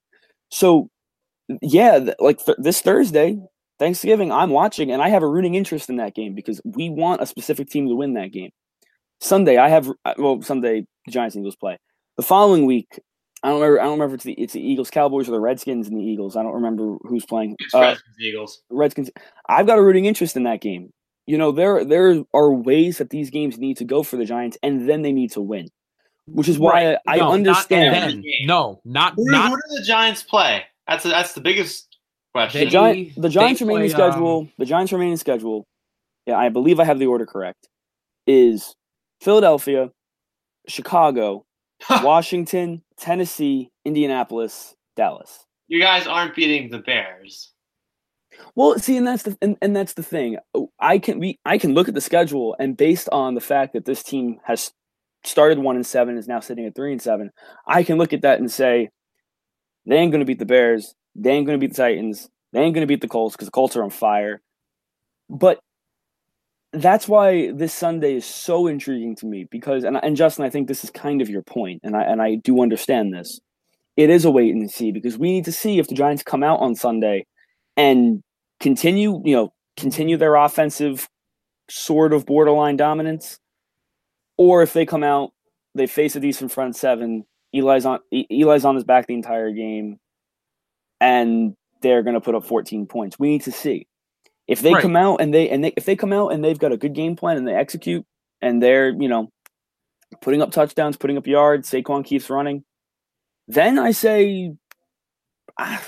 So, 0.50 0.90
yeah, 1.62 2.00
th- 2.00 2.16
like 2.20 2.44
th- 2.44 2.58
this 2.62 2.82
Thursday, 2.82 3.38
Thanksgiving, 3.80 4.32
I'm 4.32 4.50
watching, 4.52 4.92
and 4.92 5.02
I 5.02 5.10
have 5.10 5.24
a 5.24 5.30
rooting 5.30 5.56
interest 5.56 5.90
in 5.90 5.98
that 5.98 6.16
game 6.16 6.34
because 6.34 6.62
we 6.64 6.90
want 6.90 7.22
a 7.22 7.26
specific 7.26 7.70
team 7.70 7.88
to 7.88 7.96
win 7.96 8.14
that 8.14 8.32
game. 8.32 8.52
Sunday, 9.20 9.58
I 9.58 9.70
have 9.70 9.90
uh, 10.06 10.14
well, 10.18 10.42
Sunday 10.42 10.86
the 11.06 11.12
Giants 11.12 11.36
and 11.36 11.44
Eagles 11.44 11.56
play. 11.56 11.78
The 12.18 12.24
following 12.24 12.66
week, 12.66 13.00
I 13.44 13.50
don't 13.50 13.60
remember. 13.60 13.82
I 13.82 13.84
don't 13.84 13.94
remember 13.94 14.16
if 14.16 14.20
it's 14.20 14.24
the, 14.24 14.34
it's 14.34 14.54
the 14.54 14.68
Eagles, 14.68 14.90
Cowboys, 14.90 15.28
or 15.28 15.32
the 15.32 15.40
Redskins 15.40 15.88
and 15.88 15.98
the 15.98 16.04
Eagles. 16.04 16.36
I 16.36 16.44
don't 16.44 16.54
remember 16.54 16.98
who's 17.04 17.26
playing. 17.26 17.56
It's 17.60 17.74
Uh, 17.74 17.82
Redskins, 17.82 18.16
Eagles. 18.20 18.62
Redskins. 18.70 19.12
I've 19.50 19.68
got 19.68 19.78
a 19.78 19.84
rooting 19.84 20.06
interest 20.06 20.36
in 20.36 20.44
that 20.44 20.62
game. 20.62 20.92
You 21.28 21.38
know, 21.38 21.52
there 21.52 21.84
there 21.84 22.24
are 22.34 22.54
ways 22.54 22.98
that 23.00 23.10
these 23.10 23.30
games 23.30 23.58
need 23.58 23.78
to 23.78 23.84
go 23.86 24.04
for 24.04 24.16
the 24.18 24.26
Giants, 24.26 24.58
and 24.64 24.88
then 24.88 25.02
they 25.02 25.12
need 25.12 25.32
to 25.34 25.42
win, 25.42 25.68
which 26.28 26.48
is 26.50 26.58
why 26.60 26.72
Right. 26.72 26.98
I, 27.08 27.14
I 27.14 27.18
not 27.18 27.32
understand. 27.34 27.96
then. 27.96 28.24
no 28.46 28.82
not 28.86 29.14
Who, 29.16 29.26
not 29.30 29.50
who 29.52 29.56
do 29.58 29.62
the 29.80 29.84
Giants 29.86 30.24
play? 30.24 30.64
That's 30.88 31.06
a, 31.06 31.10
that's 31.10 31.34
the 31.34 31.42
biggest 31.42 31.98
question. 32.34 32.66
The, 32.66 32.70
Giant, 32.70 33.16
the 33.22 33.30
Giants 33.30 33.60
they 33.60 33.66
remaining 33.66 33.92
play, 33.92 34.04
um, 34.06 34.12
schedule. 34.12 34.48
the 34.58 34.66
Giants 34.66 34.92
remaining 34.92 35.18
schedule. 35.18 35.66
Yeah, 36.26 36.38
I 36.38 36.50
believe 36.50 36.80
I 36.80 36.84
have 36.86 37.00
the 37.00 37.06
order 37.08 37.26
correct. 37.26 37.68
Is 38.28 38.76
Philadelphia, 39.22 39.92
Chicago, 40.68 41.46
Washington, 41.90 42.82
Tennessee, 42.98 43.70
Indianapolis, 43.86 44.76
Dallas. 44.96 45.46
you 45.68 45.80
guys 45.80 46.08
aren't 46.08 46.36
beating 46.36 46.70
the 46.70 46.80
Bears. 46.80 47.52
Well, 48.56 48.78
see, 48.80 48.98
and 48.98 49.08
that's 49.08 49.24
the 49.24 49.38
and, 49.42 49.58
and 49.62 49.76
that's 49.76 49.94
the 49.94 50.04
thing. 50.04 50.38
I 50.80 50.98
can 51.00 51.20
we 51.20 51.40
I 51.46 51.58
can 51.58 51.74
look 51.74 51.88
at 51.88 51.94
the 51.94 52.02
schedule 52.02 52.56
and 52.60 52.76
based 52.76 53.08
on 53.12 53.36
the 53.36 53.42
fact 53.42 53.74
that 53.74 53.86
this 53.86 54.04
team 54.04 54.40
has 54.44 54.72
started 55.28 55.60
one 55.60 55.76
and 55.76 55.86
seven 55.86 56.18
is 56.18 56.28
now 56.28 56.40
sitting 56.40 56.66
at 56.66 56.76
three 56.76 56.92
and 56.92 57.02
seven, 57.02 57.32
I 57.68 57.84
can 57.84 57.98
look 57.98 58.14
at 58.14 58.22
that 58.22 58.40
and 58.40 58.52
say 58.52 58.90
they 59.86 59.98
ain't 59.98 60.12
gonna 60.12 60.26
beat 60.26 60.40
the 60.40 60.46
Bears, 60.46 60.96
they 61.16 61.32
ain't 61.32 61.46
gonna 61.46 61.58
beat 61.58 61.72
the 61.72 61.78
Titans, 61.78 62.30
they 62.54 62.62
ain't 62.62 62.74
gonna 62.74 62.88
beat 62.88 63.02
the 63.02 63.08
Colts 63.08 63.36
because 63.36 63.48
the 63.48 63.52
Colts 63.52 63.76
are 63.76 63.84
on 63.84 63.90
fire. 63.90 64.42
But 65.30 65.60
that's 66.74 67.08
why 67.08 67.52
this 67.52 67.74
Sunday 67.74 68.16
is 68.16 68.26
so 68.26 68.68
intriguing 68.68 69.16
to 69.18 69.26
me 69.26 69.48
because 69.50 69.84
and 69.84 69.98
and 70.04 70.18
Justin, 70.18 70.46
I 70.46 70.50
think 70.50 70.68
this 70.68 70.84
is 70.84 70.90
kind 70.90 71.22
of 71.22 71.30
your 71.30 71.42
point, 71.42 71.82
and 71.84 71.96
I 71.96 72.04
and 72.04 72.22
I 72.22 72.36
do 72.36 72.62
understand 72.62 73.14
this. 73.14 73.40
It 73.98 74.10
is 74.10 74.26
a 74.26 74.32
wait 74.32 74.54
and 74.54 74.70
see 74.70 74.92
because 74.92 75.18
we 75.18 75.32
need 75.32 75.46
to 75.46 75.52
see 75.52 75.80
if 75.80 75.88
the 75.88 75.96
Giants 75.96 76.24
come 76.24 76.44
out 76.44 76.60
on 76.60 76.76
Sunday 76.76 77.26
and 77.78 78.22
continue, 78.60 79.22
you 79.24 79.36
know, 79.36 79.54
continue 79.78 80.18
their 80.18 80.36
offensive 80.36 81.08
sort 81.70 82.14
of 82.14 82.26
borderline 82.26 82.78
dominance, 82.78 83.40
or 84.38 84.62
if 84.64 84.74
they 84.74 84.86
come 84.86 85.04
out, 85.04 85.32
they 85.76 85.88
face 85.88 86.16
a 86.16 86.20
decent 86.20 86.52
front 86.52 86.76
seven. 86.76 87.26
Eli's 87.54 87.86
on 87.86 88.00
Eli's 88.12 88.66
on 88.66 88.76
his 88.76 88.84
back 88.84 89.08
the 89.08 89.14
entire 89.14 89.52
game, 89.52 89.98
and 91.00 91.56
they're 91.82 92.04
going 92.04 92.16
to 92.16 92.22
put 92.22 92.36
up 92.36 92.46
14 92.46 92.88
points. 92.88 93.20
We 93.20 93.30
need 93.30 93.44
to 93.44 93.52
see 93.52 93.88
if 94.48 94.62
they 94.62 94.74
Right. 94.74 94.82
come 94.82 94.96
out 94.96 95.22
and 95.22 95.34
they 95.34 95.50
and 95.50 95.64
they 95.64 95.74
if 95.78 95.86
they 95.86 95.96
come 95.96 96.14
out 96.14 96.30
and 96.30 96.44
they've 96.44 96.60
got 96.60 96.72
a 96.72 96.78
good 96.78 96.94
game 96.94 97.16
plan 97.16 97.38
and 97.38 97.48
they 97.48 97.54
execute 97.54 98.06
and 98.42 98.62
they're 98.62 98.90
you 98.90 99.08
know 99.08 99.30
putting 100.22 100.42
up 100.42 100.52
touchdowns, 100.52 100.98
putting 100.98 101.18
up 101.18 101.28
yards. 101.28 101.70
Saquon 101.70 102.06
keeps 102.06 102.30
running. 102.30 102.64
Then 103.48 103.78
I 103.80 103.92
say, 103.92 104.54
ah, 105.60 105.84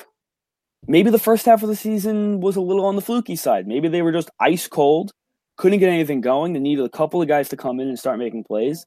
maybe 0.88 1.10
the 1.10 1.20
first 1.20 1.46
half 1.46 1.64
of 1.64 1.70
the 1.70 1.76
season 1.76 2.40
was 2.40 2.56
a 2.56 2.62
little 2.62 2.86
on 2.86 2.96
the 2.96 3.02
fluky 3.02 3.36
side. 3.36 3.68
Maybe 3.68 3.88
they 3.88 4.02
were 4.02 4.12
just 4.12 4.30
ice 4.40 4.68
cold, 4.68 5.12
couldn't 5.58 5.80
get 5.80 5.90
anything 5.90 6.22
going. 6.22 6.54
They 6.54 6.60
needed 6.60 6.86
a 6.86 6.90
couple 6.90 7.22
of 7.22 7.28
guys 7.28 7.50
to 7.50 7.58
come 7.58 7.80
in 7.80 7.88
and 7.88 8.00
start 8.00 8.20
making 8.20 8.44
plays. 8.44 8.86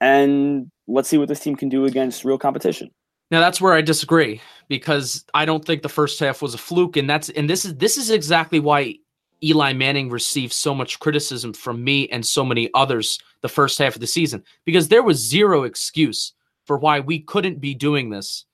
And 0.00 0.70
let's 0.86 1.08
see 1.08 1.18
what 1.18 1.28
this 1.28 1.40
team 1.40 1.56
can 1.56 1.68
do 1.68 1.86
against 1.86 2.24
real 2.24 2.38
competition. 2.38 2.90
Now 3.30 3.40
that's 3.40 3.60
where 3.60 3.72
I 3.72 3.80
disagree 3.80 4.42
because 4.68 5.24
I 5.32 5.46
don't 5.46 5.64
think 5.64 5.82
the 5.82 5.88
first 5.88 6.20
half 6.20 6.42
was 6.42 6.52
a 6.52 6.58
fluke, 6.58 6.98
and 6.98 7.08
that's 7.08 7.30
and 7.30 7.48
this 7.48 7.64
is 7.64 7.74
this 7.76 7.96
is 7.96 8.10
exactly 8.10 8.60
why 8.60 8.96
Eli 9.42 9.72
Manning 9.72 10.10
received 10.10 10.52
so 10.52 10.74
much 10.74 11.00
criticism 11.00 11.52
from 11.52 11.82
me 11.82 12.08
and 12.08 12.24
so 12.26 12.44
many 12.44 12.68
others 12.74 13.18
the 13.40 13.48
first 13.48 13.78
half 13.78 13.94
of 13.94 14.00
the 14.00 14.06
season 14.06 14.44
because 14.66 14.88
there 14.88 15.02
was 15.02 15.16
zero 15.16 15.64
excuse 15.64 16.34
for 16.66 16.78
why 16.78 17.00
we 17.00 17.20
couldn't 17.20 17.60
be 17.60 17.74
doing 17.74 18.10
this 18.10 18.44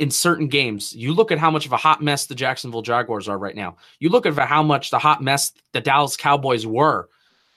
in 0.00 0.10
certain 0.10 0.48
games. 0.48 0.94
You 0.94 1.12
look 1.12 1.30
at 1.30 1.38
how 1.38 1.50
much 1.50 1.66
of 1.66 1.72
a 1.72 1.76
hot 1.76 2.02
mess 2.02 2.26
the 2.26 2.34
Jacksonville 2.34 2.82
Jaguars 2.82 3.28
are 3.28 3.38
right 3.38 3.54
now. 3.54 3.76
You 4.00 4.08
look 4.08 4.24
at 4.24 4.36
how 4.38 4.62
much 4.62 4.90
the 4.90 4.98
hot 4.98 5.22
mess 5.22 5.52
the 5.72 5.80
Dallas 5.80 6.16
Cowboys 6.16 6.66
were. 6.66 7.08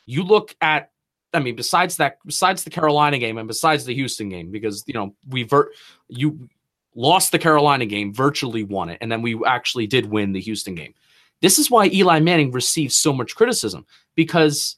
You 0.06 0.24
look 0.24 0.54
at 0.62 0.91
I 1.34 1.39
mean, 1.39 1.56
besides 1.56 1.98
that, 1.98 2.20
besides 2.26 2.64
the 2.64 2.70
Carolina 2.70 3.18
game 3.18 3.39
and 3.39 3.48
besides 3.48 3.86
the 3.86 3.96
Houston 3.96 4.30
game, 4.30 4.52
because 4.52 4.84
you 4.86 4.94
know 4.94 5.16
we 5.30 5.44
ver- 5.44 5.72
you 6.10 6.48
lost 6.96 7.32
the 7.32 7.39
Carolina 7.39 7.88
game, 7.88 8.14
virtually 8.14 8.64
won 8.64 8.89
it, 8.89 9.00
and 9.02 9.12
then 9.12 9.22
we 9.22 9.44
actually 9.46 9.88
did 9.88 10.06
win 10.06 10.34
the 10.34 10.41
Houston 10.41 10.76
game. 10.76 10.94
This 11.41 11.58
is 11.58 11.72
why 11.72 11.88
Eli 11.88 12.20
Manning 12.20 12.52
receives 12.52 12.96
so 12.96 13.14
much 13.14 13.36
criticism 13.36 13.86
because 14.16 14.76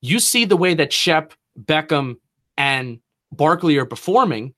you 0.00 0.18
see 0.18 0.44
the 0.44 0.56
way 0.56 0.72
that 0.74 0.92
Shep, 0.92 1.34
Beckham, 1.62 2.16
and 2.56 3.00
Barkley 3.32 3.76
are 3.76 3.84
performing. 3.84 4.54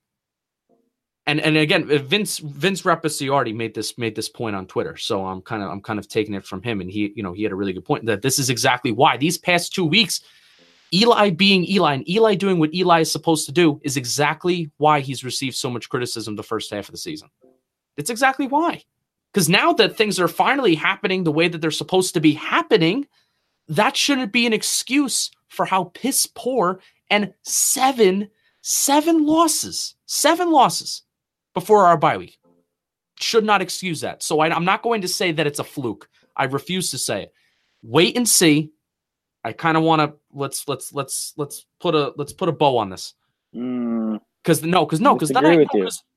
And 1.25 1.39
and 1.39 1.55
again, 1.55 1.89
uh, 1.89 1.99
Vince 1.99 2.39
Vince 2.39 2.81
Rappaciardi 2.81 3.55
made 3.55 3.73
this 3.73 3.97
made 3.97 4.15
this 4.15 4.27
point 4.27 4.55
on 4.55 4.67
Twitter, 4.67 4.97
so 4.97 5.25
I'm 5.25 5.41
kind 5.41 5.63
of 5.63 5.69
I'm 5.69 5.81
kind 5.81 5.97
of 5.97 6.07
taking 6.09 6.33
it 6.33 6.45
from 6.45 6.61
him, 6.61 6.81
and 6.81 6.91
he 6.91 7.13
you 7.15 7.23
know 7.23 7.31
he 7.31 7.43
had 7.43 7.51
a 7.51 7.55
really 7.55 7.73
good 7.73 7.85
point 7.85 8.05
that 8.05 8.21
this 8.21 8.39
is 8.39 8.49
exactly 8.49 8.91
why 8.91 9.15
these 9.15 9.37
past 9.37 9.73
two 9.73 9.85
weeks 9.85 10.21
Eli 10.93 11.31
being 11.31 11.65
Eli 11.67 11.95
and 11.95 12.09
Eli 12.09 12.35
doing 12.35 12.59
what 12.59 12.73
Eli 12.73 13.01
is 13.01 13.11
supposed 13.11 13.47
to 13.47 13.51
do 13.51 13.81
is 13.83 13.97
exactly 13.97 14.69
why 14.77 14.99
he's 14.99 15.23
received 15.23 15.55
so 15.55 15.69
much 15.69 15.89
criticism 15.89 16.35
the 16.35 16.43
first 16.43 16.71
half 16.71 16.87
of 16.87 16.91
the 16.91 16.99
season. 16.99 17.29
It's 17.97 18.11
exactly 18.11 18.47
why. 18.47 18.83
Because 19.33 19.49
now 19.49 19.73
that 19.73 19.97
things 19.97 20.19
are 20.19 20.27
finally 20.27 20.75
happening 20.75 21.23
the 21.23 21.31
way 21.31 21.47
that 21.47 21.61
they're 21.61 21.71
supposed 21.71 22.13
to 22.13 22.19
be 22.19 22.33
happening, 22.33 23.07
that 23.67 23.97
shouldn't 23.97 24.31
be 24.31 24.45
an 24.45 24.53
excuse 24.53 25.31
for 25.47 25.65
how 25.65 25.85
piss 25.95 26.27
poor 26.27 26.79
and 27.09 27.33
seven, 27.41 28.29
seven 28.61 29.25
losses, 29.25 29.95
seven 30.05 30.51
losses 30.51 31.01
before 31.53 31.85
our 31.85 31.97
bye 31.97 32.17
week 32.17 32.37
should 33.19 33.45
not 33.45 33.61
excuse 33.61 34.01
that. 34.01 34.23
So 34.23 34.39
I, 34.39 34.53
I'm 34.53 34.65
not 34.65 34.81
going 34.81 35.01
to 35.01 35.07
say 35.07 35.31
that 35.31 35.47
it's 35.47 35.59
a 35.59 35.63
fluke. 35.63 36.09
I 36.35 36.45
refuse 36.45 36.91
to 36.91 36.97
say 36.97 37.23
it. 37.23 37.33
Wait 37.83 38.17
and 38.17 38.27
see. 38.27 38.71
I 39.43 39.51
kind 39.51 39.77
of 39.77 39.83
want 39.83 40.01
to 40.01 40.17
let's 40.31 40.67
let's 40.67 40.93
let's 40.93 41.33
let's 41.37 41.65
put 41.79 41.95
a 41.95 42.13
let's 42.15 42.33
put 42.33 42.49
a 42.49 42.53
bow 42.53 42.77
on 42.77 42.89
this 42.89 43.13
Mm, 43.55 44.19
because 44.41 44.63
no 44.63 44.85
because 44.85 44.99
no 44.99 45.13
because 45.13 45.29
then 45.29 45.45
I 45.45 45.65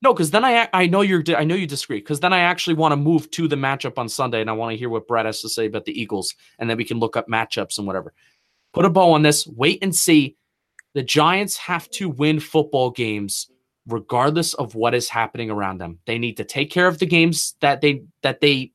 no 0.01 0.13
because 0.13 0.31
then 0.31 0.43
I 0.43 0.67
I 0.73 0.87
know 0.87 1.01
you're 1.01 1.23
I 1.35 1.43
know 1.43 1.55
you 1.55 1.67
disagree 1.67 1.99
because 1.99 2.19
then 2.19 2.33
I 2.33 2.39
actually 2.39 2.73
want 2.73 2.93
to 2.93 2.95
move 2.97 3.29
to 3.31 3.47
the 3.47 3.55
matchup 3.55 3.97
on 3.97 4.09
Sunday 4.09 4.41
and 4.41 4.49
I 4.49 4.53
want 4.53 4.71
to 4.71 4.77
hear 4.77 4.89
what 4.89 5.07
Brett 5.07 5.27
has 5.27 5.41
to 5.41 5.49
say 5.49 5.67
about 5.67 5.85
the 5.85 5.99
Eagles 5.99 6.33
and 6.57 6.69
then 6.69 6.77
we 6.77 6.83
can 6.83 6.99
look 6.99 7.15
up 7.15 7.27
matchups 7.27 7.77
and 7.77 7.85
whatever. 7.85 8.13
Put 8.73 8.85
a 8.85 8.89
bow 8.89 9.11
on 9.11 9.21
this. 9.21 9.45
Wait 9.45 9.79
and 9.83 9.95
see. 9.95 10.35
The 10.93 11.03
Giants 11.03 11.57
have 11.57 11.89
to 11.91 12.09
win 12.09 12.39
football 12.39 12.89
games 12.89 13.51
regardless 13.87 14.53
of 14.55 14.75
what 14.75 14.93
is 14.93 15.09
happening 15.09 15.49
around 15.49 15.79
them. 15.79 15.99
They 16.05 16.17
need 16.19 16.37
to 16.37 16.43
take 16.43 16.69
care 16.71 16.87
of 16.87 16.99
the 16.99 17.05
games 17.05 17.55
that 17.61 17.81
they 17.81 18.03
that 18.21 18.41
they 18.41 18.71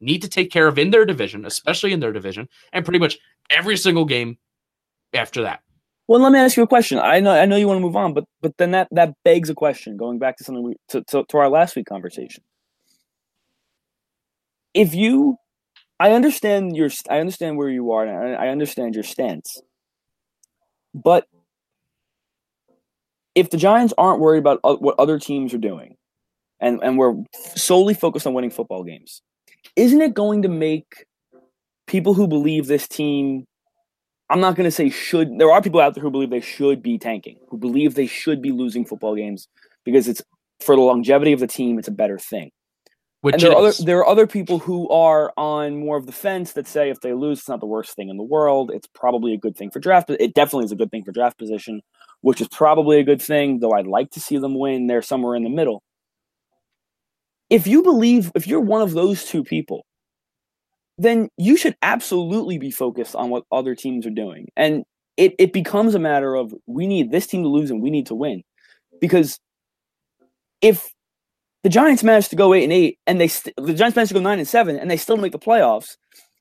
need 0.00 0.22
to 0.22 0.28
take 0.28 0.50
care 0.50 0.66
of 0.66 0.78
in 0.78 0.90
their 0.90 1.04
division, 1.04 1.44
especially 1.44 1.92
in 1.92 2.00
their 2.00 2.12
division, 2.12 2.48
and 2.72 2.84
pretty 2.84 2.98
much 2.98 3.18
every 3.50 3.76
single 3.76 4.04
game 4.04 4.38
after 5.12 5.42
that. 5.42 5.60
well, 6.08 6.20
let 6.20 6.32
me 6.32 6.38
ask 6.38 6.56
you 6.56 6.62
a 6.62 6.66
question. 6.66 6.98
I 6.98 7.20
know 7.20 7.32
I 7.32 7.46
know 7.46 7.56
you 7.56 7.68
want 7.68 7.78
to 7.78 7.82
move 7.82 7.96
on, 7.96 8.14
but 8.14 8.24
but 8.40 8.56
then 8.58 8.72
that 8.72 8.88
that 8.90 9.14
begs 9.24 9.50
a 9.50 9.54
question. 9.54 9.96
Going 9.96 10.18
back 10.18 10.36
to 10.38 10.44
something 10.44 10.62
we, 10.62 10.76
to, 10.88 11.02
to 11.04 11.24
to 11.24 11.38
our 11.38 11.48
last 11.48 11.76
week 11.76 11.86
conversation. 11.86 12.42
If 14.72 14.94
you, 14.94 15.36
I 16.00 16.12
understand 16.12 16.76
your 16.76 16.90
I 17.08 17.20
understand 17.20 17.56
where 17.56 17.68
you 17.68 17.92
are, 17.92 18.04
and 18.04 18.36
I 18.36 18.46
I 18.46 18.48
understand 18.48 18.94
your 18.94 19.04
stance. 19.04 19.60
But 20.94 21.26
if 23.34 23.50
the 23.50 23.56
Giants 23.56 23.94
aren't 23.98 24.20
worried 24.20 24.38
about 24.38 24.60
what 24.62 24.98
other 24.98 25.18
teams 25.18 25.52
are 25.54 25.58
doing, 25.58 25.96
and 26.60 26.80
and 26.82 26.98
we're 26.98 27.14
solely 27.56 27.94
focused 27.94 28.26
on 28.26 28.34
winning 28.34 28.50
football 28.50 28.84
games, 28.84 29.22
isn't 29.76 30.00
it 30.00 30.14
going 30.14 30.42
to 30.42 30.48
make 30.48 31.06
people 31.86 32.14
who 32.14 32.26
believe 32.26 32.66
this 32.66 32.88
team 32.88 33.46
I'm 34.30 34.40
not 34.40 34.56
going 34.56 34.64
to 34.64 34.70
say 34.70 34.88
should. 34.88 35.38
There 35.38 35.50
are 35.50 35.60
people 35.60 35.80
out 35.80 35.94
there 35.94 36.02
who 36.02 36.10
believe 36.10 36.30
they 36.30 36.40
should 36.40 36.82
be 36.82 36.98
tanking, 36.98 37.36
who 37.50 37.58
believe 37.58 37.94
they 37.94 38.06
should 38.06 38.40
be 38.40 38.52
losing 38.52 38.84
football 38.84 39.14
games 39.14 39.48
because 39.84 40.08
it's 40.08 40.22
for 40.60 40.74
the 40.74 40.82
longevity 40.82 41.32
of 41.32 41.40
the 41.40 41.46
team. 41.46 41.78
It's 41.78 41.88
a 41.88 41.92
better 41.92 42.18
thing. 42.18 42.50
Which 43.20 43.34
and 43.34 43.42
there 43.42 43.52
are 43.52 43.56
other 43.56 43.72
there 43.84 43.98
are 43.98 44.06
other 44.06 44.26
people 44.26 44.58
who 44.58 44.88
are 44.90 45.32
on 45.36 45.76
more 45.76 45.96
of 45.96 46.06
the 46.06 46.12
fence 46.12 46.52
that 46.52 46.66
say 46.66 46.90
if 46.90 47.00
they 47.00 47.14
lose, 47.14 47.38
it's 47.40 47.48
not 47.48 47.60
the 47.60 47.66
worst 47.66 47.94
thing 47.96 48.08
in 48.08 48.16
the 48.16 48.22
world. 48.22 48.70
It's 48.72 48.86
probably 48.88 49.32
a 49.32 49.38
good 49.38 49.56
thing 49.56 49.70
for 49.70 49.78
draft. 49.78 50.10
It 50.10 50.34
definitely 50.34 50.66
is 50.66 50.72
a 50.72 50.76
good 50.76 50.90
thing 50.90 51.04
for 51.04 51.12
draft 51.12 51.38
position, 51.38 51.80
which 52.24 52.40
is 52.40 52.48
probably 52.48 52.98
a 52.98 53.04
good 53.04 53.20
thing. 53.20 53.58
Though 53.58 53.72
I'd 53.72 53.86
like 53.86 54.10
to 54.12 54.20
see 54.20 54.38
them 54.38 54.58
win. 54.58 54.86
They're 54.86 55.02
somewhere 55.02 55.36
in 55.36 55.44
the 55.44 55.50
middle. 55.50 55.82
If 57.50 57.66
you 57.66 57.82
believe, 57.82 58.32
if 58.34 58.46
you're 58.46 58.60
one 58.60 58.80
of 58.80 58.92
those 58.92 59.26
two 59.26 59.44
people, 59.44 59.84
then 60.96 61.28
you 61.36 61.58
should 61.58 61.76
absolutely 61.82 62.56
be 62.56 62.70
focused 62.70 63.14
on 63.14 63.28
what 63.28 63.44
other 63.52 63.74
teams 63.74 64.06
are 64.06 64.10
doing. 64.10 64.48
And 64.56 64.84
it, 65.18 65.34
it 65.38 65.52
becomes 65.52 65.94
a 65.94 65.98
matter 65.98 66.34
of 66.34 66.54
we 66.66 66.86
need 66.86 67.10
this 67.10 67.26
team 67.26 67.42
to 67.42 67.48
lose 67.48 67.70
and 67.70 67.82
we 67.82 67.90
need 67.90 68.06
to 68.06 68.14
win. 68.14 68.42
Because 69.02 69.38
if 70.62 70.90
the 71.62 71.68
Giants 71.68 72.02
manage 72.02 72.30
to 72.30 72.36
go 72.36 72.54
eight 72.54 72.64
and 72.64 72.72
eight 72.72 72.98
and 73.06 73.20
they 73.20 73.28
st- 73.28 73.54
the 73.58 73.74
Giants 73.74 73.96
manage 73.96 74.08
to 74.08 74.14
go 74.14 74.20
nine 74.20 74.38
and 74.38 74.48
seven 74.48 74.78
and 74.78 74.90
they 74.90 74.96
still 74.96 75.18
make 75.18 75.32
the 75.32 75.38
playoffs, 75.38 75.98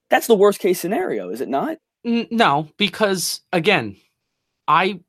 that's 0.09 0.27
the 0.27 0.35
worst 0.35 0.59
case 0.59 0.79
scenario, 0.79 1.29
is 1.29 1.41
it 1.41 1.49
not? 1.49 1.77
No, 2.05 2.69
because 2.77 3.41
again, 3.51 3.97
I 4.65 5.01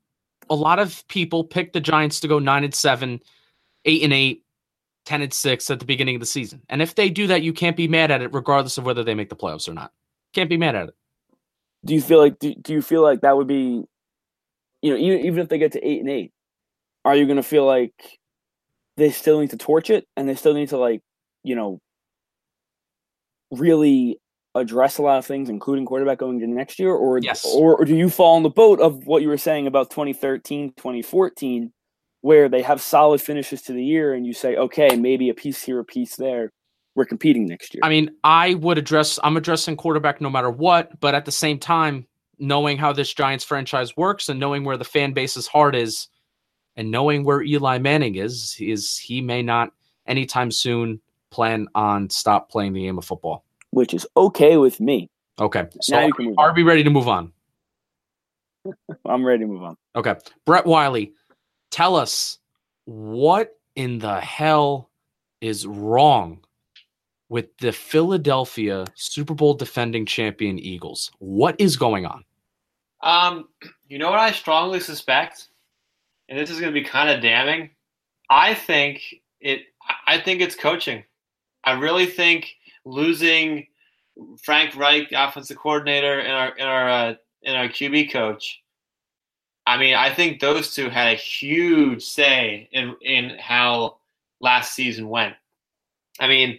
a 0.50 0.54
lot 0.54 0.78
of 0.78 1.06
people 1.08 1.44
picked 1.44 1.72
the 1.72 1.80
Giants 1.80 2.20
to 2.20 2.28
go 2.28 2.38
nine 2.38 2.64
and 2.64 2.74
seven, 2.74 3.20
eight 3.84 4.02
and 4.02 4.12
eight, 4.12 4.44
10 5.06 5.22
and 5.22 5.32
six 5.32 5.70
at 5.70 5.78
the 5.78 5.84
beginning 5.84 6.16
of 6.16 6.20
the 6.20 6.26
season. 6.26 6.62
And 6.68 6.80
if 6.80 6.94
they 6.94 7.10
do 7.10 7.26
that, 7.26 7.42
you 7.42 7.52
can't 7.52 7.76
be 7.76 7.88
mad 7.88 8.10
at 8.10 8.22
it, 8.22 8.32
regardless 8.32 8.78
of 8.78 8.84
whether 8.84 9.04
they 9.04 9.14
make 9.14 9.28
the 9.28 9.36
playoffs 9.36 9.68
or 9.68 9.74
not. 9.74 9.92
Can't 10.32 10.50
be 10.50 10.56
mad 10.56 10.74
at 10.74 10.88
it. 10.88 10.94
Do 11.84 11.94
you 11.94 12.00
feel 12.00 12.18
like 12.18 12.38
do, 12.38 12.54
do 12.54 12.72
you 12.72 12.80
feel 12.80 13.02
like 13.02 13.20
that 13.20 13.36
would 13.36 13.46
be 13.46 13.84
you 14.84 14.90
know, 14.90 14.96
even, 14.98 15.20
even 15.20 15.38
if 15.38 15.48
they 15.48 15.56
get 15.56 15.72
to 15.72 15.86
eight 15.86 16.00
and 16.00 16.10
eight, 16.10 16.30
are 17.06 17.16
you 17.16 17.26
gonna 17.26 17.42
feel 17.42 17.64
like 17.64 17.94
they 18.98 19.10
still 19.10 19.40
need 19.40 19.50
to 19.50 19.56
torch 19.56 19.88
it 19.88 20.06
and 20.14 20.28
they 20.28 20.34
still 20.34 20.52
need 20.52 20.68
to 20.68 20.76
like, 20.76 21.00
you 21.42 21.56
know, 21.56 21.78
really 23.50 24.18
address 24.54 24.98
a 24.98 25.02
lot 25.02 25.18
of 25.18 25.26
things, 25.26 25.48
including 25.48 25.84
quarterback 25.84 26.18
going 26.18 26.40
into 26.40 26.54
next 26.54 26.78
year? 26.78 26.92
Or, 26.92 27.18
Yes. 27.18 27.44
or, 27.44 27.76
or 27.76 27.84
do 27.84 27.96
you 27.96 28.08
fall 28.08 28.36
on 28.36 28.42
the 28.42 28.50
boat 28.50 28.80
of 28.80 29.06
what 29.06 29.22
you 29.22 29.28
were 29.28 29.36
saying 29.38 29.66
about 29.66 29.90
2013, 29.90 30.72
2014, 30.76 31.72
where 32.20 32.48
they 32.48 32.62
have 32.62 32.80
solid 32.80 33.20
finishes 33.20 33.62
to 33.62 33.72
the 33.72 33.84
year 33.84 34.14
and 34.14 34.26
you 34.26 34.32
say, 34.32 34.56
okay, 34.56 34.96
maybe 34.96 35.28
a 35.28 35.34
piece 35.34 35.62
here, 35.62 35.80
a 35.80 35.84
piece 35.84 36.16
there. 36.16 36.52
We're 36.94 37.04
competing 37.04 37.46
next 37.46 37.74
year. 37.74 37.80
I 37.82 37.88
mean, 37.88 38.10
I 38.22 38.54
would 38.54 38.78
address, 38.78 39.18
I'm 39.24 39.36
addressing 39.36 39.76
quarterback 39.76 40.20
no 40.20 40.30
matter 40.30 40.50
what, 40.50 41.00
but 41.00 41.14
at 41.14 41.24
the 41.24 41.32
same 41.32 41.58
time, 41.58 42.06
knowing 42.38 42.78
how 42.78 42.92
this 42.92 43.12
Giants 43.12 43.44
franchise 43.44 43.96
works 43.96 44.28
and 44.28 44.38
knowing 44.38 44.64
where 44.64 44.76
the 44.76 44.84
fan 44.84 45.12
base's 45.12 45.46
heart 45.46 45.74
is 45.74 46.08
and 46.76 46.90
knowing 46.90 47.24
where 47.24 47.42
Eli 47.42 47.78
Manning 47.78 48.14
is, 48.14 48.56
is 48.60 48.96
he 48.96 49.20
may 49.20 49.42
not 49.42 49.72
anytime 50.06 50.50
soon 50.50 51.00
plan 51.30 51.66
on 51.74 52.08
stop 52.10 52.48
playing 52.50 52.72
the 52.72 52.82
game 52.82 52.96
of 52.98 53.04
football. 53.04 53.44
Which 53.74 53.92
is 53.92 54.06
okay 54.16 54.56
with 54.56 54.80
me. 54.80 55.10
Okay. 55.40 55.66
So 55.80 55.96
now 55.96 56.06
you 56.06 56.12
can 56.12 56.26
move 56.26 56.38
on. 56.38 56.44
are 56.44 56.54
we 56.54 56.62
ready 56.62 56.84
to 56.84 56.90
move 56.90 57.08
on? 57.08 57.32
I'm 59.04 59.24
ready 59.24 59.40
to 59.40 59.46
move 59.46 59.62
on. 59.62 59.76
Okay. 59.96 60.14
Brett 60.46 60.64
Wiley, 60.64 61.12
tell 61.70 61.96
us 61.96 62.38
what 62.84 63.58
in 63.74 63.98
the 63.98 64.20
hell 64.20 64.90
is 65.40 65.66
wrong 65.66 66.40
with 67.28 67.56
the 67.58 67.72
Philadelphia 67.72 68.84
Super 68.94 69.34
Bowl 69.34 69.54
defending 69.54 70.06
champion 70.06 70.58
Eagles. 70.58 71.10
What 71.18 71.56
is 71.58 71.76
going 71.76 72.06
on? 72.06 72.24
Um, 73.02 73.48
you 73.88 73.98
know 73.98 74.10
what 74.10 74.20
I 74.20 74.30
strongly 74.32 74.80
suspect, 74.80 75.48
and 76.28 76.38
this 76.38 76.48
is 76.48 76.60
going 76.60 76.72
to 76.72 76.80
be 76.80 76.86
kind 76.86 77.10
of 77.10 77.20
damning. 77.20 77.70
I 78.30 78.54
think 78.54 79.02
it. 79.40 79.62
I 80.06 80.18
think 80.18 80.40
it's 80.40 80.54
coaching. 80.54 81.04
I 81.64 81.72
really 81.72 82.06
think 82.06 82.54
losing 82.84 83.66
Frank 84.42 84.76
Reich, 84.76 85.08
offensive 85.12 85.56
coordinator, 85.56 86.20
and 86.20 86.32
our 86.32 86.52
and 86.58 86.68
our 86.68 86.88
uh, 86.88 87.14
and 87.44 87.56
our 87.56 87.68
QB 87.68 88.12
coach. 88.12 88.62
I 89.66 89.78
mean, 89.78 89.94
I 89.94 90.12
think 90.12 90.40
those 90.40 90.74
two 90.74 90.90
had 90.90 91.14
a 91.14 91.16
huge 91.16 92.02
say 92.02 92.68
in 92.72 92.94
in 93.02 93.38
how 93.38 93.96
last 94.40 94.74
season 94.74 95.08
went. 95.08 95.34
I 96.20 96.28
mean, 96.28 96.58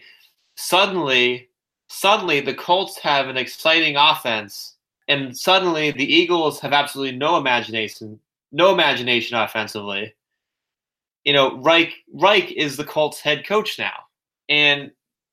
suddenly, 0.56 1.48
suddenly 1.88 2.40
the 2.40 2.54
Colts 2.54 2.98
have 2.98 3.28
an 3.28 3.36
exciting 3.36 3.96
offense, 3.96 4.74
and 5.08 5.36
suddenly 5.36 5.92
the 5.92 6.04
Eagles 6.04 6.60
have 6.60 6.72
absolutely 6.72 7.16
no 7.16 7.36
imagination, 7.36 8.18
no 8.52 8.72
imagination 8.72 9.36
offensively. 9.36 10.14
You 11.24 11.32
know, 11.32 11.56
Reich 11.58 11.92
Reich 12.12 12.52
is 12.52 12.76
the 12.76 12.84
Colts 12.84 13.20
head 13.20 13.46
coach 13.46 13.78
now, 13.78 13.94
and 14.48 14.90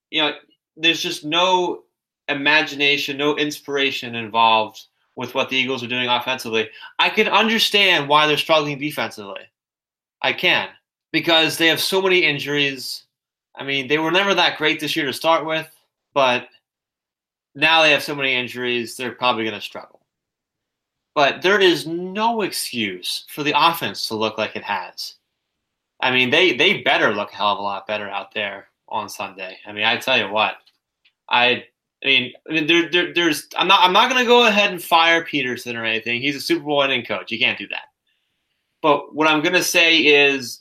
you 0.09 0.21
know, 0.21 0.33
there's 0.75 1.01
just 1.01 1.23
no 1.23 1.83
imagination, 2.27 3.17
no 3.17 3.35
inspiration 3.35 4.15
involved 4.15 4.85
with 5.15 5.35
what 5.35 5.49
the 5.49 5.57
Eagles 5.57 5.83
are 5.83 5.87
doing 5.87 6.09
offensively. 6.09 6.69
I 6.99 7.09
can 7.09 7.27
understand 7.27 8.07
why 8.07 8.25
they're 8.27 8.37
struggling 8.37 8.79
defensively. 8.79 9.41
I 10.21 10.33
can 10.33 10.69
because 11.11 11.57
they 11.57 11.67
have 11.67 11.79
so 11.79 12.01
many 12.01 12.23
injuries. 12.23 13.03
I 13.55 13.63
mean, 13.63 13.87
they 13.87 13.99
were 13.99 14.11
never 14.11 14.33
that 14.33 14.57
great 14.57 14.79
this 14.79 14.95
year 14.95 15.05
to 15.05 15.13
start 15.13 15.45
with, 15.45 15.69
but 16.13 16.47
now 17.55 17.83
they 17.83 17.91
have 17.91 18.03
so 18.03 18.15
many 18.15 18.33
injuries, 18.33 18.97
they're 18.97 19.11
probably 19.11 19.43
going 19.43 19.55
to 19.55 19.61
struggle. 19.61 19.99
But 21.13 21.43
there 21.43 21.59
is 21.59 21.85
no 21.85 22.41
excuse 22.41 23.25
for 23.29 23.43
the 23.43 23.53
offense 23.55 24.07
to 24.07 24.15
look 24.15 24.39
like 24.39 24.55
it 24.55 24.63
has. 24.63 25.15
I 26.01 26.11
mean, 26.11 26.31
they 26.31 26.57
they 26.57 26.81
better 26.81 27.13
look 27.13 27.31
a 27.31 27.35
hell 27.35 27.53
of 27.53 27.59
a 27.59 27.61
lot 27.61 27.85
better 27.85 28.09
out 28.09 28.33
there 28.33 28.69
on 28.89 29.07
Sunday. 29.07 29.57
I 29.65 29.71
mean, 29.71 29.85
I 29.85 29.97
tell 29.97 30.17
you 30.17 30.29
what, 30.31 30.55
I 31.29 31.63
I 32.03 32.07
mean, 32.07 32.33
I 32.49 32.53
mean 32.53 32.67
there, 32.67 32.89
there, 32.89 33.13
there's 33.13 33.47
I'm 33.57 33.67
not 33.67 33.81
I'm 33.81 33.93
not 33.93 34.09
going 34.09 34.21
to 34.21 34.27
go 34.27 34.47
ahead 34.47 34.71
and 34.71 34.83
fire 34.83 35.23
Pederson 35.23 35.75
or 35.75 35.85
anything. 35.85 36.21
He's 36.21 36.35
a 36.35 36.41
Super 36.41 36.65
Bowl 36.65 36.77
winning 36.77 37.05
coach. 37.05 37.31
You 37.31 37.39
can't 37.39 37.57
do 37.57 37.67
that. 37.69 37.85
But 38.81 39.15
what 39.15 39.27
I'm 39.27 39.41
going 39.41 39.55
to 39.55 39.63
say 39.63 39.99
is, 39.99 40.59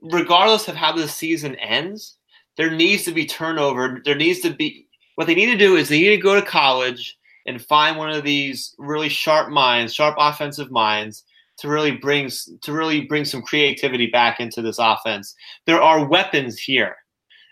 regardless 0.00 0.66
of 0.68 0.76
how 0.76 0.92
the 0.92 1.06
season 1.06 1.54
ends, 1.56 2.16
there 2.56 2.70
needs 2.70 3.04
to 3.04 3.12
be 3.12 3.26
turnover. 3.26 4.00
There 4.04 4.16
needs 4.16 4.40
to 4.40 4.50
be 4.50 4.86
what 5.16 5.26
they 5.26 5.34
need 5.34 5.52
to 5.52 5.58
do 5.58 5.76
is 5.76 5.88
they 5.88 6.00
need 6.00 6.16
to 6.16 6.22
go 6.22 6.34
to 6.34 6.46
college 6.46 7.18
and 7.46 7.60
find 7.60 7.96
one 7.96 8.10
of 8.10 8.24
these 8.24 8.74
really 8.78 9.08
sharp 9.08 9.50
minds, 9.50 9.92
sharp 9.92 10.14
offensive 10.18 10.70
minds 10.70 11.24
to 11.58 11.68
really 11.68 11.92
bring 11.92 12.30
to 12.62 12.72
really 12.72 13.02
bring 13.02 13.26
some 13.26 13.42
creativity 13.42 14.06
back 14.06 14.40
into 14.40 14.62
this 14.62 14.78
offense. 14.78 15.34
There 15.66 15.82
are 15.82 16.08
weapons 16.08 16.58
here. 16.58 16.96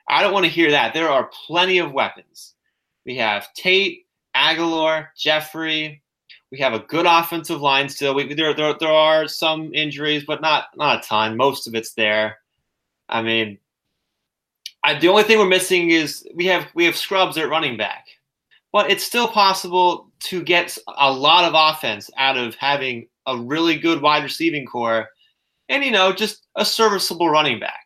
I 0.09 0.23
don't 0.23 0.33
want 0.33 0.47
to 0.47 0.51
hear 0.51 0.71
that. 0.71 0.95
There 0.95 1.11
are 1.11 1.31
plenty 1.47 1.79
of 1.79 1.93
weapons. 1.93 2.55
We 3.05 3.17
have 3.17 3.53
Tate, 3.55 4.07
Agholor, 4.37 5.09
Jeffery. 5.17 6.03
We 6.51 6.59
have 6.59 6.73
a 6.73 6.81
good 6.81 7.07
offensive 7.07 7.61
line 7.61 7.89
still. 7.89 8.15
We, 8.15 8.33
there, 8.33 8.55
there, 8.55 8.75
there 8.79 8.93
are 8.93 9.29
some 9.29 9.73
injuries, 9.75 10.25
but 10.27 10.41
not 10.41 10.69
not 10.77 11.05
a 11.05 11.09
ton. 11.09 11.37
Most 11.37 11.67
of 11.67 11.75
it's 11.75 11.93
there. 11.93 12.39
I 13.09 13.23
mean, 13.23 13.59
I, 14.85 14.99
the 14.99 15.09
only 15.09 15.25
thing 15.25 15.39
we're 15.39 15.47
missing 15.47 15.91
is 15.91 16.27
we 16.35 16.47
have 16.47 16.67
we 16.75 16.85
have 16.85 16.97
Scrubs 16.97 17.37
at 17.37 17.51
running 17.51 17.77
back, 17.77 18.07
but 18.73 18.91
it's 18.91 19.05
still 19.05 19.29
possible 19.29 20.11
to 20.21 20.43
get 20.43 20.77
a 20.97 21.13
lot 21.13 21.45
of 21.45 21.53
offense 21.55 22.11
out 22.17 22.37
of 22.37 22.55
having 22.55 23.09
a 23.27 23.37
really 23.37 23.77
good 23.77 24.01
wide 24.01 24.23
receiving 24.23 24.65
core, 24.65 25.09
and 25.69 25.85
you 25.85 25.91
know 25.91 26.13
just 26.13 26.47
a 26.57 26.65
serviceable 26.65 27.29
running 27.29 27.61
back. 27.61 27.85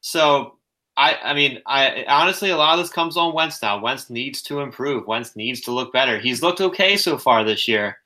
So 0.00 0.58
I, 0.96 1.16
I 1.22 1.34
mean, 1.34 1.60
I 1.66 2.04
honestly, 2.06 2.50
a 2.50 2.56
lot 2.56 2.78
of 2.78 2.84
this 2.84 2.92
comes 2.92 3.16
on 3.16 3.34
Wentz 3.34 3.62
now. 3.62 3.80
Wentz 3.80 4.10
needs 4.10 4.42
to 4.42 4.60
improve. 4.60 5.06
Wentz 5.06 5.34
needs 5.36 5.60
to 5.62 5.72
look 5.72 5.92
better. 5.92 6.18
He's 6.18 6.42
looked 6.42 6.60
okay 6.60 6.96
so 6.96 7.16
far 7.16 7.44
this 7.44 7.66
year, 7.66 7.96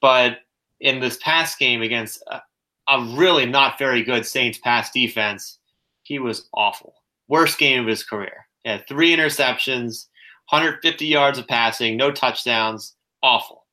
but 0.00 0.38
in 0.80 1.00
this 1.00 1.18
past 1.18 1.58
game 1.58 1.82
against 1.82 2.22
a, 2.30 2.40
a 2.88 3.04
really 3.16 3.46
not 3.46 3.78
very 3.78 4.02
good 4.02 4.24
Saints 4.24 4.58
pass 4.58 4.90
defense, 4.90 5.58
he 6.02 6.18
was 6.18 6.48
awful. 6.54 6.94
Worst 7.28 7.58
game 7.58 7.80
of 7.82 7.86
his 7.86 8.04
career. 8.04 8.46
He 8.64 8.70
had 8.70 8.86
three 8.88 9.14
interceptions, 9.14 10.06
150 10.48 11.06
yards 11.06 11.38
of 11.38 11.46
passing, 11.46 11.96
no 11.96 12.10
touchdowns. 12.12 12.94
Awful. 13.22 13.64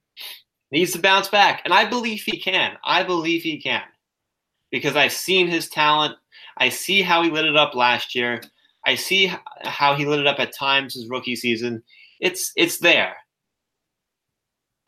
Needs 0.71 0.91
to 0.93 0.99
bounce 0.99 1.27
back, 1.27 1.61
and 1.63 1.73
I 1.73 1.85
believe 1.85 2.23
he 2.23 2.39
can. 2.39 2.77
I 2.83 3.03
believe 3.03 3.43
he 3.43 3.61
can 3.61 3.83
because 4.71 4.95
I've 4.95 5.13
seen 5.13 5.47
his 5.47 5.69
talent 5.69 6.15
I 6.57 6.69
see 6.69 7.01
how 7.01 7.23
he 7.23 7.29
lit 7.29 7.45
it 7.45 7.55
up 7.55 7.75
last 7.75 8.15
year. 8.15 8.41
I 8.85 8.95
see 8.95 9.31
how 9.63 9.95
he 9.95 10.05
lit 10.05 10.19
it 10.19 10.27
up 10.27 10.39
at 10.39 10.55
times 10.55 10.93
his 10.93 11.09
rookie 11.09 11.35
season. 11.35 11.83
It's 12.19 12.51
it's 12.55 12.79
there. 12.79 13.15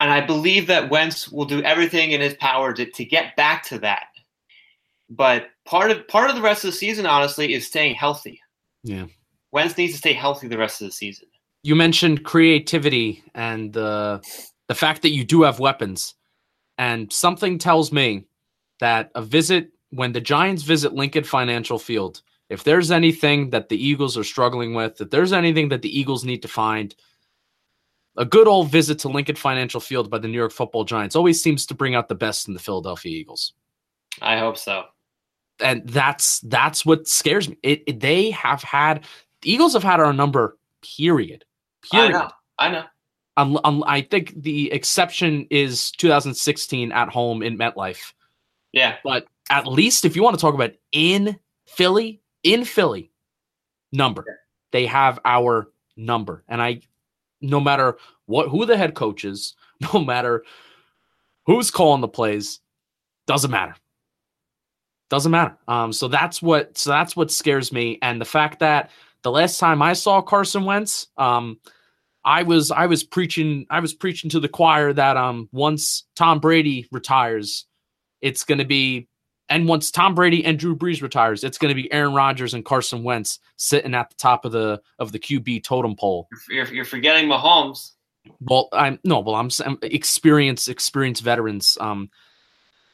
And 0.00 0.10
I 0.10 0.20
believe 0.20 0.66
that 0.66 0.90
Wentz 0.90 1.30
will 1.30 1.46
do 1.46 1.62
everything 1.62 2.10
in 2.10 2.20
his 2.20 2.34
power 2.34 2.72
to, 2.74 2.84
to 2.84 3.04
get 3.04 3.34
back 3.36 3.62
to 3.64 3.78
that. 3.78 4.08
But 5.08 5.48
part 5.64 5.90
of 5.90 6.06
part 6.08 6.30
of 6.30 6.36
the 6.36 6.42
rest 6.42 6.64
of 6.64 6.70
the 6.70 6.76
season, 6.76 7.06
honestly, 7.06 7.54
is 7.54 7.66
staying 7.66 7.94
healthy. 7.94 8.40
Yeah. 8.82 9.06
Wentz 9.52 9.78
needs 9.78 9.92
to 9.92 9.98
stay 9.98 10.12
healthy 10.12 10.48
the 10.48 10.58
rest 10.58 10.82
of 10.82 10.88
the 10.88 10.92
season. 10.92 11.28
You 11.62 11.74
mentioned 11.74 12.24
creativity 12.24 13.22
and 13.34 13.76
uh, 13.76 14.20
the 14.68 14.74
fact 14.74 15.02
that 15.02 15.10
you 15.10 15.24
do 15.24 15.42
have 15.42 15.58
weapons. 15.58 16.14
And 16.78 17.10
something 17.12 17.58
tells 17.58 17.90
me 17.90 18.26
that 18.80 19.10
a 19.14 19.22
visit 19.22 19.70
when 19.90 20.12
the 20.12 20.20
Giants 20.20 20.62
visit 20.62 20.92
Lincoln 20.92 21.24
Financial 21.24 21.78
Field, 21.78 22.22
if 22.48 22.64
there's 22.64 22.90
anything 22.90 23.50
that 23.50 23.68
the 23.68 23.82
Eagles 23.82 24.16
are 24.16 24.24
struggling 24.24 24.74
with, 24.74 25.00
if 25.00 25.10
there's 25.10 25.32
anything 25.32 25.68
that 25.70 25.82
the 25.82 25.98
Eagles 25.98 26.24
need 26.24 26.42
to 26.42 26.48
find, 26.48 26.94
a 28.16 28.24
good 28.24 28.48
old 28.48 28.70
visit 28.70 28.98
to 29.00 29.08
Lincoln 29.08 29.36
Financial 29.36 29.80
Field 29.80 30.10
by 30.10 30.18
the 30.18 30.28
New 30.28 30.38
York 30.38 30.52
Football 30.52 30.84
Giants 30.84 31.16
always 31.16 31.42
seems 31.42 31.66
to 31.66 31.74
bring 31.74 31.94
out 31.94 32.08
the 32.08 32.14
best 32.14 32.48
in 32.48 32.54
the 32.54 32.60
Philadelphia 32.60 33.12
Eagles. 33.12 33.52
I 34.22 34.38
hope 34.38 34.56
so. 34.56 34.84
And 35.60 35.86
that's 35.88 36.40
that's 36.40 36.84
what 36.84 37.08
scares 37.08 37.48
me. 37.48 37.56
It, 37.62 37.82
it 37.86 38.00
they 38.00 38.30
have 38.30 38.62
had 38.62 39.04
the 39.42 39.52
Eagles 39.52 39.74
have 39.74 39.82
had 39.82 40.00
our 40.00 40.12
number. 40.12 40.58
Period. 40.96 41.44
Period. 41.90 42.14
I 42.14 42.18
know. 42.18 42.30
I 42.58 42.70
know. 42.70 42.84
Um, 43.38 43.58
um, 43.64 43.84
I 43.86 44.00
think 44.00 44.32
the 44.42 44.72
exception 44.72 45.46
is 45.50 45.90
2016 45.92 46.92
at 46.92 47.08
home 47.08 47.42
in 47.42 47.58
MetLife. 47.58 48.12
Yeah. 48.72 48.96
But 49.04 49.26
at 49.50 49.66
least 49.66 50.04
if 50.04 50.16
you 50.16 50.22
want 50.22 50.36
to 50.36 50.40
talk 50.40 50.54
about 50.54 50.72
in 50.92 51.38
Philly, 51.66 52.20
in 52.42 52.64
Philly, 52.64 53.10
number, 53.92 54.24
they 54.72 54.86
have 54.86 55.18
our 55.24 55.68
number. 55.96 56.44
And 56.48 56.60
I, 56.60 56.80
no 57.40 57.60
matter 57.60 57.96
what, 58.26 58.48
who 58.48 58.66
the 58.66 58.76
head 58.76 58.94
coach 58.94 59.24
is, 59.24 59.54
no 59.92 60.04
matter 60.04 60.44
who's 61.46 61.70
calling 61.70 62.00
the 62.00 62.08
plays, 62.08 62.60
doesn't 63.26 63.50
matter. 63.50 63.74
Doesn't 65.08 65.32
matter. 65.32 65.56
Um, 65.68 65.92
so 65.92 66.08
that's 66.08 66.42
what 66.42 66.76
so 66.76 66.90
that's 66.90 67.14
what 67.14 67.30
scares 67.30 67.72
me, 67.72 67.98
and 68.02 68.20
the 68.20 68.24
fact 68.24 68.58
that 68.58 68.90
the 69.22 69.30
last 69.30 69.58
time 69.58 69.80
I 69.80 69.92
saw 69.92 70.20
Carson 70.20 70.64
Wentz, 70.64 71.06
um, 71.16 71.60
I 72.24 72.42
was 72.42 72.72
I 72.72 72.86
was 72.86 73.04
preaching 73.04 73.66
I 73.70 73.78
was 73.78 73.94
preaching 73.94 74.28
to 74.30 74.40
the 74.40 74.48
choir 74.48 74.92
that 74.92 75.16
um 75.16 75.48
once 75.52 76.04
Tom 76.16 76.40
Brady 76.40 76.88
retires, 76.90 77.66
it's 78.20 78.44
going 78.44 78.58
to 78.58 78.64
be 78.64 79.06
and 79.48 79.68
once 79.68 79.90
Tom 79.90 80.14
Brady 80.14 80.44
and 80.44 80.58
Drew 80.58 80.76
Brees 80.76 81.02
retires, 81.02 81.44
it's 81.44 81.58
going 81.58 81.70
to 81.70 81.80
be 81.80 81.92
Aaron 81.92 82.14
Rodgers 82.14 82.54
and 82.54 82.64
Carson 82.64 83.04
Wentz 83.04 83.38
sitting 83.56 83.94
at 83.94 84.10
the 84.10 84.16
top 84.16 84.44
of 84.44 84.52
the 84.52 84.80
of 84.98 85.12
the 85.12 85.18
QB 85.18 85.62
totem 85.64 85.94
pole. 85.96 86.28
You're, 86.48 86.66
you're 86.66 86.84
forgetting 86.84 87.28
Mahomes. 87.28 87.92
Well, 88.40 88.68
I'm 88.72 88.98
no, 89.04 89.20
well, 89.20 89.36
I'm, 89.36 89.50
I'm 89.64 89.78
experienced 89.82 90.68
experienced 90.68 91.22
veterans. 91.22 91.78
Um, 91.80 92.10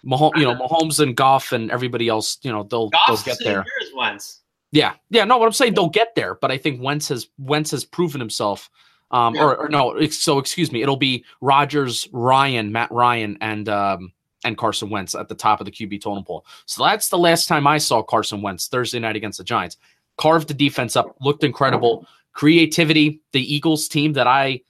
Mahomes, 0.05 0.37
you 0.37 0.43
know, 0.43 0.55
Mahomes 0.57 1.01
and 1.01 1.17
Goff 1.17 1.53
and 1.53 1.71
everybody 1.71 2.09
else, 2.09 2.39
you 2.43 2.53
know, 2.53 2.65
they'll 2.65 2.91
Goff's 2.91 3.23
they'll 3.23 3.35
get 3.35 3.45
there. 3.45 3.65
Wentz. 3.97 4.41
Yeah, 4.73 4.95
yeah. 5.11 5.25
No, 5.25 5.39
what 5.39 5.47
I'm 5.47 5.53
saying, 5.53 5.75
they'll 5.75 5.89
get 5.89 6.15
there, 6.15 6.35
but 6.35 6.51
I 6.51 6.59
think 6.59 6.83
Wentz 6.83 7.09
has 7.09 7.29
Wentz 7.39 7.71
has 7.71 7.85
proven 7.85 8.21
himself. 8.21 8.69
Um, 9.11 9.35
Yeah. 9.35 9.43
or, 9.45 9.57
or 9.57 9.69
no, 9.69 10.07
so 10.09 10.39
excuse 10.39 10.73
me, 10.73 10.83
it'll 10.83 10.97
be 10.97 11.25
Rodgers, 11.43 12.09
Ryan, 12.13 12.73
Matt 12.73 12.91
Ryan, 12.91 13.37
and 13.43 13.69
um, 13.69 14.13
and 14.45 14.57
Carson 14.57 14.91
Wentz 14.91 15.15
at 15.15 15.29
the 15.29 15.35
top 15.35 15.61
of 15.61 15.67
the 15.67 15.71
QB 15.73 16.03
totem 16.03 16.25
pole. 16.25 16.45
So 16.67 16.85
that's 16.85 17.09
the 17.09 17.19
last 17.19 17.47
time 17.49 17.67
I 17.67 17.79
saw 17.79 18.03
Carson 18.03 18.43
Wentz 18.43 18.69
Thursday 18.69 18.99
night 18.99 19.17
against 19.17 19.39
the 19.39 19.45
Giants. 19.45 19.77
Carved 20.19 20.49
the 20.49 20.55
defense 20.55 20.97
up, 20.97 21.17
looked 21.21 21.45
incredible. 21.45 22.07
Creativity, 22.33 23.21
the 23.33 23.55
Eagles 23.55 23.89
team 23.89 24.13
that 24.15 24.27
I 24.27 24.61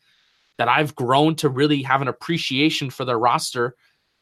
that 0.59 0.69
I've 0.69 0.95
grown 0.95 1.35
to 1.37 1.49
really 1.49 1.83
have 1.83 2.03
an 2.03 2.09
appreciation 2.09 2.91
for 2.91 3.05
their 3.05 3.19
roster, 3.19 3.75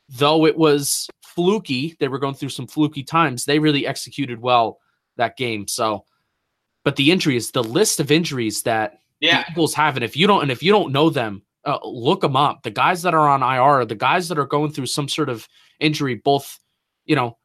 though 0.08 0.46
it 0.46 0.56
was 0.56 1.08
fluky, 1.22 1.96
they 1.98 2.08
were 2.08 2.18
going 2.18 2.34
through 2.34 2.48
some 2.50 2.66
fluky 2.66 3.02
times. 3.02 3.44
They 3.44 3.58
really 3.58 3.86
executed 3.86 4.40
well 4.40 4.78
that 5.16 5.36
game. 5.36 5.66
So 5.66 6.04
but 6.84 6.96
the 6.96 7.10
injuries, 7.10 7.50
the 7.50 7.62
list 7.62 8.00
of 8.00 8.10
injuries 8.10 8.62
that 8.62 9.00
Yeah. 9.20 9.42
the 9.44 9.50
Eagles 9.52 9.74
have, 9.74 9.96
and 9.96 10.04
if 10.04 10.16
you 10.16 10.26
don't, 10.26 10.42
and 10.42 10.50
if 10.50 10.62
you 10.62 10.72
don't 10.72 10.92
know 10.92 11.10
them, 11.10 11.42
uh, 11.64 11.78
look 11.84 12.20
them 12.20 12.36
up. 12.36 12.62
The 12.62 12.70
guys 12.70 13.02
that 13.02 13.14
are 13.14 13.28
on 13.28 13.42
IR, 13.42 13.84
the 13.84 13.94
guys 13.94 14.28
that 14.28 14.38
are 14.38 14.46
going 14.46 14.72
through 14.72 14.86
some 14.86 15.08
sort 15.08 15.28
of 15.28 15.48
injury, 15.78 16.14
both 16.14 16.58
you 17.10 17.16
know, 17.16 17.36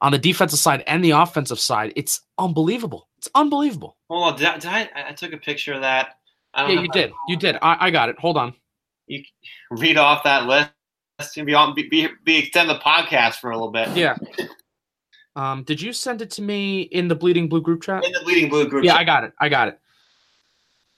on 0.00 0.12
the 0.12 0.18
defensive 0.18 0.58
side 0.58 0.82
and 0.86 1.04
the 1.04 1.10
offensive 1.10 1.60
side, 1.60 1.92
it's 1.96 2.22
unbelievable. 2.38 3.08
It's 3.18 3.28
unbelievable. 3.34 3.98
Hold 4.08 4.32
on. 4.32 4.38
Did 4.38 4.46
I, 4.46 4.54
did 4.54 4.70
I, 4.70 5.08
I 5.10 5.12
took 5.12 5.32
a 5.32 5.36
picture 5.36 5.74
of 5.74 5.82
that. 5.82 6.18
I 6.54 6.62
don't 6.62 6.70
Yeah, 6.70 6.76
know 6.76 6.82
you 6.82 6.88
did. 6.88 7.12
You 7.28 7.36
did. 7.36 7.56
I, 7.60 7.76
I 7.78 7.90
got 7.90 8.08
it. 8.08 8.18
Hold 8.18 8.38
on. 8.38 8.54
You 9.06 9.22
read 9.70 9.98
off 9.98 10.24
that 10.24 10.46
list. 10.46 10.70
Be 11.36 11.54
on. 11.54 11.74
Be, 11.74 11.88
be, 11.88 12.08
be 12.24 12.38
extend 12.38 12.70
the 12.70 12.78
podcast 12.78 13.34
for 13.34 13.50
a 13.50 13.54
little 13.54 13.70
bit. 13.70 13.88
Yeah. 13.94 14.16
Um, 15.36 15.62
did 15.62 15.80
you 15.80 15.92
send 15.92 16.20
it 16.20 16.30
to 16.32 16.42
me 16.42 16.82
in 16.82 17.08
the 17.08 17.14
Bleeding 17.14 17.48
Blue 17.48 17.60
group 17.60 17.82
chat? 17.82 18.04
In 18.04 18.12
the 18.12 18.20
bleeding 18.24 18.48
blue 18.50 18.66
group. 18.68 18.84
Yeah, 18.84 18.92
chat. 18.92 19.00
I 19.00 19.04
got 19.04 19.24
it. 19.24 19.32
I 19.38 19.48
got 19.48 19.68
it. 19.68 19.78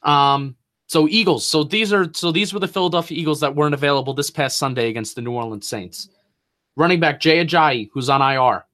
Um, 0.02 0.56
so 0.94 1.08
Eagles. 1.08 1.44
So 1.44 1.64
these 1.64 1.92
are 1.92 2.08
so 2.14 2.30
these 2.30 2.54
were 2.54 2.60
the 2.60 2.68
Philadelphia 2.68 3.18
Eagles 3.18 3.40
that 3.40 3.52
weren't 3.52 3.74
available 3.74 4.14
this 4.14 4.30
past 4.30 4.58
Sunday 4.58 4.90
against 4.90 5.16
the 5.16 5.22
New 5.22 5.32
Orleans 5.32 5.66
Saints. 5.66 6.08
Running 6.76 7.00
back 7.00 7.18
Jay 7.18 7.44
Ajayi, 7.44 7.90
who's 7.92 8.08
on 8.08 8.22
IR. 8.22 8.64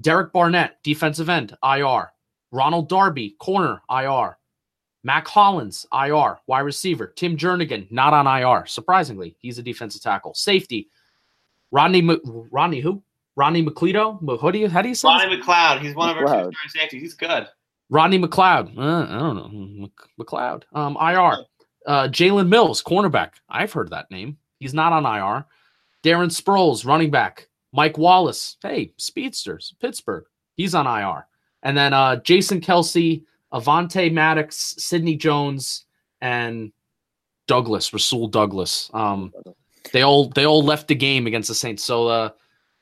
Derek 0.00 0.32
Barnett, 0.32 0.76
defensive 0.84 1.28
end, 1.28 1.56
IR. 1.64 2.12
Ronald 2.52 2.88
Darby, 2.88 3.34
corner, 3.40 3.82
IR. 3.90 4.38
Mack 5.02 5.26
Hollins, 5.26 5.86
IR, 5.92 6.38
wide 6.46 6.60
receiver. 6.60 7.08
Tim 7.16 7.36
Jernigan, 7.36 7.90
not 7.90 8.14
on 8.14 8.28
IR. 8.28 8.64
Surprisingly, 8.66 9.34
he's 9.40 9.58
a 9.58 9.64
defensive 9.64 10.02
tackle. 10.02 10.34
Safety, 10.34 10.88
Rodney, 11.72 11.98
M- 11.98 12.20
Rodney 12.52 12.78
who? 12.78 13.02
Rodney 13.34 13.64
McLeod? 13.64 14.40
How 14.40 14.50
do 14.52 14.58
you, 14.58 14.68
how 14.68 14.82
do 14.82 14.88
you 14.88 14.94
say 14.94 15.08
this? 15.08 15.24
Ronnie 15.24 15.42
McLeod. 15.42 15.80
He's 15.80 15.96
one 15.96 16.10
of 16.10 16.16
our 16.16 16.22
two 16.22 16.28
starting 16.28 16.54
safeties. 16.68 17.02
He's 17.02 17.14
good. 17.14 17.48
Rodney 17.90 18.18
McLeod. 18.18 18.78
Uh, 18.78 19.06
I 19.08 19.18
don't 19.18 19.36
know. 19.36 19.48
Mc- 19.52 20.08
McLeod. 20.18 20.62
Um, 20.72 20.96
IR. 21.00 21.44
Uh, 21.86 22.08
Jalen 22.08 22.48
Mills, 22.48 22.82
cornerback. 22.82 23.32
I've 23.48 23.72
heard 23.72 23.90
that 23.90 24.10
name. 24.10 24.38
He's 24.60 24.74
not 24.74 24.92
on 24.92 25.04
IR. 25.04 25.44
Darren 26.02 26.30
Sproles, 26.30 26.86
running 26.86 27.10
back. 27.10 27.48
Mike 27.72 27.98
Wallace. 27.98 28.56
Hey, 28.62 28.92
speedsters. 28.96 29.74
Pittsburgh. 29.80 30.24
He's 30.56 30.74
on 30.74 30.86
IR. 30.86 31.26
And 31.62 31.76
then 31.76 31.92
uh, 31.92 32.16
Jason 32.16 32.60
Kelce, 32.60 33.22
Avonte 33.52 34.12
Maddox, 34.12 34.74
Sidney 34.78 35.16
Jones, 35.16 35.84
and 36.20 36.72
Douglas, 37.46 37.92
Rasul 37.92 38.28
Douglas. 38.28 38.90
Um, 38.94 39.32
they 39.92 40.02
all 40.02 40.28
they 40.30 40.46
all 40.46 40.62
left 40.62 40.88
the 40.88 40.94
game 40.94 41.26
against 41.26 41.48
the 41.48 41.54
Saints. 41.54 41.82
So 41.82 42.06
uh, 42.06 42.30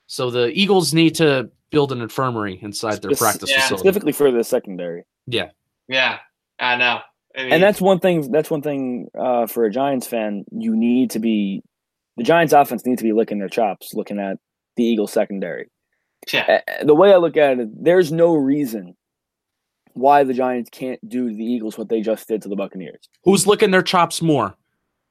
so 0.07 0.31
the 0.31 0.49
Eagles 0.49 0.93
need 0.93 1.15
to 1.17 1.51
build 1.71 1.93
an 1.93 2.01
infirmary 2.01 2.59
inside 2.63 3.03
their 3.03 3.11
Spec- 3.13 3.19
practice 3.19 3.51
yeah, 3.51 3.61
facility. 3.61 3.81
specifically 3.81 4.13
for 4.13 4.31
the 4.31 4.43
secondary. 4.45 5.05
Yeah. 5.27 5.51
Yeah, 5.89 6.19
I 6.59 6.77
know. 6.77 7.01
I 7.37 7.43
mean, 7.45 7.53
And 7.53 7.63
that's 7.63 7.81
one 7.81 8.01
thing. 8.01 8.31
That's 8.31 8.51
one 8.51 8.63
thing 8.63 9.09
uh, 9.19 9.47
for 9.47 9.65
a 9.65 9.71
Giants 9.71 10.07
fan. 10.07 10.45
You 10.51 10.75
need 10.77 11.11
to 11.13 11.19
be 11.19 11.63
the 12.17 12.25
Giants' 12.25 12.53
offense 12.53 12.85
needs 12.85 13.01
to 13.01 13.05
be 13.05 13.13
licking 13.13 13.39
their 13.39 13.49
chops, 13.49 13.95
looking 13.95 14.19
at 14.19 14.39
the 14.77 14.85
Eagles' 14.85 15.13
secondary. 15.13 15.69
yeah, 16.33 16.61
The 16.83 16.95
way 16.95 17.13
I 17.13 17.17
look 17.17 17.37
at 17.37 17.59
it, 17.61 17.69
there's 17.85 18.11
no 18.11 18.35
reason 18.35 18.97
why 19.95 20.25
the 20.25 20.35
Giants 20.35 20.69
can't 20.71 21.01
do 21.09 21.29
to 21.31 21.35
the 21.35 21.45
Eagles 21.45 21.79
what 21.79 21.89
they 21.89 22.01
just 22.01 22.27
did 22.29 22.43
to 22.43 22.49
the 22.49 22.57
Buccaneers. 22.57 23.09
Who's 23.25 23.47
licking 23.47 23.71
their 23.71 23.83
chops 23.83 24.21
more? 24.23 24.57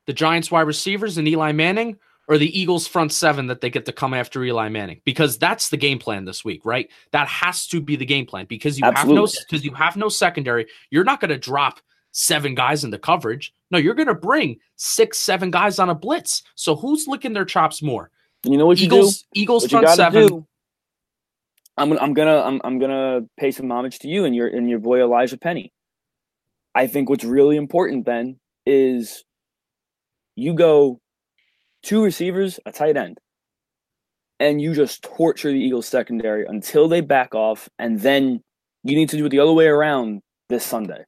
The 0.06 0.14
Giants 0.14 0.52
wide 0.52 0.62
receivers 0.62 1.18
and 1.18 1.28
Eli 1.28 1.52
Manning 1.54 1.98
or 2.28 2.38
the 2.38 2.60
Eagles 2.60 2.88
front 2.88 3.12
seven 3.12 3.48
that 3.48 3.62
they 3.62 3.70
get 3.70 3.86
to 3.86 3.94
come 3.94 4.14
after 4.14 4.44
Eli 4.44 4.70
Manning? 4.70 5.02
Because 5.06 5.38
that's 5.38 5.70
the 5.70 5.78
game 5.78 6.00
plan 6.00 6.26
this 6.26 6.44
week, 6.44 6.66
right? 6.66 6.90
That 7.12 7.28
has 7.28 7.68
to 7.68 7.82
be 7.82 7.96
the 7.96 8.06
game 8.06 8.26
plan 8.26 8.46
because 8.46 8.78
you 8.78 8.86
have 8.86 9.08
no 9.08 9.28
because 9.48 9.64
you 9.64 9.74
have 9.74 9.96
no 9.96 10.10
secondary. 10.10 10.68
You're 10.90 11.04
not 11.04 11.20
going 11.20 11.30
to 11.30 11.38
drop 11.38 11.80
seven 12.12 12.56
guys 12.56 12.84
into 12.84 12.98
coverage. 12.98 13.54
No, 13.72 13.78
you're 13.78 13.94
going 13.94 14.08
to 14.08 14.16
bring 14.16 14.60
six, 14.76 15.20
seven 15.20 15.52
guys 15.52 15.80
on 15.80 15.90
a 15.90 15.96
blitz. 15.96 16.44
So 16.56 16.76
who's 16.76 17.08
licking 17.08 17.34
their 17.34 17.46
chops 17.46 17.82
more? 17.82 18.12
You 18.44 18.58
know 18.58 18.66
what 18.66 18.80
you 18.80 18.86
Eagles, 18.86 19.26
Eagles? 19.34 19.64
What 19.64 19.72
front 19.72 19.90
seven. 19.90 20.28
do? 20.28 20.48
I'm 21.78 21.90
gonna, 21.90 22.02
I'm 22.02 22.14
gonna, 22.14 22.42
I'm, 22.42 22.62
I'm 22.64 22.80
gonna 22.80 23.22
pay 23.38 23.52
some 23.52 23.72
homage 23.72 24.00
to 24.00 24.08
you 24.08 24.26
and 24.26 24.36
your 24.36 24.48
and 24.48 24.70
your 24.70 24.80
boy 24.80 25.00
Elijhaa 25.00 25.40
Penny. 25.40 25.72
I 26.74 26.88
think 26.88 27.10
what's 27.10 27.24
really 27.24 27.56
important 27.56 28.06
then 28.06 28.40
is 28.66 29.24
you 30.36 30.54
go 30.54 31.00
two 31.84 32.04
receivers, 32.04 32.60
a 32.66 32.72
tight 32.72 32.98
end, 32.98 33.20
and 34.40 34.62
you 34.62 34.74
just 34.74 35.04
torture 35.04 35.52
the 35.52 35.60
Eagles 35.60 35.88
secondary 35.88 36.46
until 36.46 36.88
they 36.88 37.02
back 37.02 37.34
off, 37.34 37.70
and 37.80 38.00
then 38.00 38.42
you 38.84 38.96
need 38.96 39.10
to 39.10 39.18
do 39.18 39.26
it 39.26 39.30
the 39.30 39.40
other 39.40 39.54
way 39.54 39.68
around 39.68 40.22
this 40.50 40.64
Sunday 40.64 41.04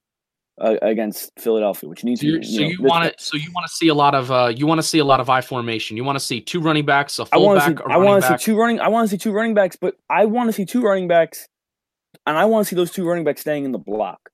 uh, 0.59 0.75
against 0.81 1.31
Philadelphia, 1.37 1.89
which 1.89 2.03
you 2.03 2.09
need 2.09 2.19
So 2.19 2.23
to. 2.23 2.27
you, 2.27 2.43
so 2.43 2.61
know, 2.61 2.67
you 2.67 2.81
want 2.81 3.17
to 3.17 3.23
so 3.23 3.37
you 3.37 3.51
want 3.53 3.67
to 3.67 3.73
see 3.73 3.87
a 3.87 3.93
lot 3.93 4.15
of 4.15 4.31
uh 4.31 4.51
you 4.55 4.67
want 4.67 4.79
to 4.79 4.83
see 4.83 4.99
a 4.99 5.05
lot 5.05 5.19
of 5.19 5.29
I 5.29 5.41
formation. 5.41 5.97
You 5.97 6.03
want 6.03 6.17
to 6.17 6.23
see 6.23 6.41
two 6.41 6.59
running 6.59 6.85
backs, 6.85 7.19
a 7.19 7.27
I 7.31 7.37
want 7.37 7.59
to 7.59 7.65
fullback, 7.65 7.89
I 7.89 7.97
want 7.97 8.23
to 8.23 8.37
see 8.37 8.43
two 8.43 8.57
running. 8.57 8.79
I 8.79 8.87
want 8.89 9.09
to 9.09 9.11
see 9.15 9.17
two 9.17 9.31
running 9.31 9.53
backs, 9.53 9.75
but 9.75 9.95
I 10.09 10.25
want 10.25 10.49
to 10.49 10.53
see 10.53 10.65
two 10.65 10.81
running 10.81 11.07
backs, 11.07 11.47
and 12.25 12.37
I 12.37 12.45
want 12.45 12.65
to 12.65 12.69
see 12.69 12.75
those 12.75 12.91
two 12.91 13.07
running 13.07 13.23
backs 13.23 13.41
staying 13.41 13.65
in 13.65 13.71
the 13.71 13.79
block. 13.79 14.29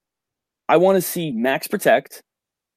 I 0.67 0.77
want 0.77 0.95
to 0.95 1.01
see 1.01 1.31
Max 1.31 1.67
protect 1.67 2.23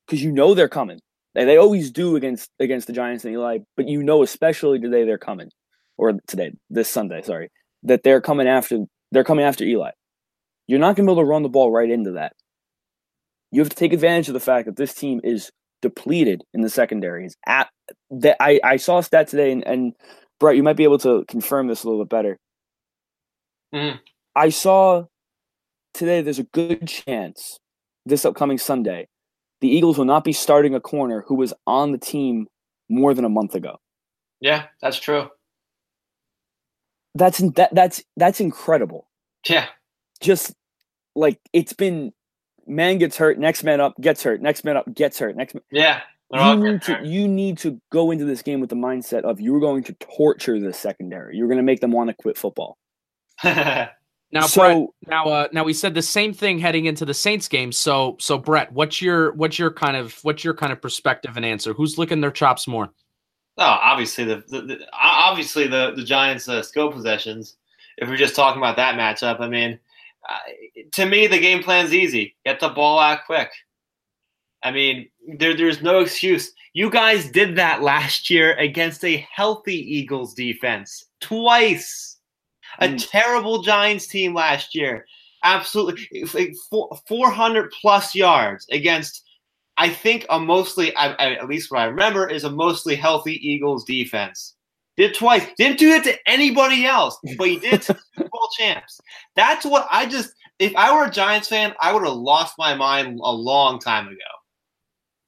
because 0.06 0.22
you 0.22 0.30
know 0.30 0.54
they're 0.54 0.68
coming. 0.68 1.00
They, 1.38 1.44
they 1.44 1.56
always 1.56 1.92
do 1.92 2.16
against 2.16 2.50
against 2.58 2.88
the 2.88 2.92
Giants 2.92 3.24
and 3.24 3.32
Eli, 3.32 3.58
but 3.76 3.86
you 3.86 4.02
know 4.02 4.24
especially 4.24 4.80
today 4.80 5.04
they're 5.04 5.18
coming, 5.18 5.50
or 5.96 6.14
today 6.26 6.52
this 6.68 6.90
Sunday, 6.90 7.22
sorry, 7.22 7.48
that 7.84 8.02
they're 8.02 8.20
coming 8.20 8.48
after 8.48 8.80
they're 9.12 9.22
coming 9.22 9.44
after 9.44 9.62
Eli. 9.64 9.92
You're 10.66 10.80
not 10.80 10.96
going 10.96 11.06
to 11.06 11.10
be 11.10 11.12
able 11.12 11.22
to 11.22 11.28
run 11.28 11.44
the 11.44 11.48
ball 11.48 11.70
right 11.70 11.88
into 11.88 12.12
that. 12.12 12.32
You 13.52 13.60
have 13.60 13.68
to 13.70 13.76
take 13.76 13.92
advantage 13.92 14.26
of 14.26 14.34
the 14.34 14.40
fact 14.40 14.66
that 14.66 14.76
this 14.76 14.92
team 14.92 15.20
is 15.22 15.50
depleted 15.80 16.42
in 16.52 16.62
the 16.62 16.68
secondaries. 16.68 17.36
At 17.46 17.68
that, 18.10 18.36
I 18.40 18.58
I 18.64 18.76
saw 18.76 18.98
a 18.98 19.02
stat 19.04 19.28
today, 19.28 19.52
and, 19.52 19.64
and 19.64 19.92
Brett, 20.40 20.56
you 20.56 20.64
might 20.64 20.76
be 20.76 20.84
able 20.84 20.98
to 20.98 21.24
confirm 21.28 21.68
this 21.68 21.84
a 21.84 21.88
little 21.88 22.04
bit 22.04 22.10
better. 22.10 22.36
Mhm. 23.72 24.00
I 24.34 24.48
saw 24.48 25.04
today 25.94 26.20
there's 26.20 26.40
a 26.40 26.44
good 26.44 26.88
chance 26.88 27.60
this 28.06 28.24
upcoming 28.24 28.58
Sunday 28.58 29.06
the 29.60 29.68
Eagles 29.68 29.98
will 29.98 30.04
not 30.04 30.24
be 30.24 30.32
starting 30.32 30.74
a 30.74 30.80
corner 30.80 31.24
who 31.26 31.34
was 31.34 31.52
on 31.66 31.92
the 31.92 31.98
team 31.98 32.46
more 32.88 33.14
than 33.14 33.24
a 33.24 33.28
month 33.28 33.54
ago. 33.54 33.80
yeah, 34.40 34.66
that's 34.80 34.98
true. 34.98 35.28
That's 37.14 37.38
that 37.38 37.74
that's 37.74 38.02
that's 38.16 38.40
incredible. 38.40 39.08
Yeah, 39.48 39.66
Just 40.20 40.54
like 41.14 41.40
it's 41.52 41.72
been 41.72 42.12
man 42.66 42.98
gets 42.98 43.16
hurt, 43.16 43.38
next 43.38 43.64
man 43.64 43.80
up 43.80 43.94
gets 44.00 44.22
hurt, 44.22 44.40
next 44.40 44.64
man 44.64 44.76
up 44.76 44.92
gets 44.94 45.18
hurt, 45.18 45.36
next 45.36 45.54
man 45.54 45.62
yeah. 45.70 46.02
You 46.30 46.56
need 46.56 46.82
to 46.82 46.92
there. 46.92 47.04
you 47.04 47.26
need 47.26 47.58
to 47.58 47.80
go 47.90 48.10
into 48.10 48.26
this 48.26 48.42
game 48.42 48.60
with 48.60 48.68
the 48.68 48.76
mindset 48.76 49.22
of 49.22 49.40
you're 49.40 49.60
going 49.60 49.82
to 49.84 49.94
torture 49.94 50.60
the 50.60 50.74
secondary. 50.74 51.36
You're 51.36 51.48
going 51.48 51.56
to 51.56 51.62
make 51.62 51.80
them 51.80 51.90
want 51.90 52.10
to 52.10 52.14
quit 52.14 52.36
football. 52.36 52.76
Now, 54.30 54.42
so 54.42 54.60
Brett, 54.60 54.88
now, 55.06 55.24
uh, 55.24 55.48
now 55.52 55.64
we 55.64 55.72
said 55.72 55.94
the 55.94 56.02
same 56.02 56.34
thing 56.34 56.58
heading 56.58 56.84
into 56.84 57.06
the 57.06 57.14
Saints 57.14 57.48
game. 57.48 57.72
So, 57.72 58.16
so 58.20 58.36
Brett, 58.36 58.70
what's 58.72 59.00
your 59.00 59.32
what's 59.32 59.58
your 59.58 59.70
kind 59.70 59.96
of 59.96 60.18
what's 60.22 60.44
your 60.44 60.54
kind 60.54 60.72
of 60.72 60.82
perspective 60.82 61.36
and 61.36 61.46
answer? 61.46 61.72
Who's 61.72 61.96
licking 61.96 62.20
their 62.20 62.30
chops 62.30 62.68
more? 62.68 62.90
Oh, 63.56 63.64
obviously 63.64 64.24
the, 64.24 64.44
the, 64.48 64.60
the 64.62 64.78
obviously 64.92 65.66
the 65.66 65.92
the 65.96 66.04
Giants' 66.04 66.48
uh, 66.48 66.62
skill 66.62 66.92
possessions. 66.92 67.56
If 67.96 68.08
we're 68.08 68.16
just 68.16 68.36
talking 68.36 68.60
about 68.60 68.76
that 68.76 68.96
matchup, 68.96 69.40
I 69.40 69.48
mean, 69.48 69.78
uh, 70.28 70.38
to 70.92 71.06
me 71.06 71.26
the 71.26 71.40
game 71.40 71.62
plan's 71.62 71.94
easy: 71.94 72.36
get 72.44 72.60
the 72.60 72.68
ball 72.68 72.98
out 72.98 73.24
quick. 73.24 73.50
I 74.62 74.72
mean, 74.72 75.08
there 75.38 75.56
there's 75.56 75.82
no 75.82 76.00
excuse. 76.00 76.52
You 76.74 76.90
guys 76.90 77.30
did 77.30 77.56
that 77.56 77.82
last 77.82 78.28
year 78.28 78.54
against 78.56 79.04
a 79.04 79.26
healthy 79.32 79.76
Eagles 79.96 80.34
defense 80.34 81.06
twice. 81.20 82.17
A 82.80 82.88
Mm. 82.88 83.08
terrible 83.10 83.62
Giants 83.62 84.06
team 84.06 84.34
last 84.34 84.74
year, 84.74 85.06
absolutely 85.44 86.24
like 86.34 86.54
four, 86.70 86.88
400 87.06 87.70
plus 87.80 88.14
yards 88.14 88.66
against 88.70 89.24
I 89.80 89.88
think 89.90 90.26
a 90.28 90.40
mostly, 90.40 90.92
at 90.96 91.46
least 91.48 91.70
what 91.70 91.80
I 91.80 91.84
remember, 91.84 92.28
is 92.28 92.42
a 92.42 92.50
mostly 92.50 92.96
healthy 92.96 93.34
Eagles 93.48 93.84
defense. 93.84 94.56
Did 94.96 95.14
twice. 95.14 95.46
Didn't 95.56 95.78
do 95.78 95.90
it 95.92 96.02
to 96.02 96.18
anybody 96.28 96.84
else, 96.84 97.16
but 97.36 97.46
he 97.46 97.60
did 97.60 97.74
it 97.74 97.82
to 97.82 97.96
Super 98.16 98.28
Bowl 98.28 98.48
champs. 98.58 99.00
That's 99.36 99.64
what 99.64 99.86
I 99.88 100.06
just. 100.06 100.32
If 100.58 100.74
I 100.74 100.92
were 100.92 101.04
a 101.04 101.10
Giants 101.10 101.46
fan, 101.46 101.72
I 101.80 101.92
would 101.92 102.02
have 102.02 102.14
lost 102.14 102.54
my 102.58 102.74
mind 102.74 103.20
a 103.22 103.32
long 103.32 103.78
time 103.78 104.08
ago. 104.08 104.16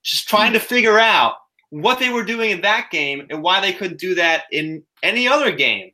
Just 0.02 0.28
trying 0.28 0.52
to 0.54 0.58
figure 0.58 0.98
out 0.98 1.34
what 1.68 2.00
they 2.00 2.08
were 2.10 2.24
doing 2.24 2.50
in 2.50 2.62
that 2.62 2.90
game 2.90 3.28
and 3.30 3.44
why 3.44 3.60
they 3.60 3.72
couldn't 3.72 4.00
do 4.00 4.16
that 4.16 4.46
in 4.50 4.82
any 5.04 5.28
other 5.28 5.52
game. 5.52 5.92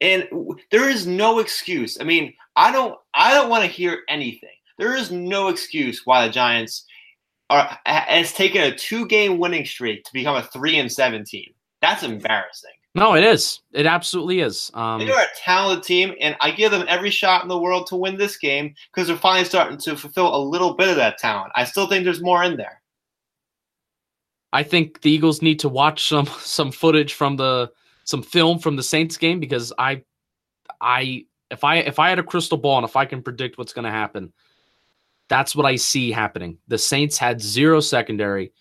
And 0.00 0.28
there 0.70 0.88
is 0.88 1.06
no 1.06 1.40
excuse. 1.40 1.98
I 2.00 2.04
mean, 2.04 2.34
I 2.54 2.70
don't. 2.70 2.96
I 3.14 3.34
don't 3.34 3.50
want 3.50 3.64
to 3.64 3.70
hear 3.70 4.02
anything. 4.08 4.50
There 4.78 4.94
is 4.94 5.10
no 5.10 5.48
excuse 5.48 6.02
why 6.04 6.26
the 6.26 6.32
Giants 6.32 6.84
are 7.50 7.78
has 7.84 8.32
taken 8.32 8.62
a 8.62 8.76
two 8.76 9.06
game 9.06 9.38
winning 9.38 9.64
streak 9.64 10.04
to 10.04 10.12
become 10.12 10.36
a 10.36 10.42
three 10.42 10.78
and 10.78 10.90
seven 10.90 11.24
team. 11.24 11.52
That's 11.80 12.02
embarrassing. 12.02 12.70
No, 12.94 13.14
it 13.14 13.22
is. 13.22 13.60
It 13.72 13.86
absolutely 13.86 14.40
is. 14.40 14.70
Um, 14.74 14.98
They 14.98 15.10
are 15.10 15.20
a 15.20 15.26
talented 15.36 15.84
team, 15.84 16.14
and 16.20 16.36
I 16.40 16.50
give 16.50 16.72
them 16.72 16.84
every 16.88 17.10
shot 17.10 17.42
in 17.42 17.48
the 17.48 17.58
world 17.58 17.86
to 17.88 17.96
win 17.96 18.16
this 18.16 18.36
game 18.36 18.74
because 18.92 19.06
they're 19.06 19.16
finally 19.16 19.44
starting 19.44 19.78
to 19.78 19.96
fulfill 19.96 20.34
a 20.34 20.42
little 20.42 20.74
bit 20.74 20.88
of 20.88 20.96
that 20.96 21.18
talent. 21.18 21.52
I 21.54 21.64
still 21.64 21.86
think 21.86 22.04
there's 22.04 22.22
more 22.22 22.42
in 22.42 22.56
there. 22.56 22.82
I 24.52 24.62
think 24.62 25.02
the 25.02 25.10
Eagles 25.10 25.42
need 25.42 25.60
to 25.60 25.68
watch 25.68 26.08
some 26.08 26.26
some 26.40 26.72
footage 26.72 27.14
from 27.14 27.36
the 27.36 27.70
some 28.08 28.22
film 28.22 28.58
from 28.58 28.74
the 28.74 28.82
Saints 28.82 29.18
game 29.18 29.38
because 29.38 29.70
I 29.78 30.02
I 30.80 31.26
if 31.50 31.62
I 31.62 31.76
if 31.80 31.98
I 31.98 32.08
had 32.08 32.18
a 32.18 32.22
crystal 32.22 32.56
ball 32.56 32.78
and 32.78 32.84
if 32.86 32.96
I 32.96 33.04
can 33.04 33.22
predict 33.22 33.58
what's 33.58 33.74
going 33.74 33.84
to 33.84 33.90
happen, 33.90 34.32
that's 35.28 35.54
what 35.54 35.66
I 35.66 35.76
see 35.76 36.10
happening. 36.10 36.56
The 36.68 36.78
Saints 36.78 37.18
had 37.18 37.38
zero 37.42 37.80
secondary, 37.80 38.54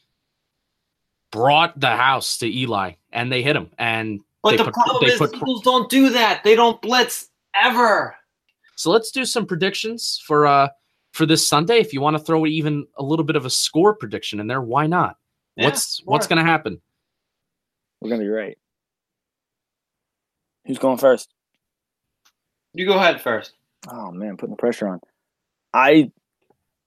brought 1.31 1.79
the 1.79 1.95
house 1.95 2.39
to 2.39 2.47
Eli, 2.47 2.95
and 3.13 3.31
they 3.31 3.41
hit 3.41 3.55
him. 3.55 3.69
And 3.77 4.19
But 4.43 4.51
they 4.51 4.57
the 4.57 4.63
put- 4.65 4.73
problem 4.73 5.05
they 5.05 5.13
is, 5.13 5.17
put- 5.17 5.33
Eagles 5.33 5.61
don't 5.63 5.89
do 5.89 6.09
that. 6.09 6.43
They 6.43 6.55
don't 6.55 6.81
blitz 6.81 7.29
ever. 7.55 8.17
So 8.75 8.91
let's 8.91 9.11
do 9.11 9.23
some 9.23 9.45
predictions 9.45 10.21
for 10.27 10.45
uh 10.45 10.67
for 11.13 11.25
this 11.25 11.47
Sunday. 11.47 11.77
If 11.79 11.93
you 11.93 12.01
want 12.01 12.17
to 12.17 12.23
throw 12.23 12.45
even 12.45 12.85
a 12.97 13.01
little 13.03 13.23
bit 13.23 13.37
of 13.37 13.45
a 13.45 13.49
score 13.49 13.95
prediction 13.95 14.41
in 14.41 14.47
there, 14.47 14.61
why 14.61 14.87
not? 14.87 15.15
Yeah, 15.55 15.65
what's 15.67 16.01
what's 16.03 16.27
going 16.27 16.37
to 16.37 16.43
happen? 16.51 16.81
We're 18.01 18.09
gonna 18.09 18.23
be 18.23 18.27
right. 18.29 18.57
Who's 20.67 20.77
going 20.77 20.97
first? 20.97 21.33
You 22.73 22.85
go 22.85 22.95
ahead 22.99 23.21
first. 23.21 23.53
Oh 23.89 24.11
man, 24.11 24.37
putting 24.37 24.51
the 24.51 24.59
pressure 24.59 24.87
on. 24.87 24.99
I 25.73 26.11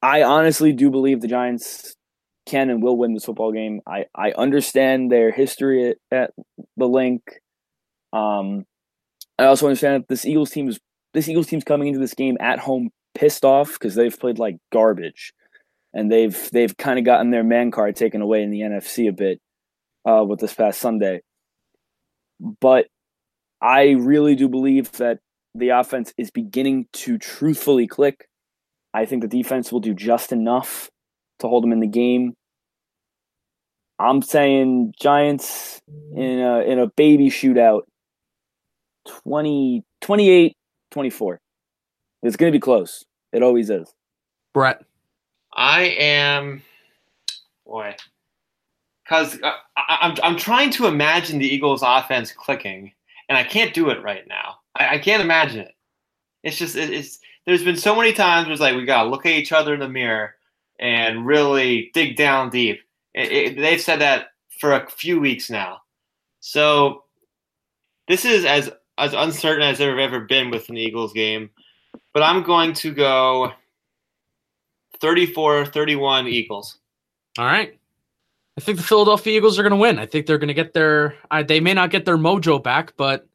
I 0.03 0.23
honestly 0.23 0.73
do 0.73 0.91
believe 0.91 1.21
the 1.21 1.29
Giants 1.29 1.97
can 2.47 2.71
and 2.71 2.83
will 2.83 2.97
win 2.97 3.15
this 3.15 3.25
football 3.25 3.53
game. 3.53 3.81
I 3.87 4.05
I 4.15 4.33
understand 4.33 5.11
their 5.11 5.33
history 5.33 5.91
at, 5.91 5.97
at 6.13 6.31
the 6.77 6.87
link. 6.87 7.23
Um 8.13 8.67
I 9.39 9.45
also 9.47 9.67
understand 9.67 10.03
that 10.03 10.09
this 10.09 10.27
Eagles 10.27 10.51
team 10.51 10.69
is 10.69 10.79
this 11.15 11.29
Eagles 11.29 11.47
team's 11.47 11.65
coming 11.65 11.89
into 11.89 12.01
this 12.01 12.15
game 12.15 12.37
at 12.39 12.59
home 12.59 12.91
pissed 13.15 13.45
off 13.45 13.73
because 13.73 13.95
they've 13.95 14.19
played 14.19 14.39
like 14.39 14.57
garbage. 14.73 15.33
And 15.93 16.13
they've 16.13 16.51
they've 16.53 16.77
kind 16.77 16.99
of 16.99 17.05
gotten 17.05 17.31
their 17.31 17.43
man 17.43 17.71
card 17.71 17.97
taken 17.97 18.21
away 18.21 18.43
in 18.43 18.51
the 18.51 18.61
NFC 18.61 19.09
a 19.09 19.13
bit 19.13 19.41
uh, 20.05 20.25
with 20.25 20.39
this 20.39 20.55
past 20.55 20.81
Sunday. 20.81 21.23
But 22.61 22.87
I 23.63 23.91
really 23.91 24.35
do 24.35 24.49
believe 24.49 24.93
that 24.93 25.19
the 25.55 25.71
offense 25.71 26.13
is 26.17 26.31
beginning 26.31 26.87
to 26.93 27.19
truthfully 27.19 27.87
click. 27.87 28.29
I 28.95 29.05
think 29.05 29.23
the 29.23 29.29
defense 29.29 29.71
will 29.71 29.81
do 29.81 29.95
just 29.95 30.33
enough 30.33 30.91
to 31.41 31.49
hold 31.49 31.63
them 31.63 31.73
in 31.73 31.81
the 31.81 31.87
game. 31.87 32.35
I'm 33.99 34.23
saying 34.23 34.95
Giants 34.99 35.81
in 36.15 36.41
a 36.41 36.61
in 36.61 36.79
a 36.79 36.87
baby 36.97 37.29
shootout 37.29 37.83
20 39.07 39.85
28 40.01 40.57
24. 40.91 41.41
It's 42.23 42.37
going 42.37 42.53
to 42.53 42.57
be 42.57 42.61
close. 42.61 43.05
It 43.33 43.43
always 43.43 43.71
is. 43.71 43.93
Brett. 44.53 44.83
I 45.53 45.83
am, 45.99 46.63
boy, 47.67 47.97
because 49.05 49.39
I, 49.43 49.49
uh, 49.49 49.53
I, 49.77 49.99
I'm 50.03 50.17
I'm 50.23 50.37
trying 50.37 50.71
to 50.71 50.87
imagine 50.87 51.39
the 51.39 51.47
Eagles' 51.47 51.83
offense 51.85 52.33
clicking, 52.33 52.93
and 53.31 53.39
I 53.39 53.45
can't 53.45 53.73
do 53.73 53.89
it 53.89 54.03
right 54.03 54.27
now. 54.29 54.57
I, 54.75 54.97
I 54.97 54.99
can't 54.99 55.23
imagine 55.23 55.61
it. 55.61 55.73
It's 56.43 56.59
just 56.59 56.77
it, 56.77 56.91
it's 56.91 57.21
there's 57.47 57.65
been 57.65 57.77
so 57.77 57.97
many 57.97 58.13
times 58.13 58.47
where 58.47 58.53
it's 58.53 58.61
like 58.61 58.77
we 58.77 58.85
gotta 58.85 59.09
look 59.09 59.25
at 59.25 59.33
each 59.33 59.53
other 59.53 59.73
in 59.73 59.81
the 59.81 59.89
mirror 59.89 60.35
and 60.79 61.25
really 61.25 61.91
dig 61.95 62.17
down 62.17 62.51
deep. 62.51 62.81
It, 63.15 63.33
it, 63.33 63.57
they've 63.57 63.81
said 63.81 64.01
that 64.01 64.33
for 64.61 64.75
a 64.75 64.91
few 64.91 65.21
weeks 65.21 65.49
now, 65.49 65.81
so 66.41 67.05
this 68.09 68.25
is 68.25 68.45
as 68.45 68.71
as 68.99 69.15
uncertain 69.15 69.63
as 69.63 69.79
have 69.79 69.99
ever 69.99 70.21
been 70.21 70.51
with 70.51 70.69
an 70.69 70.77
Eagles 70.77 71.13
game. 71.13 71.51
But 72.13 72.25
I'm 72.25 72.43
going 72.43 72.73
to 72.75 72.93
go 72.93 73.53
34 75.01 75.67
31 75.67 76.27
Eagles. 76.27 76.79
All 77.39 77.47
right. 77.47 77.80
I 78.61 78.63
think 78.63 78.77
the 78.77 78.85
Philadelphia 78.85 79.39
Eagles 79.39 79.59
are 79.59 79.63
going 79.63 79.71
to 79.71 79.79
win. 79.79 79.99
I 79.99 80.05
think 80.05 80.27
they're 80.27 80.37
going 80.37 80.49
to 80.49 80.55
get 80.55 80.75
their. 80.75 81.15
Uh, 81.31 81.43
they 81.43 81.61
may 81.61 81.73
not 81.73 81.89
get 81.89 82.05
their 82.05 82.19
mojo 82.19 82.63
back, 82.63 82.93
but 82.99 83.27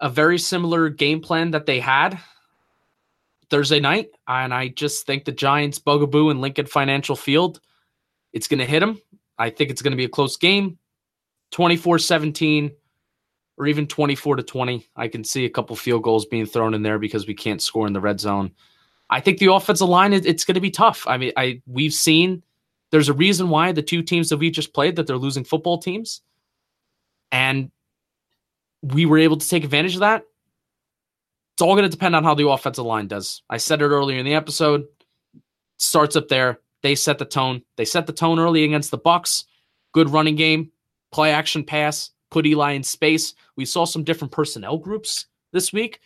a 0.00 0.08
very 0.08 0.38
similar 0.38 0.88
game 0.88 1.20
plan 1.20 1.50
that 1.50 1.66
they 1.66 1.78
had 1.78 2.18
Thursday 3.50 3.80
night. 3.80 4.08
And 4.26 4.54
I 4.54 4.68
just 4.68 5.04
think 5.04 5.26
the 5.26 5.32
Giants 5.32 5.78
bugaboo 5.78 6.30
in 6.30 6.40
Lincoln 6.40 6.64
Financial 6.64 7.16
Field, 7.16 7.60
it's 8.32 8.48
going 8.48 8.60
to 8.60 8.64
hit 8.64 8.80
them. 8.80 8.98
I 9.36 9.50
think 9.50 9.70
it's 9.70 9.82
going 9.82 9.92
to 9.92 9.96
be 9.98 10.06
a 10.06 10.08
close 10.08 10.38
game 10.38 10.78
24 11.50 11.98
17 11.98 12.70
or 13.58 13.66
even 13.66 13.86
24 13.86 14.36
to 14.36 14.42
20. 14.42 14.86
I 14.96 15.08
can 15.08 15.22
see 15.22 15.44
a 15.44 15.50
couple 15.50 15.76
field 15.76 16.02
goals 16.02 16.24
being 16.24 16.46
thrown 16.46 16.72
in 16.72 16.82
there 16.82 16.98
because 16.98 17.26
we 17.26 17.34
can't 17.34 17.60
score 17.60 17.86
in 17.86 17.92
the 17.92 18.00
red 18.00 18.20
zone. 18.20 18.52
I 19.10 19.20
think 19.20 19.36
the 19.36 19.52
offensive 19.52 19.90
line, 19.90 20.14
it's 20.14 20.46
going 20.46 20.54
to 20.54 20.62
be 20.62 20.70
tough. 20.70 21.06
I 21.06 21.18
mean, 21.18 21.32
I 21.36 21.60
we've 21.66 21.92
seen 21.92 22.42
there's 22.90 23.08
a 23.08 23.14
reason 23.14 23.48
why 23.48 23.72
the 23.72 23.82
two 23.82 24.02
teams 24.02 24.28
that 24.28 24.38
we 24.38 24.50
just 24.50 24.74
played 24.74 24.96
that 24.96 25.06
they're 25.06 25.16
losing 25.16 25.44
football 25.44 25.78
teams, 25.78 26.22
and 27.30 27.70
we 28.82 29.06
were 29.06 29.18
able 29.18 29.36
to 29.36 29.48
take 29.48 29.64
advantage 29.64 29.94
of 29.94 30.00
that. 30.00 30.24
It's 31.54 31.62
all 31.62 31.74
going 31.74 31.84
to 31.84 31.88
depend 31.88 32.16
on 32.16 32.24
how 32.24 32.34
the 32.34 32.48
offensive 32.48 32.84
line 32.84 33.06
does. 33.06 33.42
I 33.50 33.58
said 33.58 33.82
it 33.82 33.86
earlier 33.86 34.18
in 34.18 34.24
the 34.24 34.34
episode. 34.34 34.84
Starts 35.78 36.16
up 36.16 36.28
there. 36.28 36.60
They 36.82 36.94
set 36.94 37.18
the 37.18 37.24
tone. 37.24 37.62
They 37.76 37.84
set 37.84 38.06
the 38.06 38.12
tone 38.12 38.38
early 38.38 38.64
against 38.64 38.90
the 38.90 38.98
Bucks. 38.98 39.44
Good 39.92 40.10
running 40.10 40.36
game, 40.36 40.70
play 41.12 41.32
action 41.32 41.64
pass, 41.64 42.10
put 42.30 42.46
Eli 42.46 42.72
in 42.72 42.82
space. 42.82 43.34
We 43.56 43.64
saw 43.64 43.84
some 43.84 44.04
different 44.04 44.32
personnel 44.32 44.78
groups 44.78 45.26
this 45.52 45.72
week. 45.72 46.00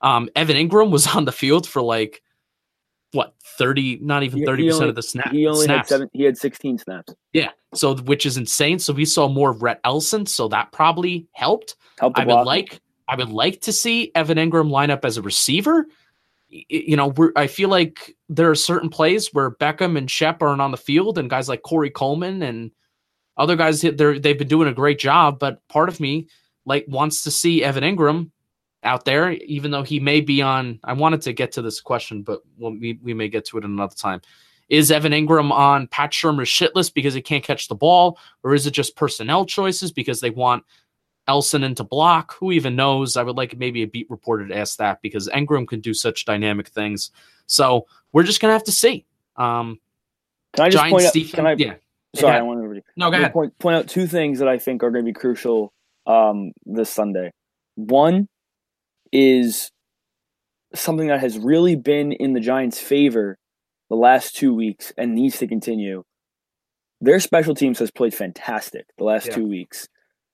Um, 0.00 0.28
Evan 0.36 0.56
Engram 0.56 0.90
was 0.90 1.06
on 1.16 1.24
the 1.24 1.32
field 1.32 1.66
for 1.66 1.82
like 1.82 2.22
what 3.12 3.34
thirty, 3.58 3.98
not 4.02 4.22
even 4.22 4.38
He- 4.38 4.42
he 4.42 4.46
thirty 4.46 4.64
percent 4.66 4.82
only- 4.82 4.88
of 4.90 4.94
the 4.96 5.02
snap, 5.02 5.30
He 5.32 5.46
only 5.46 5.60
had 5.66 5.74
snaps. 5.74 5.88
seven. 5.88 6.08
He 6.12 6.22
had 6.24 6.36
16 6.36 6.78
snaps. 6.78 7.14
Yeah, 7.32 7.50
so 7.74 7.96
which 7.96 8.26
is 8.26 8.36
insane. 8.36 8.78
So 8.78 8.92
we 8.92 9.04
saw 9.04 9.28
more 9.28 9.50
of 9.50 9.62
Rhett 9.62 9.80
Ellison, 9.84 10.26
so 10.26 10.48
that 10.48 10.72
probably 10.72 11.26
helped. 11.32 11.76
Helped 11.98 12.18
I 12.18 12.24
block. 12.24 12.38
would 12.40 12.46
like 12.46 12.80
I 13.08 13.16
would 13.16 13.30
like 13.30 13.62
to 13.62 13.72
see 13.72 14.12
Evan 14.14 14.36
Engram 14.36 14.70
line 14.70 14.90
up 14.90 15.04
as 15.06 15.16
a 15.16 15.22
receiver. 15.22 15.86
You 16.50 16.96
know, 16.96 17.08
we're, 17.08 17.32
I 17.36 17.46
feel 17.46 17.68
like 17.68 18.16
there 18.30 18.50
are 18.50 18.54
certain 18.54 18.88
plays 18.88 19.34
where 19.34 19.50
Beckham 19.50 19.98
and 19.98 20.10
Shep 20.10 20.42
aren't 20.42 20.60
on 20.62 20.70
the 20.70 20.76
field, 20.78 21.18
and 21.18 21.28
guys 21.28 21.48
like 21.48 21.62
Corey 21.62 21.90
Coleman 21.90 22.42
and 22.42 22.70
other 23.36 23.54
guys 23.56 23.80
they're 23.82 24.18
they've 24.18 24.38
been 24.38 24.48
doing 24.48 24.68
a 24.68 24.72
great 24.74 24.98
job. 24.98 25.38
But 25.38 25.66
part 25.68 25.88
of 25.88 26.00
me 26.00 26.28
like 26.66 26.84
wants 26.88 27.22
to 27.24 27.30
see 27.30 27.62
Evan 27.64 27.84
Engram 27.84 28.30
out 28.82 29.04
there, 29.04 29.32
even 29.32 29.70
though 29.70 29.82
he 29.82 30.00
may 30.00 30.20
be 30.20 30.42
on. 30.42 30.78
I 30.84 30.92
wanted 30.92 31.22
to 31.22 31.32
get 31.32 31.52
to 31.52 31.62
this 31.62 31.80
question, 31.80 32.22
but 32.22 32.42
well, 32.58 32.72
we 32.72 32.98
we 33.02 33.14
may 33.14 33.28
get 33.28 33.44
to 33.46 33.58
it 33.58 33.64
another 33.64 33.94
time. 33.94 34.20
Is 34.68 34.90
Evan 34.90 35.12
Engram 35.12 35.50
on 35.50 35.86
Pat 35.86 36.12
Shurmur's 36.12 36.48
shit 36.48 36.76
list 36.76 36.94
because 36.94 37.14
he 37.14 37.22
can't 37.22 37.44
catch 37.44 37.68
the 37.68 37.74
ball, 37.74 38.18
or 38.42 38.54
is 38.54 38.66
it 38.66 38.72
just 38.72 38.96
personnel 38.96 39.46
choices 39.46 39.92
because 39.92 40.20
they 40.20 40.30
want 40.30 40.64
Ellison 41.26 41.64
into 41.64 41.84
block? 41.84 42.34
Who 42.34 42.52
even 42.52 42.76
knows? 42.76 43.16
I 43.16 43.22
would 43.22 43.36
like 43.36 43.56
maybe 43.56 43.82
a 43.82 43.86
beat 43.86 44.10
reporter 44.10 44.46
to 44.46 44.56
ask 44.56 44.76
that 44.78 45.00
because 45.00 45.28
Engram 45.28 45.66
can 45.66 45.80
do 45.80 45.94
such 45.94 46.24
dynamic 46.24 46.68
things. 46.68 47.10
So 47.46 47.86
we're 48.12 48.24
just 48.24 48.40
gonna 48.40 48.52
have 48.52 48.64
to 48.64 48.72
see. 48.72 49.06
Um, 49.36 49.80
Can 50.52 50.66
I 50.66 50.68
just 50.68 50.82
Giants 50.82 51.12
point 51.12 51.26
out? 51.26 51.34
Can 51.34 51.46
I? 51.46 51.54
yeah. 51.54 51.74
Sorry, 52.14 52.36
I 52.36 52.42
want 52.42 52.60
to. 52.60 52.82
No, 52.96 53.10
go 53.10 53.16
ahead. 53.16 53.32
Point, 53.32 53.58
point 53.58 53.76
out 53.76 53.88
two 53.88 54.06
things 54.06 54.38
that 54.38 54.48
I 54.48 54.58
think 54.58 54.82
are 54.82 54.90
going 54.90 55.04
to 55.04 55.08
be 55.08 55.12
crucial 55.12 55.72
um, 56.06 56.52
this 56.64 56.90
Sunday. 56.90 57.32
One 57.76 58.28
is 59.12 59.70
something 60.74 61.08
that 61.08 61.20
has 61.20 61.38
really 61.38 61.76
been 61.76 62.12
in 62.12 62.32
the 62.34 62.40
Giants' 62.40 62.78
favor 62.80 63.38
the 63.88 63.96
last 63.96 64.36
two 64.36 64.54
weeks 64.54 64.92
and 64.98 65.14
needs 65.14 65.38
to 65.38 65.46
continue. 65.46 66.04
Their 67.00 67.20
special 67.20 67.54
teams 67.54 67.78
has 67.78 67.90
played 67.90 68.12
fantastic 68.14 68.86
the 68.98 69.04
last 69.04 69.28
Yeah. 69.28 69.34
two 69.36 69.46
weeks, 69.46 69.88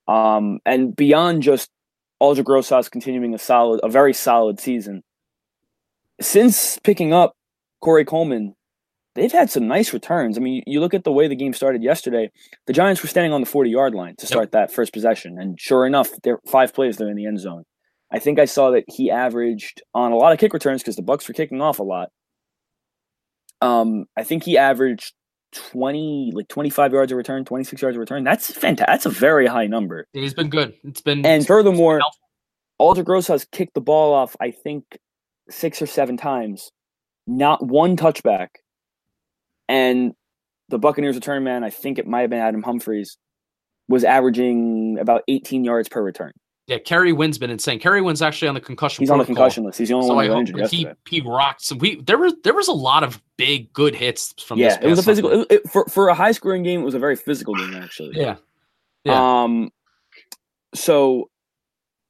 um, 0.08 0.58
and 0.64 0.94
beyond 0.96 1.42
just 1.42 1.70
Aldrick 2.22 2.48
Rosas 2.48 2.88
continuing 2.88 3.34
a 3.34 3.38
solid, 3.38 3.80
a 3.82 3.88
very 3.88 4.12
solid 4.14 4.58
season. 4.58 5.02
Since 6.20 6.78
picking 6.78 7.12
up 7.12 7.36
Corey 7.80 8.04
Coleman, 8.04 8.54
they've 9.14 9.32
had 9.32 9.50
some 9.50 9.66
nice 9.68 9.92
returns. 9.92 10.38
I 10.38 10.40
mean, 10.40 10.62
you 10.66 10.80
look 10.80 10.94
at 10.94 11.04
the 11.04 11.12
way 11.12 11.28
the 11.28 11.36
game 11.36 11.52
started 11.52 11.82
yesterday. 11.82 12.30
The 12.66 12.72
Giants 12.72 13.02
were 13.02 13.08
standing 13.08 13.32
on 13.32 13.40
the 13.40 13.46
40 13.46 13.70
yard 13.70 13.94
line 13.94 14.16
to 14.16 14.26
start 14.26 14.52
that 14.52 14.72
first 14.72 14.92
possession. 14.92 15.38
And 15.38 15.60
sure 15.60 15.86
enough, 15.86 16.10
they're 16.22 16.40
five 16.46 16.72
plays 16.72 16.96
there 16.96 17.08
in 17.08 17.16
the 17.16 17.26
end 17.26 17.40
zone. 17.40 17.64
I 18.14 18.20
think 18.20 18.38
I 18.38 18.44
saw 18.44 18.70
that 18.70 18.84
he 18.86 19.10
averaged 19.10 19.82
on 19.92 20.12
a 20.12 20.16
lot 20.16 20.32
of 20.32 20.38
kick 20.38 20.52
returns 20.52 20.82
because 20.82 20.94
the 20.94 21.02
Bucks 21.02 21.26
were 21.26 21.34
kicking 21.34 21.60
off 21.60 21.80
a 21.80 21.82
lot. 21.82 22.10
Um, 23.60 24.04
I 24.16 24.22
think 24.22 24.44
he 24.44 24.56
averaged 24.56 25.14
20, 25.72 26.30
like 26.32 26.46
25 26.46 26.92
yards 26.92 27.10
of 27.10 27.18
return, 27.18 27.44
26 27.44 27.82
yards 27.82 27.96
of 27.96 27.98
return. 28.00 28.22
That's 28.22 28.52
fantastic. 28.52 28.86
That's 28.86 29.06
a 29.06 29.10
very 29.10 29.48
high 29.48 29.66
number. 29.66 30.06
He's 30.12 30.32
been 30.32 30.48
good. 30.48 30.74
It's 30.84 31.00
been 31.00 31.26
And 31.26 31.44
furthermore, 31.44 31.98
helpful. 31.98 33.02
Aldrick 33.02 33.08
Rosas 33.08 33.26
has 33.26 33.44
kicked 33.50 33.74
the 33.74 33.80
ball 33.80 34.14
off, 34.14 34.36
I 34.40 34.52
think, 34.52 34.96
six 35.50 35.82
or 35.82 35.86
seven 35.86 36.16
times. 36.16 36.70
Not 37.26 37.66
one 37.66 37.96
touchback. 37.96 38.48
And 39.68 40.12
the 40.68 40.78
Buccaneers 40.78 41.16
return 41.16 41.42
man, 41.42 41.64
I 41.64 41.70
think 41.70 41.98
it 41.98 42.06
might 42.06 42.20
have 42.20 42.30
been 42.30 42.38
Adam 42.38 42.62
Humphries, 42.62 43.18
was 43.88 44.04
averaging 44.04 44.98
about 45.00 45.22
18 45.26 45.64
yards 45.64 45.88
per 45.88 46.00
return. 46.00 46.30
Yeah, 46.66 46.78
Kerry 46.78 47.12
Wynn's 47.12 47.36
been 47.36 47.50
insane. 47.50 47.78
Kerry 47.78 48.00
Wynn's 48.00 48.22
actually 48.22 48.48
on 48.48 48.54
the 48.54 48.60
concussion. 48.60 49.02
He's 49.02 49.10
on 49.10 49.18
the 49.18 49.24
concussion 49.26 49.64
list. 49.64 49.78
He's 49.78 49.88
the 49.88 49.94
only 49.94 50.06
So 50.08 50.14
one 50.14 50.26
who 50.26 50.32
injured 50.34 50.56
he 50.70 50.78
yesterday. 50.78 50.94
he 51.08 51.20
rocked. 51.20 51.60
So 51.62 51.76
we 51.76 52.00
there 52.02 52.16
was 52.16 52.32
there 52.42 52.54
was 52.54 52.68
a 52.68 52.72
lot 52.72 53.04
of 53.04 53.20
big 53.36 53.70
good 53.74 53.94
hits 53.94 54.34
from 54.42 54.58
Yeah, 54.58 54.68
this. 54.76 54.78
it 54.82 54.86
was 54.88 54.98
a 54.98 55.02
physical 55.02 55.30
it, 55.42 55.46
it- 55.50 55.68
for 55.70 55.84
for 55.86 56.08
a 56.08 56.14
high 56.14 56.32
scoring 56.32 56.62
game. 56.62 56.80
It 56.80 56.84
was 56.84 56.94
a 56.94 56.98
very 56.98 57.16
physical 57.16 57.54
game 57.54 57.74
actually. 57.74 58.12
Yeah, 58.18 58.36
Yeah. 59.04 59.42
Um, 59.42 59.70
so 60.74 61.28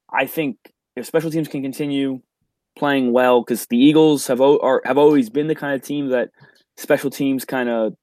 I 0.09 0.25
think 0.25 0.57
if 0.95 1.05
special 1.05 1.31
teams 1.31 1.47
can 1.47 1.61
continue 1.61 2.21
playing 2.77 3.11
well, 3.11 3.41
because 3.41 3.65
the 3.67 3.77
Eagles 3.77 4.27
have 4.27 4.39
are, 4.41 4.81
have 4.85 4.97
always 4.97 5.29
been 5.29 5.47
the 5.47 5.55
kind 5.55 5.75
of 5.75 5.81
team 5.81 6.09
that 6.09 6.29
special 6.77 7.09
teams 7.09 7.43
kind 7.45 7.69
of 7.69 7.93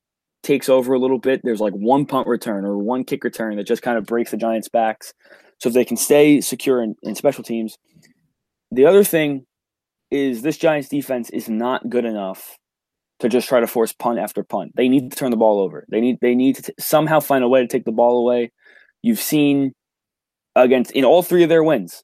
takes 0.42 0.68
over 0.68 0.92
a 0.92 0.98
little 0.98 1.18
bit. 1.18 1.40
There's 1.44 1.60
like 1.60 1.72
one 1.74 2.04
punt 2.04 2.26
return 2.26 2.64
or 2.64 2.76
one 2.78 3.04
kick 3.04 3.24
return 3.24 3.56
that 3.56 3.66
just 3.66 3.82
kind 3.82 3.96
of 3.96 4.04
breaks 4.04 4.30
the 4.32 4.36
Giants' 4.36 4.68
backs. 4.68 5.14
So 5.62 5.68
if 5.68 5.74
they 5.74 5.84
can 5.84 5.96
stay 5.96 6.40
secure 6.40 6.82
in, 6.82 6.96
in 7.04 7.14
special 7.14 7.44
teams, 7.44 7.78
the 8.72 8.84
other 8.84 9.04
thing 9.04 9.46
is 10.10 10.42
this 10.42 10.58
Giants 10.58 10.88
defense 10.88 11.30
is 11.30 11.48
not 11.48 11.88
good 11.88 12.04
enough 12.04 12.58
to 13.20 13.28
just 13.28 13.48
try 13.48 13.60
to 13.60 13.68
force 13.68 13.92
punt 13.92 14.18
after 14.18 14.42
punt. 14.42 14.72
They 14.74 14.88
need 14.88 15.12
to 15.12 15.16
turn 15.16 15.30
the 15.30 15.36
ball 15.36 15.60
over. 15.60 15.86
They 15.88 16.00
need 16.00 16.18
they 16.20 16.34
need 16.34 16.56
to 16.56 16.62
t- 16.62 16.74
somehow 16.80 17.20
find 17.20 17.44
a 17.44 17.48
way 17.48 17.60
to 17.60 17.68
take 17.68 17.84
the 17.84 17.92
ball 17.92 18.18
away. 18.18 18.50
You've 19.02 19.20
seen 19.20 19.72
against 20.56 20.90
in 20.90 21.04
all 21.04 21.22
three 21.22 21.44
of 21.44 21.48
their 21.48 21.62
wins, 21.62 22.02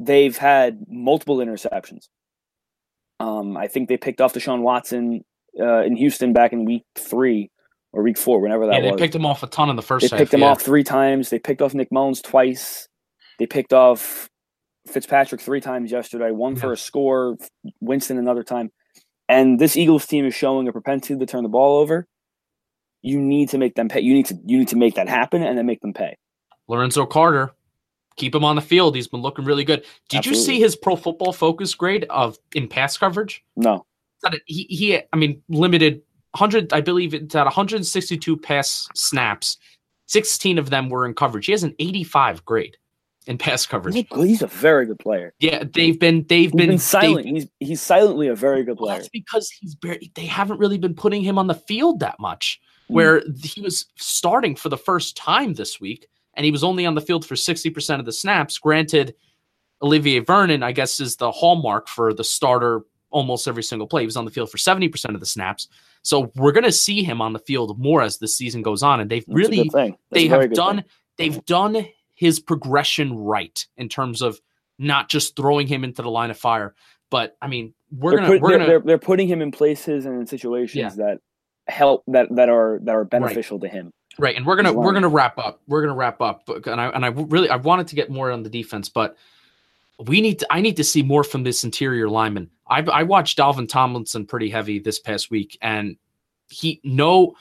they've 0.00 0.36
had 0.36 0.80
multiple 0.88 1.36
interceptions. 1.36 2.08
Um, 3.20 3.56
I 3.56 3.68
think 3.68 3.88
they 3.88 3.96
picked 3.96 4.20
off 4.20 4.34
Deshaun 4.34 4.62
Watson 4.62 5.24
uh, 5.60 5.84
in 5.84 5.94
Houston 5.94 6.32
back 6.32 6.52
in 6.52 6.64
week 6.64 6.82
three 6.98 7.52
or 7.96 8.02
week 8.02 8.18
four, 8.18 8.40
whenever 8.40 8.66
that 8.66 8.74
yeah. 8.74 8.80
They 8.82 8.90
was. 8.92 9.00
picked 9.00 9.14
him 9.14 9.24
off 9.24 9.42
a 9.42 9.46
ton 9.46 9.70
in 9.70 9.76
the 9.76 9.82
first 9.82 10.02
They 10.02 10.08
half. 10.14 10.18
picked 10.18 10.34
him 10.34 10.40
yeah. 10.40 10.48
off 10.50 10.60
three 10.60 10.84
times. 10.84 11.30
They 11.30 11.38
picked 11.38 11.62
off 11.62 11.72
Nick 11.74 11.90
Mullens 11.90 12.20
twice. 12.20 12.88
They 13.38 13.46
picked 13.46 13.72
off 13.72 14.28
Fitzpatrick 14.86 15.40
three 15.40 15.60
times 15.60 15.90
yesterday. 15.90 16.30
One 16.30 16.56
for 16.56 16.72
a 16.72 16.76
score. 16.76 17.36
Winston 17.80 18.18
another 18.18 18.42
time. 18.42 18.70
And 19.28 19.58
this 19.58 19.76
Eagles 19.76 20.06
team 20.06 20.26
is 20.26 20.34
showing 20.34 20.68
a 20.68 20.72
propensity 20.72 21.18
to 21.18 21.26
turn 21.26 21.42
the 21.42 21.48
ball 21.48 21.78
over. 21.78 22.06
You 23.02 23.20
need 23.20 23.48
to 23.50 23.58
make 23.58 23.74
them 23.74 23.88
pay. 23.88 24.00
You 24.00 24.14
need 24.14 24.26
to 24.26 24.38
you 24.44 24.58
need 24.58 24.68
to 24.68 24.76
make 24.76 24.94
that 24.96 25.08
happen 25.08 25.42
and 25.42 25.56
then 25.56 25.64
make 25.66 25.80
them 25.80 25.94
pay. 25.94 26.16
Lorenzo 26.68 27.06
Carter, 27.06 27.52
keep 28.16 28.34
him 28.34 28.44
on 28.44 28.56
the 28.56 28.62
field. 28.62 28.94
He's 28.94 29.08
been 29.08 29.20
looking 29.22 29.44
really 29.44 29.64
good. 29.64 29.84
Did 30.08 30.26
you 30.26 30.34
see 30.34 30.58
his 30.60 30.76
Pro 30.76 30.96
Football 30.96 31.32
Focus 31.32 31.74
grade 31.74 32.04
of 32.10 32.36
in 32.54 32.68
pass 32.68 32.98
coverage? 32.98 33.44
No, 33.56 33.86
He, 34.46 34.64
he, 34.64 34.98
I 35.12 35.16
mean, 35.16 35.42
limited 35.48 36.02
hundred. 36.36 36.72
I 36.72 36.80
believe 36.80 37.14
it's 37.14 37.34
at 37.34 37.44
162 37.44 38.36
pass 38.36 38.88
snaps. 38.94 39.58
16 40.08 40.58
of 40.58 40.70
them 40.70 40.88
were 40.88 41.04
in 41.04 41.14
coverage. 41.14 41.46
He 41.46 41.52
has 41.52 41.64
an 41.64 41.74
85 41.80 42.44
grade 42.44 42.76
in 43.26 43.38
pass 43.38 43.66
coverage. 43.66 43.96
he's 44.14 44.40
a 44.42 44.46
very 44.46 44.86
good 44.86 45.00
player. 45.00 45.34
Yeah, 45.40 45.64
they've 45.74 45.98
been 45.98 46.24
they've 46.28 46.44
He's 46.44 46.50
been, 46.52 46.58
been, 46.58 46.68
they've- 46.70 46.80
silent. 46.80 47.26
He's 47.26 47.46
he's 47.58 47.82
silently 47.82 48.28
a 48.28 48.34
very 48.36 48.62
good 48.62 48.78
Well, 48.78 48.86
player. 48.86 48.98
that's 48.98 49.08
because 49.08 49.50
he's 49.50 49.74
barely, 49.74 50.12
they 50.14 50.26
haven't 50.26 50.58
really 50.60 50.78
been 50.78 50.94
putting 50.94 51.22
him 51.22 51.38
on 51.38 51.48
the 51.48 51.54
field 51.54 51.98
that 52.00 52.20
much. 52.20 52.60
Mm. 52.88 52.94
Where 52.94 53.22
he 53.42 53.60
was 53.60 53.86
starting 53.96 54.54
for 54.54 54.68
the 54.68 54.76
first 54.78 55.16
time 55.16 55.54
this 55.54 55.80
week, 55.80 56.06
and 56.34 56.44
he 56.44 56.52
was 56.52 56.62
only 56.62 56.86
on 56.86 56.94
the 56.94 57.00
field 57.00 57.26
for 57.26 57.34
sixty 57.34 57.68
percent 57.68 57.98
of 57.98 58.06
the 58.06 58.12
snaps. 58.12 58.58
Granted, 58.58 59.16
Olivier 59.82 60.20
Vernon, 60.20 60.62
I 60.62 60.70
guess, 60.70 61.00
is 61.00 61.16
the 61.16 61.32
hallmark 61.32 61.88
for 61.88 62.14
the 62.14 62.22
starter 62.22 62.82
almost 63.10 63.48
every 63.48 63.62
single 63.64 63.88
play. 63.88 64.02
He 64.02 64.06
was 64.06 64.16
on 64.16 64.24
the 64.24 64.30
field 64.30 64.50
for 64.52 64.58
seventy 64.58 64.88
percent 64.88 65.14
of 65.14 65.20
the 65.20 65.26
snaps. 65.26 65.66
So 66.06 66.30
we're 66.36 66.52
going 66.52 66.62
to 66.62 66.70
see 66.70 67.02
him 67.02 67.20
on 67.20 67.32
the 67.32 67.40
field 67.40 67.76
more 67.80 68.00
as 68.00 68.18
the 68.18 68.28
season 68.28 68.62
goes 68.62 68.84
on, 68.84 69.00
and 69.00 69.10
they've 69.10 69.26
That's 69.26 69.36
really 69.36 69.64
good 69.64 69.72
thing. 69.72 69.96
That's 70.12 70.22
they 70.22 70.28
have 70.28 70.52
done 70.52 70.76
thing. 70.76 70.84
they've 71.16 71.44
done 71.46 71.88
his 72.14 72.38
progression 72.38 73.18
right 73.18 73.66
in 73.76 73.88
terms 73.88 74.22
of 74.22 74.40
not 74.78 75.08
just 75.08 75.34
throwing 75.34 75.66
him 75.66 75.82
into 75.82 76.02
the 76.02 76.10
line 76.10 76.30
of 76.30 76.38
fire. 76.38 76.76
But 77.10 77.36
I 77.42 77.48
mean, 77.48 77.74
we're 77.90 78.12
They're, 78.12 78.20
gonna 78.20 78.32
put- 78.32 78.40
we're 78.40 78.48
they're, 78.50 78.58
gonna 78.58 78.70
they're, 78.70 78.80
they're 78.80 78.98
putting 78.98 79.26
him 79.26 79.42
in 79.42 79.50
places 79.50 80.06
and 80.06 80.20
in 80.20 80.26
situations 80.28 80.94
that 80.94 81.18
help 81.66 82.04
that 82.06 82.28
that 82.36 82.50
are 82.50 82.78
that 82.84 82.94
are 82.94 83.04
beneficial 83.04 83.58
to 83.58 83.68
him. 83.68 83.90
Right, 84.16 84.36
and 84.36 84.46
we're 84.46 84.56
gonna 84.56 84.72
we're 84.72 84.92
gonna 84.92 85.08
wrap 85.08 85.38
up. 85.38 85.60
We're 85.66 85.82
gonna 85.82 85.96
wrap 85.96 86.20
up, 86.20 86.48
and 86.48 86.80
I 86.80 86.86
and 86.90 87.04
I 87.04 87.08
really 87.08 87.50
I 87.50 87.56
wanted 87.56 87.88
to 87.88 87.96
get 87.96 88.10
more 88.10 88.30
on 88.30 88.44
the 88.44 88.48
defense, 88.48 88.88
but 88.88 89.16
we 89.98 90.20
need 90.20 90.40
to 90.40 90.46
I 90.50 90.60
need 90.60 90.76
to 90.76 90.84
see 90.84 91.02
more 91.02 91.24
from 91.24 91.42
this 91.42 91.64
interior 91.64 92.08
lineman. 92.08 92.50
I 92.68 92.80
I 92.82 93.02
watched 93.04 93.38
Dalvin 93.38 93.68
Tomlinson 93.68 94.26
pretty 94.26 94.50
heavy 94.50 94.78
this 94.78 94.98
past 94.98 95.30
week, 95.30 95.56
and 95.62 95.96
he 96.48 96.80
no 96.84 97.34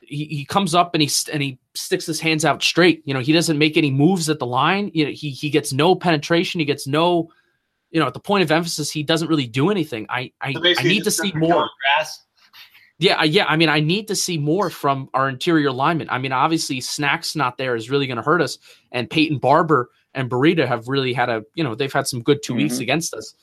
he, 0.00 0.24
he 0.24 0.44
comes 0.44 0.74
up 0.74 0.94
and 0.94 1.02
he 1.02 1.10
and 1.32 1.42
he 1.42 1.58
sticks 1.74 2.06
his 2.06 2.20
hands 2.20 2.44
out 2.44 2.62
straight. 2.62 3.02
You 3.04 3.14
know, 3.14 3.20
he 3.20 3.32
doesn't 3.32 3.58
make 3.58 3.76
any 3.76 3.90
moves 3.90 4.28
at 4.28 4.38
the 4.38 4.46
line. 4.46 4.90
You 4.94 5.06
know, 5.06 5.10
he 5.12 5.30
he 5.30 5.50
gets 5.50 5.72
no 5.72 5.94
penetration. 5.94 6.58
He 6.60 6.64
gets 6.64 6.86
no, 6.86 7.30
you 7.90 8.00
know, 8.00 8.06
at 8.06 8.14
the 8.14 8.20
point 8.20 8.42
of 8.42 8.50
emphasis, 8.50 8.90
he 8.90 9.02
doesn't 9.02 9.28
really 9.28 9.46
do 9.46 9.70
anything. 9.70 10.06
I 10.08 10.32
I, 10.40 10.52
So 10.52 10.60
I 10.78 10.82
need 10.82 11.04
to 11.04 11.10
see 11.10 11.32
more. 11.34 11.68
Grass. 11.96 12.24
Yeah, 13.00 13.14
I- 13.14 13.24
yeah. 13.24 13.46
I 13.46 13.56
mean, 13.56 13.68
I 13.68 13.78
need 13.80 14.08
to 14.08 14.16
see 14.16 14.38
more 14.38 14.70
from 14.70 15.08
our 15.14 15.28
interior 15.28 15.70
linemen. 15.70 16.08
I 16.10 16.18
mean, 16.18 16.32
obviously, 16.32 16.80
Snacks 16.80 17.36
not 17.36 17.56
there 17.56 17.76
is 17.76 17.90
really 17.90 18.06
going 18.08 18.16
to 18.16 18.22
hurt 18.22 18.42
us, 18.42 18.58
and 18.90 19.08
Peyton 19.08 19.38
Barber 19.38 19.90
and 20.18 20.28
Burita 20.30 20.66
have 20.66 20.88
really 20.88 21.12
had 21.12 21.28
a, 21.28 21.44
you 21.54 21.62
know, 21.64 21.74
they've 21.74 21.92
had 21.92 22.06
some 22.06 22.22
good 22.22 22.42
2 22.42 22.54
weeks 22.54 22.76
Mhm. 22.78 22.80
against 22.82 23.14
us. 23.14 23.34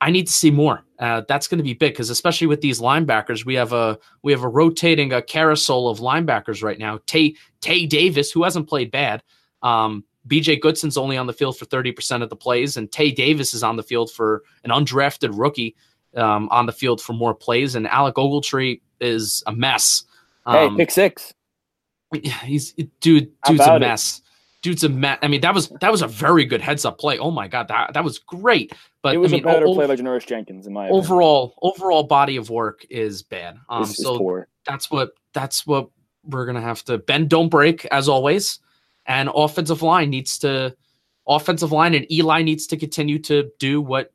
I 0.00 0.10
need 0.10 0.26
to 0.28 0.32
see 0.32 0.50
more. 0.50 0.82
Uh, 0.98 1.22
that's 1.28 1.46
going 1.46 1.58
to 1.58 1.64
be 1.64 1.74
big 1.74 1.92
because 1.92 2.08
especially 2.08 2.46
with 2.46 2.62
these 2.62 2.80
linebackers, 2.80 3.44
we 3.44 3.54
have 3.54 3.72
a 3.74 3.98
we 4.22 4.32
have 4.32 4.42
a 4.42 4.48
rotating 4.48 5.12
a 5.12 5.20
carousel 5.20 5.88
of 5.88 5.98
linebackers 5.98 6.62
right 6.62 6.78
now. 6.78 6.98
Tay 7.06 7.34
Tae 7.60 7.84
Davis, 7.86 8.30
who 8.32 8.42
hasn't 8.42 8.66
played 8.68 8.90
bad. 8.90 9.22
Um, 9.62 10.04
BJ 10.26 10.58
Goodson's 10.58 10.96
only 10.96 11.16
on 11.18 11.26
the 11.26 11.32
field 11.34 11.58
for 11.58 11.66
thirty 11.66 11.92
percent 11.92 12.22
of 12.22 12.30
the 12.30 12.36
plays, 12.36 12.76
and 12.78 12.90
Tae 12.90 13.10
Davis 13.10 13.52
is 13.52 13.62
on 13.62 13.76
the 13.76 13.82
field 13.82 14.10
for 14.10 14.42
an 14.64 14.70
undrafted 14.70 15.38
rookie 15.38 15.76
um, 16.16 16.48
on 16.50 16.64
the 16.64 16.72
field 16.72 17.00
for 17.02 17.12
more 17.12 17.34
plays, 17.34 17.74
and 17.74 17.86
Alec 17.86 18.14
Ogletree 18.14 18.80
is 19.00 19.42
a 19.46 19.52
mess. 19.52 20.04
Hey, 20.46 20.64
Um, 20.66 20.76
pick 20.78 20.90
six. 20.90 21.34
he's 22.44 22.72
dude, 23.00 23.30
dude's 23.44 23.66
a 23.66 23.78
mess. 23.78 24.18
it? 24.18 24.29
Dude's 24.62 24.84
a 24.84 24.88
mess. 24.88 25.18
I 25.22 25.28
mean, 25.28 25.40
that 25.40 25.54
was 25.54 25.70
that 25.80 25.90
was 25.90 26.02
a 26.02 26.06
very 26.06 26.44
good 26.44 26.60
heads 26.60 26.84
up 26.84 26.98
play. 26.98 27.18
Oh 27.18 27.30
my 27.30 27.48
god, 27.48 27.68
that 27.68 27.94
that 27.94 28.04
was 28.04 28.18
great. 28.18 28.72
But 29.02 29.14
it 29.14 29.18
was 29.18 29.32
I 29.32 29.36
mean, 29.36 29.44
a 29.44 29.46
better 29.46 29.66
o- 29.66 29.74
play 29.74 29.86
by 29.86 29.96
Janoris 29.96 30.26
Jenkins 30.26 30.66
in 30.66 30.72
my 30.72 30.86
opinion. 30.86 31.04
overall 31.04 31.54
overall 31.62 32.02
body 32.02 32.36
of 32.36 32.50
work 32.50 32.84
is 32.90 33.22
bad. 33.22 33.56
Um, 33.68 33.86
so 33.86 34.44
that's 34.66 34.90
what 34.90 35.12
that's 35.32 35.66
what 35.66 35.88
we're 36.24 36.44
gonna 36.44 36.60
have 36.60 36.84
to 36.84 36.98
bend, 36.98 37.30
don't 37.30 37.48
break, 37.48 37.86
as 37.86 38.08
always. 38.08 38.58
And 39.06 39.30
offensive 39.34 39.82
line 39.82 40.10
needs 40.10 40.38
to 40.40 40.76
offensive 41.26 41.72
line 41.72 41.94
and 41.94 42.10
Eli 42.12 42.42
needs 42.42 42.66
to 42.66 42.76
continue 42.76 43.18
to 43.20 43.50
do 43.58 43.80
what 43.80 44.12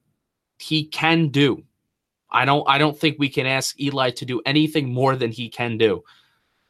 he 0.60 0.86
can 0.86 1.30
do. 1.30 1.64
I 2.30 2.46
don't 2.46 2.64
I 2.68 2.78
don't 2.78 2.98
think 2.98 3.18
we 3.18 3.30
can 3.30 3.46
ask 3.46 3.80
Eli 3.80 4.12
to 4.12 4.26
do 4.26 4.42
anything 4.46 4.94
more 4.94 5.16
than 5.16 5.32
he 5.32 5.50
can 5.50 5.78
do, 5.78 6.04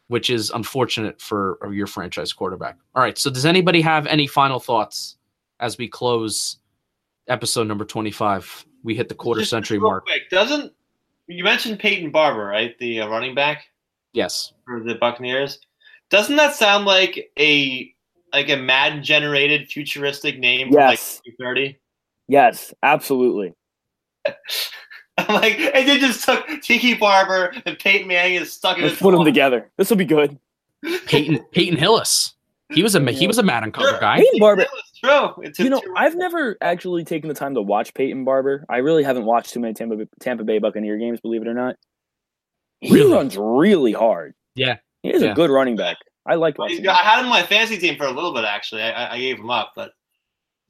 which 0.07 0.29
is 0.29 0.51
unfortunate 0.51 1.19
for 1.21 1.57
your 1.71 1.87
franchise 1.87 2.31
quarterback. 2.33 2.77
All 2.93 3.01
right. 3.01 3.17
So 3.17 3.29
does 3.29 3.45
anybody 3.45 3.81
have 3.81 4.05
any 4.07 4.27
final 4.27 4.59
thoughts 4.59 5.17
as 5.59 5.77
we 5.77 5.87
close 5.87 6.57
episode 7.27 7.67
number 7.67 7.85
25? 7.85 8.65
We 8.83 8.95
hit 8.95 9.09
the 9.09 9.15
quarter 9.15 9.41
Just 9.41 9.49
century 9.49 9.77
real 9.79 9.89
mark. 9.89 10.05
Quick, 10.05 10.29
doesn't 10.29 10.71
you 11.27 11.43
mentioned 11.43 11.79
Peyton 11.79 12.11
Barber, 12.11 12.45
right? 12.45 12.77
The 12.79 13.01
uh, 13.01 13.07
running 13.09 13.33
back 13.33 13.65
Yes. 14.13 14.53
for 14.65 14.83
the 14.83 14.95
Buccaneers. 14.95 15.59
Doesn't 16.11 16.35
that 16.35 16.53
sound 16.55 16.85
like 16.85 17.31
a 17.39 17.91
like 18.31 18.49
a 18.49 18.57
Madden 18.57 19.03
generated 19.03 19.67
futuristic 19.69 20.37
name 20.37 20.67
from 20.67 20.77
Yes. 20.77 21.21
like 21.25 21.35
30? 21.39 21.79
Yes, 22.27 22.73
absolutely. 22.83 23.53
I'm 25.27 25.35
like, 25.41 25.59
and 25.59 25.87
they 25.87 25.97
just 25.99 26.23
took 26.25 26.45
Tiki 26.61 26.93
Barber 26.93 27.53
and 27.65 27.77
Peyton 27.79 28.07
Manning 28.07 28.37
and 28.37 28.47
stuck 28.47 28.77
it 28.77 28.83
Let's 28.83 28.99
put 28.99 29.11
them 29.11 29.23
together. 29.25 29.69
This 29.77 29.89
will 29.89 29.97
be 29.97 30.05
good. 30.05 30.37
Peyton 31.07 31.39
Peyton 31.51 31.77
Hillis. 31.77 32.33
He 32.73 32.81
was 32.83 32.95
a 32.95 33.11
he 33.11 33.27
was 33.27 33.37
a 33.37 33.43
Madden 33.43 33.71
cover 33.71 33.89
Sure. 33.89 33.99
guy. 33.99 34.17
Peyton 34.17 34.39
Barber. 34.39 34.65
True. 35.03 35.29
It's 35.43 35.59
You 35.59 35.69
know, 35.69 35.79
two- 35.81 35.93
I've 35.95 36.15
never 36.15 36.57
actually 36.61 37.03
taken 37.03 37.27
the 37.27 37.35
time 37.35 37.53
to 37.55 37.61
watch 37.61 37.93
Peyton 37.93 38.23
Barber. 38.25 38.65
I 38.69 38.77
really 38.77 39.03
haven't 39.03 39.25
watched 39.25 39.53
too 39.53 39.59
many 39.59 39.73
Tampa 39.73 40.07
Tampa 40.19 40.43
Bay 40.43 40.57
Buccaneer 40.59 40.97
games, 40.97 41.19
believe 41.21 41.41
it 41.43 41.47
or 41.47 41.53
not. 41.53 41.75
He 42.81 42.93
Really? 42.93 43.13
runs 43.13 43.37
really 43.37 43.93
hard. 43.93 44.33
Yeah. 44.55 44.77
He 45.03 45.13
is 45.13 45.21
Yeah. 45.21 45.31
a 45.31 45.35
good 45.35 45.49
running 45.51 45.75
back. 45.75 45.97
I 46.25 46.35
like 46.35 46.55
He's 46.55 46.59
watching. 46.59 46.83
him. 46.83 46.89
I 46.89 46.93
had 47.03 47.19
him 47.19 47.25
on 47.25 47.29
my 47.29 47.43
fantasy 47.43 47.77
team 47.77 47.97
for 47.97 48.05
a 48.05 48.11
little 48.11 48.33
bit 48.33 48.45
actually. 48.45 48.81
I, 48.81 48.91
I- 49.05 49.13
I 49.13 49.19
gave 49.19 49.37
him 49.37 49.49
up, 49.51 49.73
but 49.75 49.91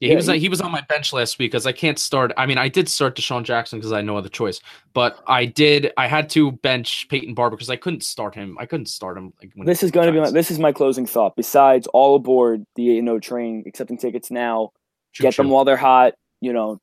Yeah, 0.00 0.08
he 0.08 0.12
Yeah, 0.12 0.16
was 0.16 0.26
he- 0.26 0.38
he 0.40 0.48
was 0.50 0.60
on 0.60 0.70
my 0.70 0.82
bench 0.82 1.12
last 1.12 1.38
week 1.38 1.52
because 1.52 1.66
I 1.66 1.72
can't 1.72 1.98
start. 1.98 2.32
I 2.36 2.44
mean, 2.44 2.58
I 2.58 2.68
did 2.68 2.88
start 2.88 3.16
DeSean 3.16 3.44
Jackson 3.44 3.78
because 3.78 3.92
I 3.92 3.96
had 3.96 4.04
no 4.04 4.16
other 4.16 4.28
choice, 4.28 4.60
but 4.92 5.22
I 5.26 5.46
did. 5.46 5.92
I 5.96 6.06
had 6.06 6.28
to 6.30 6.52
bench 6.52 7.06
Peyton 7.08 7.32
Barber 7.32 7.56
because 7.56 7.70
I 7.70 7.76
couldn't 7.76 8.02
start 8.02 8.34
him. 8.34 8.58
I 8.60 8.66
couldn't 8.66 8.86
start 8.86 9.16
him. 9.16 9.32
Like, 9.40 9.66
This 9.66 9.82
is 9.82 9.90
going 9.90 10.06
to 10.08 10.12
be 10.12 10.20
my, 10.20 10.30
this 10.30 10.50
is 10.50 10.58
my 10.58 10.70
closing 10.72 11.06
thought. 11.06 11.34
Besides, 11.34 11.86
all 11.94 12.14
aboard 12.16 12.64
the 12.74 12.98
8 12.98 13.04
0 13.04 13.18
train, 13.20 13.64
accepting 13.66 13.96
tickets 13.96 14.30
now. 14.30 14.70
Choo 15.12 15.22
get 15.22 15.36
them 15.36 15.48
while 15.48 15.64
they're 15.64 15.78
hot. 15.78 16.12
You 16.42 16.52
know, 16.52 16.78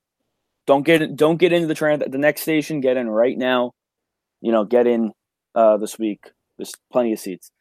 don't 0.66 0.84
get 0.84 1.16
don't 1.16 1.38
get 1.38 1.54
into 1.54 1.68
the 1.68 1.76
train 1.76 2.02
at 2.02 2.12
the 2.12 2.18
next 2.18 2.42
station. 2.42 2.82
Get 2.82 2.98
in 2.98 3.08
right 3.08 3.38
now. 3.38 3.74
You 4.42 4.52
know, 4.52 4.66
get 4.66 4.88
in 4.88 5.12
uh, 5.54 5.78
this 5.78 6.00
week. 6.00 6.32
There's 6.58 6.74
plenty 6.92 7.14
of 7.14 7.20
seats. 7.20 7.52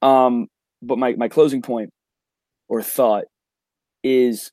Um, 0.00 0.48
but 0.80 0.98
my, 0.98 1.12
my 1.14 1.28
closing 1.28 1.60
point 1.62 1.90
or 2.68 2.82
thought 2.82 3.24
is 4.02 4.50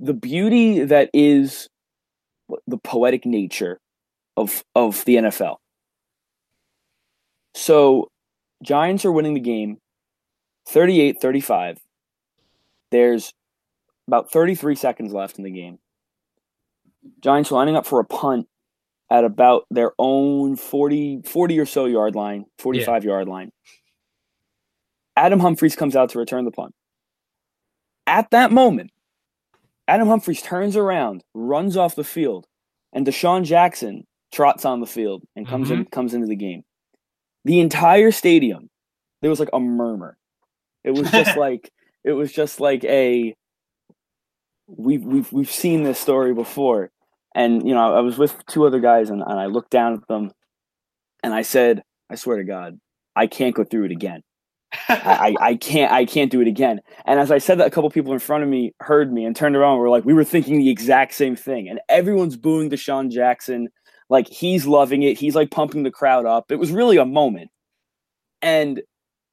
the 0.00 0.14
beauty 0.14 0.84
that 0.84 1.10
is 1.12 1.68
the 2.66 2.78
poetic 2.78 3.26
nature 3.26 3.78
of 4.36 4.64
of 4.74 5.04
the 5.04 5.16
NFL. 5.16 5.56
So 7.54 8.10
Giants 8.62 9.04
are 9.04 9.12
winning 9.12 9.34
the 9.34 9.40
game 9.40 9.78
38-35. 10.68 11.78
There's 12.90 13.32
about 14.06 14.32
33 14.32 14.74
seconds 14.74 15.12
left 15.12 15.38
in 15.38 15.44
the 15.44 15.50
game. 15.50 15.78
Giants 17.20 17.50
lining 17.50 17.76
up 17.76 17.86
for 17.86 18.00
a 18.00 18.04
punt 18.04 18.46
at 19.10 19.24
about 19.24 19.66
their 19.70 19.92
own 19.98 20.56
40, 20.56 21.22
40 21.24 21.58
or 21.58 21.66
so 21.66 21.86
yard 21.86 22.14
line, 22.14 22.44
45 22.58 23.04
yeah. 23.04 23.10
yard 23.10 23.28
line. 23.28 23.52
Adam 25.16 25.40
Humphries 25.40 25.76
comes 25.76 25.96
out 25.96 26.10
to 26.10 26.18
return 26.18 26.44
the 26.44 26.50
punt. 26.50 26.74
At 28.06 28.30
that 28.30 28.52
moment, 28.52 28.90
Adam 29.90 30.06
Humphries 30.06 30.40
turns 30.40 30.76
around, 30.76 31.24
runs 31.34 31.76
off 31.76 31.96
the 31.96 32.04
field, 32.04 32.46
and 32.92 33.04
DeSean 33.04 33.42
Jackson 33.42 34.06
trots 34.32 34.64
on 34.64 34.78
the 34.78 34.86
field 34.86 35.24
and 35.34 35.48
comes 35.48 35.68
mm-hmm. 35.68 35.80
in 35.80 35.84
comes 35.86 36.14
into 36.14 36.28
the 36.28 36.36
game. 36.36 36.62
The 37.44 37.58
entire 37.58 38.12
stadium, 38.12 38.70
there 39.20 39.30
was 39.30 39.40
like 39.40 39.50
a 39.52 39.58
murmur. 39.58 40.16
It 40.84 40.92
was 40.92 41.10
just 41.10 41.36
like 41.44 41.72
it 42.04 42.12
was 42.12 42.30
just 42.30 42.60
like 42.60 42.84
a 42.84 43.34
we've 44.68 45.02
we've 45.04 45.32
we've 45.32 45.50
seen 45.50 45.82
this 45.82 45.98
story 45.98 46.34
before. 46.34 46.90
And 47.34 47.66
you 47.66 47.74
know, 47.74 47.92
I 47.92 48.00
was 48.00 48.16
with 48.16 48.46
two 48.46 48.66
other 48.66 48.78
guys 48.78 49.10
and, 49.10 49.22
and 49.22 49.40
I 49.40 49.46
looked 49.46 49.70
down 49.70 49.94
at 49.94 50.06
them 50.06 50.30
and 51.24 51.34
I 51.34 51.42
said, 51.42 51.82
I 52.08 52.14
swear 52.14 52.36
to 52.36 52.44
God, 52.44 52.78
I 53.16 53.26
can't 53.26 53.56
go 53.56 53.64
through 53.64 53.86
it 53.86 53.92
again. 53.92 54.22
I, 54.88 55.34
I 55.40 55.54
can't 55.56 55.92
I 55.92 56.04
can't 56.04 56.30
do 56.30 56.40
it 56.40 56.48
again. 56.48 56.80
And 57.04 57.18
as 57.18 57.30
I 57.30 57.38
said 57.38 57.58
that, 57.58 57.66
a 57.66 57.70
couple 57.70 57.90
people 57.90 58.12
in 58.12 58.18
front 58.18 58.44
of 58.44 58.48
me 58.48 58.72
heard 58.80 59.12
me 59.12 59.24
and 59.24 59.34
turned 59.34 59.56
around. 59.56 59.72
And 59.72 59.80
were 59.80 59.90
like, 59.90 60.04
we 60.04 60.14
were 60.14 60.24
thinking 60.24 60.58
the 60.58 60.70
exact 60.70 61.14
same 61.14 61.36
thing. 61.36 61.68
And 61.68 61.80
everyone's 61.88 62.36
booing 62.36 62.70
DeSean 62.70 63.10
Jackson, 63.10 63.68
like 64.08 64.28
he's 64.28 64.66
loving 64.66 65.02
it. 65.02 65.18
He's 65.18 65.34
like 65.34 65.50
pumping 65.50 65.82
the 65.82 65.90
crowd 65.90 66.26
up. 66.26 66.52
It 66.52 66.56
was 66.56 66.70
really 66.70 66.98
a 66.98 67.04
moment. 67.04 67.50
And 68.42 68.82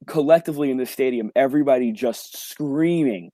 collectively 0.06 0.70
in 0.70 0.76
the 0.76 0.86
stadium, 0.86 1.30
everybody 1.36 1.92
just 1.92 2.36
screaming 2.36 3.30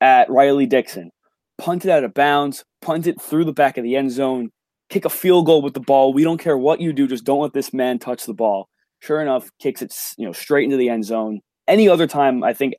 at 0.00 0.30
Riley 0.30 0.66
Dixon. 0.66 1.10
Punt 1.58 1.84
it 1.84 1.90
out 1.90 2.04
of 2.04 2.14
bounds, 2.14 2.64
punt 2.82 3.06
it 3.06 3.20
through 3.20 3.44
the 3.44 3.52
back 3.52 3.78
of 3.78 3.84
the 3.84 3.94
end 3.94 4.10
zone, 4.10 4.50
kick 4.90 5.04
a 5.04 5.10
field 5.10 5.46
goal 5.46 5.62
with 5.62 5.74
the 5.74 5.80
ball. 5.80 6.12
We 6.12 6.24
don't 6.24 6.40
care 6.40 6.58
what 6.58 6.80
you 6.80 6.92
do, 6.92 7.06
just 7.06 7.24
don't 7.24 7.40
let 7.40 7.52
this 7.52 7.72
man 7.72 8.00
touch 8.00 8.26
the 8.26 8.34
ball. 8.34 8.68
Sure 9.04 9.20
enough, 9.20 9.50
kicks 9.58 9.82
it 9.82 9.94
you 10.16 10.24
know 10.24 10.32
straight 10.32 10.64
into 10.64 10.78
the 10.78 10.88
end 10.88 11.04
zone. 11.04 11.40
Any 11.68 11.90
other 11.90 12.06
time, 12.06 12.42
I 12.42 12.54
think 12.54 12.74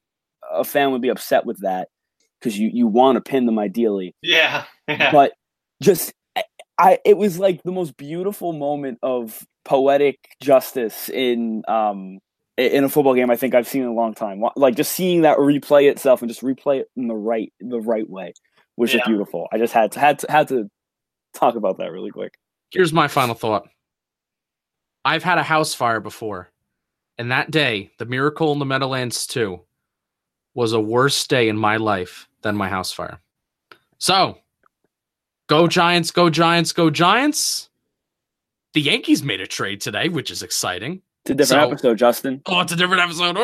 a 0.52 0.64
fan 0.64 0.92
would 0.92 1.02
be 1.02 1.10
upset 1.10 1.46
with 1.46 1.60
that 1.62 1.90
because 2.40 2.58
you 2.58 2.72
you 2.74 2.88
want 2.88 3.18
to 3.18 3.22
pin 3.22 3.46
them 3.46 3.60
ideally. 3.60 4.16
Yeah, 4.24 4.66
yeah. 4.88 5.12
But 5.12 5.34
just 5.84 6.14
I, 6.80 6.98
it 7.06 7.18
was 7.18 7.38
like 7.38 7.62
the 7.62 7.72
most 7.72 7.96
beautiful 7.96 8.54
moment 8.54 8.98
of 9.04 9.46
poetic 9.66 10.18
justice 10.42 11.10
in 11.10 11.64
um 11.68 12.18
in 12.58 12.84
a 12.84 12.90
football 12.90 13.14
game 13.14 13.30
I 13.30 13.36
think 13.36 13.54
I've 13.54 13.68
seen 13.68 13.84
in 13.84 13.90
a 13.90 13.94
long 13.94 14.16
time. 14.16 14.44
Like 14.56 14.76
just 14.76 14.94
seeing 14.94 15.22
that 15.22 15.38
replay 15.38 15.92
itself 15.92 16.24
and 16.24 16.30
just 16.30 16.42
replay 16.42 16.80
it 16.80 16.88
in 16.96 17.08
the 17.08 17.16
right 17.16 17.54
the 17.60 17.82
right 17.82 18.10
way 18.10 18.34
was 18.78 18.92
yeah. 18.92 18.98
just 18.98 19.08
beautiful. 19.08 19.48
I 19.52 19.60
just 19.60 19.74
had 19.74 19.92
to 19.92 20.00
had 20.00 20.20
to 20.20 20.32
had 20.32 20.48
to 20.48 20.72
talk 21.36 21.56
about 21.56 21.78
that 21.78 21.92
really 21.92 22.10
quick. 22.10 22.34
Here's 22.72 22.92
my 22.92 23.08
final 23.08 23.36
thought. 23.36 23.68
I've 25.06 25.24
had 25.24 25.38
a 25.38 25.44
house 25.44 25.76
fire 25.76 26.00
before, 26.00 26.50
and 27.20 27.32
that 27.32 27.52
day, 27.52 27.92
the 28.00 28.06
miracle 28.06 28.52
in 28.52 28.60
the 28.60 28.66
Meadowlands 28.66 29.28
2 29.28 29.62
was 30.56 30.74
a 30.74 30.80
worse 30.80 31.28
day 31.28 31.48
in 31.48 31.58
my 31.58 31.78
life 31.78 32.28
than 32.42 32.56
my 32.56 32.68
house 32.68 32.92
fire. 32.92 33.20
So, 34.00 34.40
go 35.48 35.68
Giants, 35.68 36.10
go 36.10 36.32
Giants, 36.32 36.74
go 36.74 36.90
Giants. 36.90 37.70
The 38.74 38.82
Yankees 38.82 39.22
made 39.22 39.42
a 39.42 39.48
trade 39.48 39.80
today, 39.80 40.10
which 40.10 40.32
is 40.32 40.42
exciting. 40.42 41.04
It's 41.24 41.32
a 41.32 41.36
different 41.36 41.62
so, 41.62 41.72
episode, 41.72 41.98
Justin. 42.00 42.42
Oh, 42.48 42.62
it's 42.62 42.72
a 42.72 42.76
different 42.76 43.04
episode. 43.04 43.36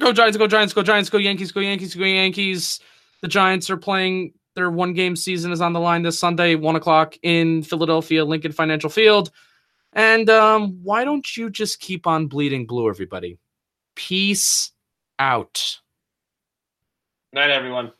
Go 0.00 0.12
Giants, 0.12 0.36
go 0.36 0.48
Giants, 0.48 0.74
go 0.74 0.82
Giants, 0.82 1.08
go 1.08 1.18
Yankees, 1.18 1.52
go 1.52 1.60
Yankees, 1.60 1.94
go 1.94 2.04
Yankees. 2.04 2.80
The 3.22 3.28
Giants 3.28 3.70
are 3.70 3.76
playing 3.76 4.34
their 4.56 4.70
one 4.70 4.92
game 4.92 5.14
season 5.14 5.52
is 5.52 5.60
on 5.60 5.72
the 5.72 5.80
line 5.80 6.02
this 6.02 6.18
Sunday, 6.18 6.56
one 6.56 6.74
o'clock 6.74 7.16
in 7.22 7.62
Philadelphia, 7.62 8.24
Lincoln 8.24 8.52
Financial 8.52 8.90
Field. 8.90 9.30
And 9.94 10.28
um, 10.28 10.80
why 10.82 11.04
don't 11.04 11.36
you 11.36 11.50
just 11.50 11.80
keep 11.80 12.06
on 12.06 12.26
bleeding 12.26 12.66
blue, 12.66 12.88
everybody? 12.88 13.38
Peace 13.94 14.72
out. 15.18 15.78
Night, 17.32 17.50
everyone. 17.50 17.92